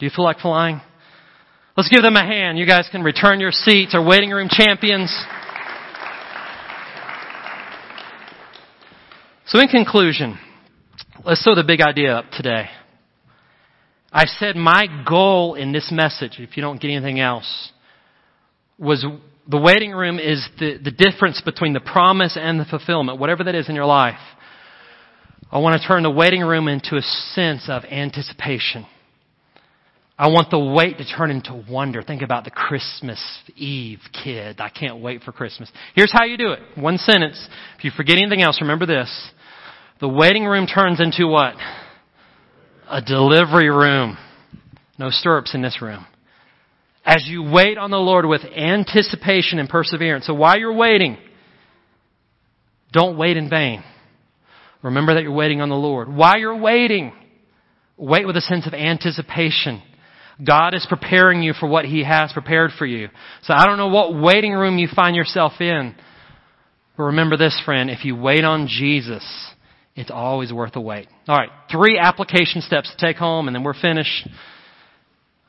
Do 0.00 0.06
you 0.06 0.10
feel 0.12 0.24
like 0.24 0.40
flying? 0.40 0.80
Let's 1.76 1.90
give 1.90 2.02
them 2.02 2.16
a 2.16 2.24
hand. 2.24 2.58
You 2.58 2.66
guys 2.66 2.88
can 2.90 3.04
return 3.04 3.38
your 3.38 3.52
seats, 3.52 3.94
our 3.94 4.04
waiting 4.04 4.30
room 4.30 4.48
champions. 4.50 5.16
So 9.54 9.60
in 9.60 9.68
conclusion, 9.68 10.36
let's 11.24 11.44
throw 11.44 11.54
the 11.54 11.62
big 11.62 11.80
idea 11.80 12.12
up 12.12 12.24
today. 12.32 12.70
I 14.12 14.26
said 14.26 14.56
my 14.56 14.88
goal 15.08 15.54
in 15.54 15.70
this 15.70 15.92
message, 15.92 16.40
if 16.40 16.56
you 16.56 16.60
don't 16.60 16.80
get 16.80 16.90
anything 16.90 17.20
else, 17.20 17.70
was 18.80 19.06
the 19.48 19.60
waiting 19.60 19.92
room 19.92 20.18
is 20.18 20.44
the, 20.58 20.78
the 20.82 20.90
difference 20.90 21.40
between 21.40 21.72
the 21.72 21.78
promise 21.78 22.36
and 22.36 22.58
the 22.58 22.64
fulfillment, 22.64 23.20
whatever 23.20 23.44
that 23.44 23.54
is 23.54 23.68
in 23.68 23.76
your 23.76 23.86
life. 23.86 24.18
I 25.52 25.60
want 25.60 25.80
to 25.80 25.86
turn 25.86 26.02
the 26.02 26.10
waiting 26.10 26.42
room 26.42 26.66
into 26.66 26.96
a 26.96 27.02
sense 27.02 27.66
of 27.68 27.84
anticipation. 27.84 28.86
I 30.18 30.28
want 30.28 30.50
the 30.50 30.58
wait 30.58 30.98
to 30.98 31.04
turn 31.04 31.30
into 31.30 31.64
wonder. 31.70 32.02
Think 32.02 32.22
about 32.22 32.42
the 32.42 32.50
Christmas 32.50 33.20
Eve 33.54 34.00
kid. 34.24 34.60
I 34.60 34.68
can't 34.68 35.00
wait 35.00 35.22
for 35.22 35.30
Christmas. 35.30 35.70
Here's 35.94 36.12
how 36.12 36.24
you 36.24 36.36
do 36.36 36.50
it. 36.50 36.58
One 36.74 36.98
sentence. 36.98 37.48
If 37.78 37.84
you 37.84 37.92
forget 37.96 38.16
anything 38.18 38.42
else, 38.42 38.60
remember 38.60 38.86
this. 38.86 39.30
The 40.00 40.08
waiting 40.08 40.44
room 40.44 40.66
turns 40.66 41.00
into 41.00 41.26
what? 41.26 41.54
A 42.88 43.00
delivery 43.00 43.70
room. 43.70 44.18
No 44.98 45.10
stirrups 45.10 45.54
in 45.54 45.62
this 45.62 45.80
room. 45.80 46.06
As 47.04 47.24
you 47.26 47.42
wait 47.42 47.78
on 47.78 47.90
the 47.90 47.98
Lord 47.98 48.26
with 48.26 48.42
anticipation 48.44 49.58
and 49.58 49.68
perseverance. 49.68 50.26
So 50.26 50.34
while 50.34 50.58
you're 50.58 50.74
waiting, 50.74 51.18
don't 52.92 53.18
wait 53.18 53.36
in 53.36 53.50
vain. 53.50 53.84
Remember 54.82 55.14
that 55.14 55.22
you're 55.22 55.32
waiting 55.32 55.60
on 55.60 55.68
the 55.68 55.74
Lord. 55.74 56.08
While 56.08 56.38
you're 56.38 56.58
waiting, 56.58 57.12
wait 57.96 58.26
with 58.26 58.36
a 58.36 58.40
sense 58.40 58.66
of 58.66 58.74
anticipation. 58.74 59.82
God 60.44 60.74
is 60.74 60.86
preparing 60.88 61.42
you 61.42 61.52
for 61.52 61.68
what 61.68 61.84
He 61.84 62.04
has 62.04 62.32
prepared 62.32 62.70
for 62.76 62.86
you. 62.86 63.08
So 63.42 63.54
I 63.54 63.66
don't 63.66 63.78
know 63.78 63.88
what 63.88 64.14
waiting 64.14 64.52
room 64.52 64.78
you 64.78 64.88
find 64.94 65.14
yourself 65.14 65.52
in, 65.60 65.94
but 66.96 67.04
remember 67.04 67.36
this, 67.36 67.60
friend, 67.64 67.90
if 67.90 68.04
you 68.04 68.16
wait 68.16 68.44
on 68.44 68.66
Jesus, 68.66 69.24
it's 69.96 70.10
always 70.10 70.52
worth 70.52 70.72
the 70.72 70.80
wait. 70.80 71.08
Alright, 71.28 71.50
three 71.70 71.98
application 71.98 72.60
steps 72.62 72.94
to 72.94 73.06
take 73.06 73.16
home 73.16 73.48
and 73.48 73.54
then 73.54 73.62
we're 73.62 73.78
finished. 73.80 74.28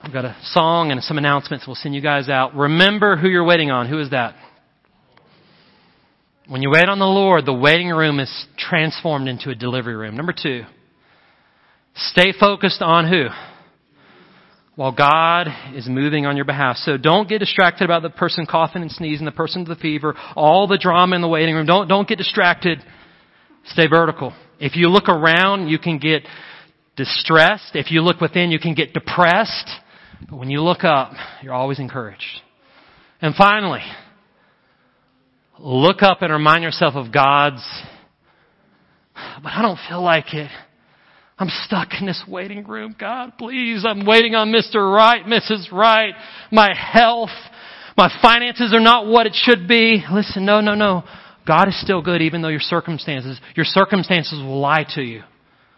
I've 0.01 0.13
got 0.13 0.25
a 0.25 0.37
song 0.43 0.91
and 0.91 1.01
some 1.01 1.17
announcements. 1.17 1.65
We'll 1.65 1.75
send 1.75 1.95
you 1.95 2.01
guys 2.01 2.29
out. 2.29 2.55
Remember 2.55 3.17
who 3.17 3.27
you're 3.27 3.45
waiting 3.45 3.71
on. 3.71 3.89
Who 3.89 3.99
is 3.99 4.11
that? 4.11 4.35
When 6.47 6.61
you 6.61 6.69
wait 6.69 6.87
on 6.87 6.99
the 6.99 7.05
Lord, 7.05 7.47
the 7.47 7.53
waiting 7.53 7.89
room 7.89 8.19
is 8.19 8.45
transformed 8.55 9.27
into 9.27 9.49
a 9.49 9.55
delivery 9.55 9.95
room. 9.95 10.15
Number 10.15 10.33
two, 10.33 10.63
stay 11.95 12.33
focused 12.39 12.83
on 12.83 13.09
who? 13.09 13.29
While 14.75 14.91
God 14.91 15.47
is 15.73 15.87
moving 15.87 16.27
on 16.27 16.35
your 16.35 16.45
behalf. 16.45 16.75
So 16.77 16.97
don't 16.97 17.27
get 17.27 17.39
distracted 17.39 17.85
about 17.85 18.03
the 18.03 18.11
person 18.11 18.45
coughing 18.45 18.83
and 18.83 18.91
sneezing, 18.91 19.25
the 19.25 19.31
person 19.31 19.65
with 19.65 19.75
the 19.75 19.81
fever, 19.81 20.13
all 20.35 20.67
the 20.67 20.77
drama 20.77 21.15
in 21.15 21.23
the 21.23 21.27
waiting 21.27 21.55
room. 21.55 21.65
Don't, 21.65 21.87
don't 21.87 22.07
get 22.07 22.19
distracted. 22.19 22.83
Stay 23.67 23.87
vertical. 23.87 24.33
If 24.59 24.75
you 24.75 24.89
look 24.89 25.09
around, 25.09 25.67
you 25.67 25.79
can 25.79 25.97
get 25.97 26.23
distressed. 26.95 27.71
If 27.73 27.91
you 27.91 28.01
look 28.01 28.21
within, 28.21 28.51
you 28.51 28.59
can 28.59 28.73
get 28.73 28.93
depressed. 28.93 29.69
But 30.29 30.37
when 30.37 30.49
you 30.49 30.61
look 30.61 30.83
up, 30.83 31.13
you're 31.41 31.53
always 31.53 31.79
encouraged. 31.79 32.41
And 33.21 33.35
finally, 33.35 33.81
look 35.59 36.01
up 36.01 36.21
and 36.21 36.31
remind 36.31 36.63
yourself 36.63 36.95
of 36.95 37.11
God's, 37.11 37.63
but 39.13 39.51
I 39.51 39.61
don't 39.61 39.79
feel 39.87 40.01
like 40.01 40.33
it. 40.33 40.51
I'm 41.37 41.49
stuck 41.65 41.89
in 41.99 42.05
this 42.05 42.23
waiting 42.27 42.65
room. 42.65 42.95
God, 42.97 43.33
please, 43.37 43.83
I'm 43.85 44.05
waiting 44.05 44.35
on 44.35 44.53
Mr. 44.53 44.75
Right, 44.75 45.25
Mrs. 45.25 45.69
Right. 45.71 46.13
My 46.49 46.73
health, 46.73 47.29
my 47.97 48.09
finances 48.21 48.73
are 48.73 48.79
not 48.79 49.07
what 49.07 49.25
it 49.27 49.35
should 49.35 49.67
be. 49.67 50.03
Listen, 50.11 50.45
no, 50.45 50.61
no, 50.61 50.75
no. 50.75 51.03
God 51.45 51.67
is 51.67 51.79
still 51.79 52.01
good 52.01 52.21
even 52.21 52.41
though 52.41 52.49
your 52.49 52.59
circumstances, 52.59 53.39
your 53.55 53.65
circumstances 53.65 54.39
will 54.39 54.59
lie 54.59 54.85
to 54.95 55.01
you. 55.01 55.23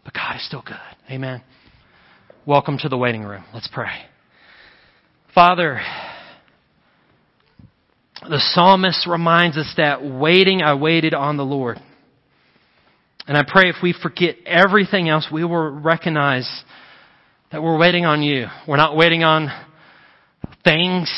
But 0.05 0.13
God 0.13 0.38
is 0.38 0.45
still 0.45 0.63
good. 0.65 0.78
Amen. 1.11 1.43
Welcome 2.45 2.78
to 2.80 2.89
the 2.89 2.97
waiting 2.97 3.24
room. 3.24 3.43
Let's 3.53 3.68
pray. 3.72 3.91
Father, 5.36 5.82
the 8.22 8.39
psalmist 8.53 9.05
reminds 9.05 9.57
us 9.57 9.74
that 9.76 10.03
waiting, 10.03 10.61
I 10.61 10.76
waited 10.76 11.13
on 11.13 11.36
the 11.36 11.43
Lord. 11.43 11.78
And 13.28 13.38
I 13.38 13.43
pray 13.45 13.70
if 13.70 13.76
we 13.84 13.93
forget 14.01 14.38
everything 14.45 15.09
else, 15.09 15.28
we 15.32 15.43
will 15.43 15.70
recognize 15.70 16.49
that 17.51 17.61
we're 17.61 17.78
waiting 17.78 18.05
on 18.05 18.24
you. 18.24 18.45
We're 18.65 18.78
not 18.78 18.95
waiting 18.95 19.24
on 19.24 19.49
things 20.63 21.11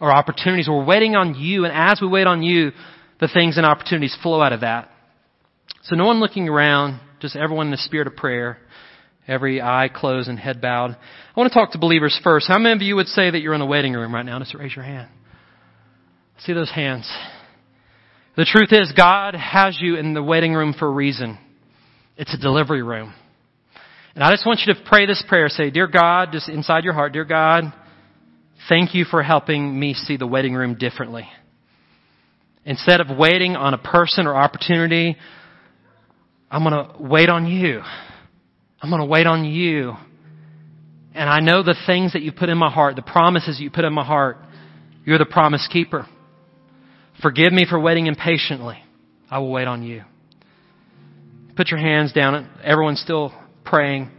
or 0.00 0.10
opportunities. 0.10 0.68
We're 0.68 0.84
waiting 0.84 1.14
on 1.14 1.34
you. 1.34 1.66
And 1.66 1.74
as 1.74 2.00
we 2.00 2.08
wait 2.08 2.26
on 2.26 2.42
you, 2.42 2.72
the 3.20 3.28
things 3.28 3.56
and 3.56 3.66
opportunities 3.66 4.16
flow 4.22 4.42
out 4.42 4.52
of 4.52 4.60
that. 4.60 4.90
So 5.84 5.96
no 5.96 6.06
one 6.06 6.20
looking 6.20 6.48
around, 6.48 7.00
just 7.20 7.36
everyone 7.36 7.66
in 7.66 7.70
the 7.70 7.78
spirit 7.78 8.06
of 8.06 8.16
prayer, 8.16 8.58
every 9.26 9.60
eye 9.60 9.88
closed 9.92 10.28
and 10.28 10.38
head 10.38 10.60
bowed. 10.60 10.90
I 10.90 11.40
want 11.40 11.52
to 11.52 11.58
talk 11.58 11.72
to 11.72 11.78
believers 11.78 12.18
first. 12.22 12.48
How 12.48 12.58
many 12.58 12.74
of 12.74 12.82
you 12.82 12.96
would 12.96 13.06
say 13.06 13.30
that 13.30 13.40
you're 13.40 13.54
in 13.54 13.60
the 13.60 13.66
waiting 13.66 13.92
room 13.92 14.14
right 14.14 14.24
now? 14.24 14.38
Just 14.38 14.54
raise 14.54 14.74
your 14.74 14.84
hand. 14.84 15.08
See 16.40 16.52
those 16.52 16.70
hands. 16.70 17.10
The 18.36 18.44
truth 18.44 18.68
is, 18.72 18.92
God 18.94 19.34
has 19.34 19.78
you 19.80 19.96
in 19.96 20.12
the 20.12 20.22
waiting 20.22 20.52
room 20.52 20.74
for 20.78 20.86
a 20.86 20.90
reason. 20.90 21.38
It's 22.16 22.34
a 22.34 22.38
delivery 22.38 22.82
room. 22.82 23.14
And 24.14 24.24
I 24.24 24.30
just 24.32 24.46
want 24.46 24.60
you 24.66 24.74
to 24.74 24.80
pray 24.86 25.06
this 25.06 25.22
prayer. 25.28 25.48
Say, 25.48 25.70
Dear 25.70 25.86
God, 25.86 26.30
just 26.32 26.48
inside 26.48 26.84
your 26.84 26.92
heart, 26.92 27.12
Dear 27.12 27.24
God, 27.24 27.64
thank 28.68 28.94
you 28.94 29.04
for 29.04 29.22
helping 29.22 29.78
me 29.78 29.94
see 29.94 30.16
the 30.16 30.26
waiting 30.26 30.54
room 30.54 30.74
differently. 30.74 31.28
Instead 32.66 33.00
of 33.00 33.16
waiting 33.16 33.54
on 33.54 33.74
a 33.74 33.78
person 33.78 34.26
or 34.26 34.34
opportunity, 34.34 35.16
I'm 36.50 36.64
going 36.64 36.74
to 36.74 37.00
wait 37.00 37.28
on 37.28 37.46
you. 37.46 37.80
I'm 38.82 38.90
going 38.90 39.00
to 39.00 39.06
wait 39.06 39.26
on 39.26 39.44
you. 39.44 39.94
And 41.14 41.30
I 41.30 41.38
know 41.38 41.62
the 41.62 41.76
things 41.86 42.12
that 42.12 42.22
you 42.22 42.32
put 42.32 42.48
in 42.48 42.58
my 42.58 42.70
heart, 42.70 42.96
the 42.96 43.02
promises 43.02 43.60
you 43.60 43.70
put 43.70 43.84
in 43.84 43.92
my 43.92 44.04
heart. 44.04 44.38
You're 45.04 45.18
the 45.18 45.24
promise 45.24 45.66
keeper. 45.72 46.06
Forgive 47.22 47.52
me 47.52 47.66
for 47.68 47.80
waiting 47.80 48.06
impatiently. 48.08 48.78
I 49.30 49.38
will 49.38 49.50
wait 49.50 49.68
on 49.68 49.84
you. 49.84 50.02
Put 51.56 51.68
your 51.68 51.80
hands 51.80 52.12
down. 52.12 52.50
Everyone's 52.62 53.00
still 53.00 53.32
praying. 53.64 54.10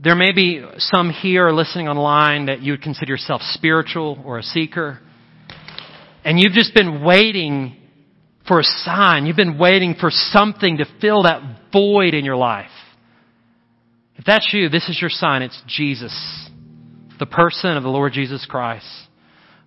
There 0.00 0.14
may 0.14 0.32
be 0.32 0.64
some 0.76 1.10
here 1.10 1.50
listening 1.50 1.88
online 1.88 2.46
that 2.46 2.60
you 2.60 2.72
would 2.72 2.82
consider 2.82 3.10
yourself 3.10 3.40
spiritual 3.42 4.22
or 4.24 4.38
a 4.38 4.42
seeker. 4.42 5.00
And 6.28 6.38
you've 6.38 6.52
just 6.52 6.74
been 6.74 7.02
waiting 7.02 7.74
for 8.46 8.60
a 8.60 8.62
sign. 8.62 9.24
You've 9.24 9.34
been 9.34 9.56
waiting 9.56 9.94
for 9.98 10.10
something 10.10 10.76
to 10.76 10.84
fill 11.00 11.22
that 11.22 11.70
void 11.72 12.12
in 12.12 12.26
your 12.26 12.36
life. 12.36 12.68
If 14.16 14.26
that's 14.26 14.50
you, 14.52 14.68
this 14.68 14.90
is 14.90 14.98
your 15.00 15.08
sign. 15.08 15.40
It's 15.40 15.58
Jesus, 15.66 16.12
the 17.18 17.24
person 17.24 17.78
of 17.78 17.82
the 17.82 17.88
Lord 17.88 18.12
Jesus 18.12 18.44
Christ. 18.44 18.84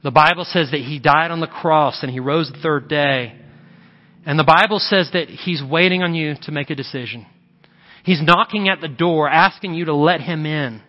The 0.03 0.11
Bible 0.11 0.45
says 0.45 0.69
that 0.69 0.81
He 0.81 0.99
died 0.99 1.31
on 1.31 1.39
the 1.39 1.47
cross 1.47 2.03
and 2.03 2.11
He 2.11 2.19
rose 2.19 2.51
the 2.51 2.61
third 2.61 2.87
day. 2.87 3.35
And 4.23 4.37
the 4.37 4.43
Bible 4.43 4.77
says 4.77 5.09
that 5.13 5.29
He's 5.29 5.63
waiting 5.67 6.03
on 6.03 6.13
you 6.13 6.35
to 6.43 6.51
make 6.51 6.69
a 6.69 6.75
decision. 6.75 7.25
He's 8.03 8.21
knocking 8.21 8.69
at 8.69 8.81
the 8.81 8.87
door, 8.87 9.27
asking 9.27 9.73
you 9.73 9.85
to 9.85 9.95
let 9.95 10.21
Him 10.21 10.45
in. 10.45 10.79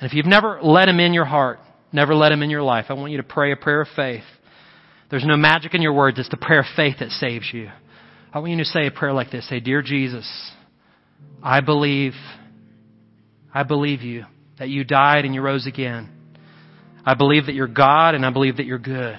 And 0.00 0.10
if 0.10 0.14
you've 0.14 0.24
never 0.24 0.60
let 0.62 0.88
Him 0.88 0.98
in 0.98 1.12
your 1.12 1.26
heart, 1.26 1.58
never 1.92 2.14
let 2.14 2.32
Him 2.32 2.42
in 2.42 2.50
your 2.50 2.62
life, 2.62 2.86
I 2.88 2.94
want 2.94 3.12
you 3.12 3.18
to 3.18 3.22
pray 3.22 3.52
a 3.52 3.56
prayer 3.56 3.82
of 3.82 3.88
faith. 3.94 4.24
There's 5.10 5.24
no 5.24 5.36
magic 5.36 5.74
in 5.74 5.82
your 5.82 5.94
words. 5.94 6.18
It's 6.18 6.28
the 6.28 6.36
prayer 6.36 6.60
of 6.60 6.66
faith 6.76 6.96
that 7.00 7.10
saves 7.10 7.48
you. 7.52 7.70
I 8.32 8.40
want 8.40 8.50
you 8.50 8.58
to 8.58 8.64
say 8.64 8.86
a 8.86 8.90
prayer 8.90 9.12
like 9.12 9.30
this. 9.30 9.48
Say, 9.48 9.60
Dear 9.60 9.80
Jesus, 9.82 10.28
I 11.42 11.60
believe, 11.60 12.12
I 13.54 13.62
believe 13.62 14.02
you, 14.02 14.24
that 14.58 14.68
you 14.68 14.84
died 14.84 15.24
and 15.24 15.34
you 15.34 15.40
rose 15.40 15.66
again. 15.66 16.10
I 17.06 17.14
believe 17.14 17.46
that 17.46 17.54
you're 17.54 17.66
God 17.68 18.14
and 18.14 18.26
I 18.26 18.30
believe 18.30 18.58
that 18.58 18.66
you're 18.66 18.78
good. 18.78 19.18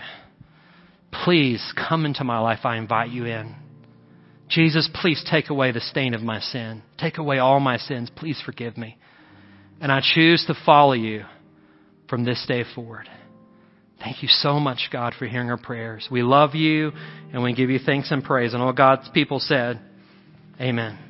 Please 1.23 1.73
come 1.75 2.05
into 2.05 2.23
my 2.23 2.39
life. 2.39 2.59
I 2.63 2.77
invite 2.77 3.09
you 3.09 3.25
in. 3.25 3.55
Jesus, 4.47 4.89
please 5.01 5.23
take 5.29 5.49
away 5.49 5.71
the 5.71 5.79
stain 5.79 6.13
of 6.13 6.21
my 6.21 6.39
sin. 6.39 6.83
Take 6.97 7.17
away 7.17 7.39
all 7.39 7.59
my 7.59 7.77
sins. 7.77 8.11
Please 8.15 8.41
forgive 8.45 8.77
me. 8.77 8.97
And 9.81 9.91
I 9.91 10.01
choose 10.03 10.43
to 10.47 10.55
follow 10.65 10.93
you 10.93 11.23
from 12.09 12.25
this 12.25 12.43
day 12.47 12.63
forward. 12.75 13.07
Thank 13.99 14.23
you 14.23 14.29
so 14.29 14.59
much, 14.59 14.89
God, 14.91 15.13
for 15.19 15.27
hearing 15.27 15.49
our 15.49 15.57
prayers. 15.57 16.07
We 16.09 16.23
love 16.23 16.55
you 16.55 16.91
and 17.33 17.43
we 17.43 17.53
give 17.53 17.69
you 17.69 17.79
thanks 17.79 18.11
and 18.11 18.23
praise. 18.23 18.53
And 18.53 18.61
all 18.61 18.71
God's 18.71 19.09
people 19.09 19.39
said, 19.39 19.79
Amen. 20.59 21.08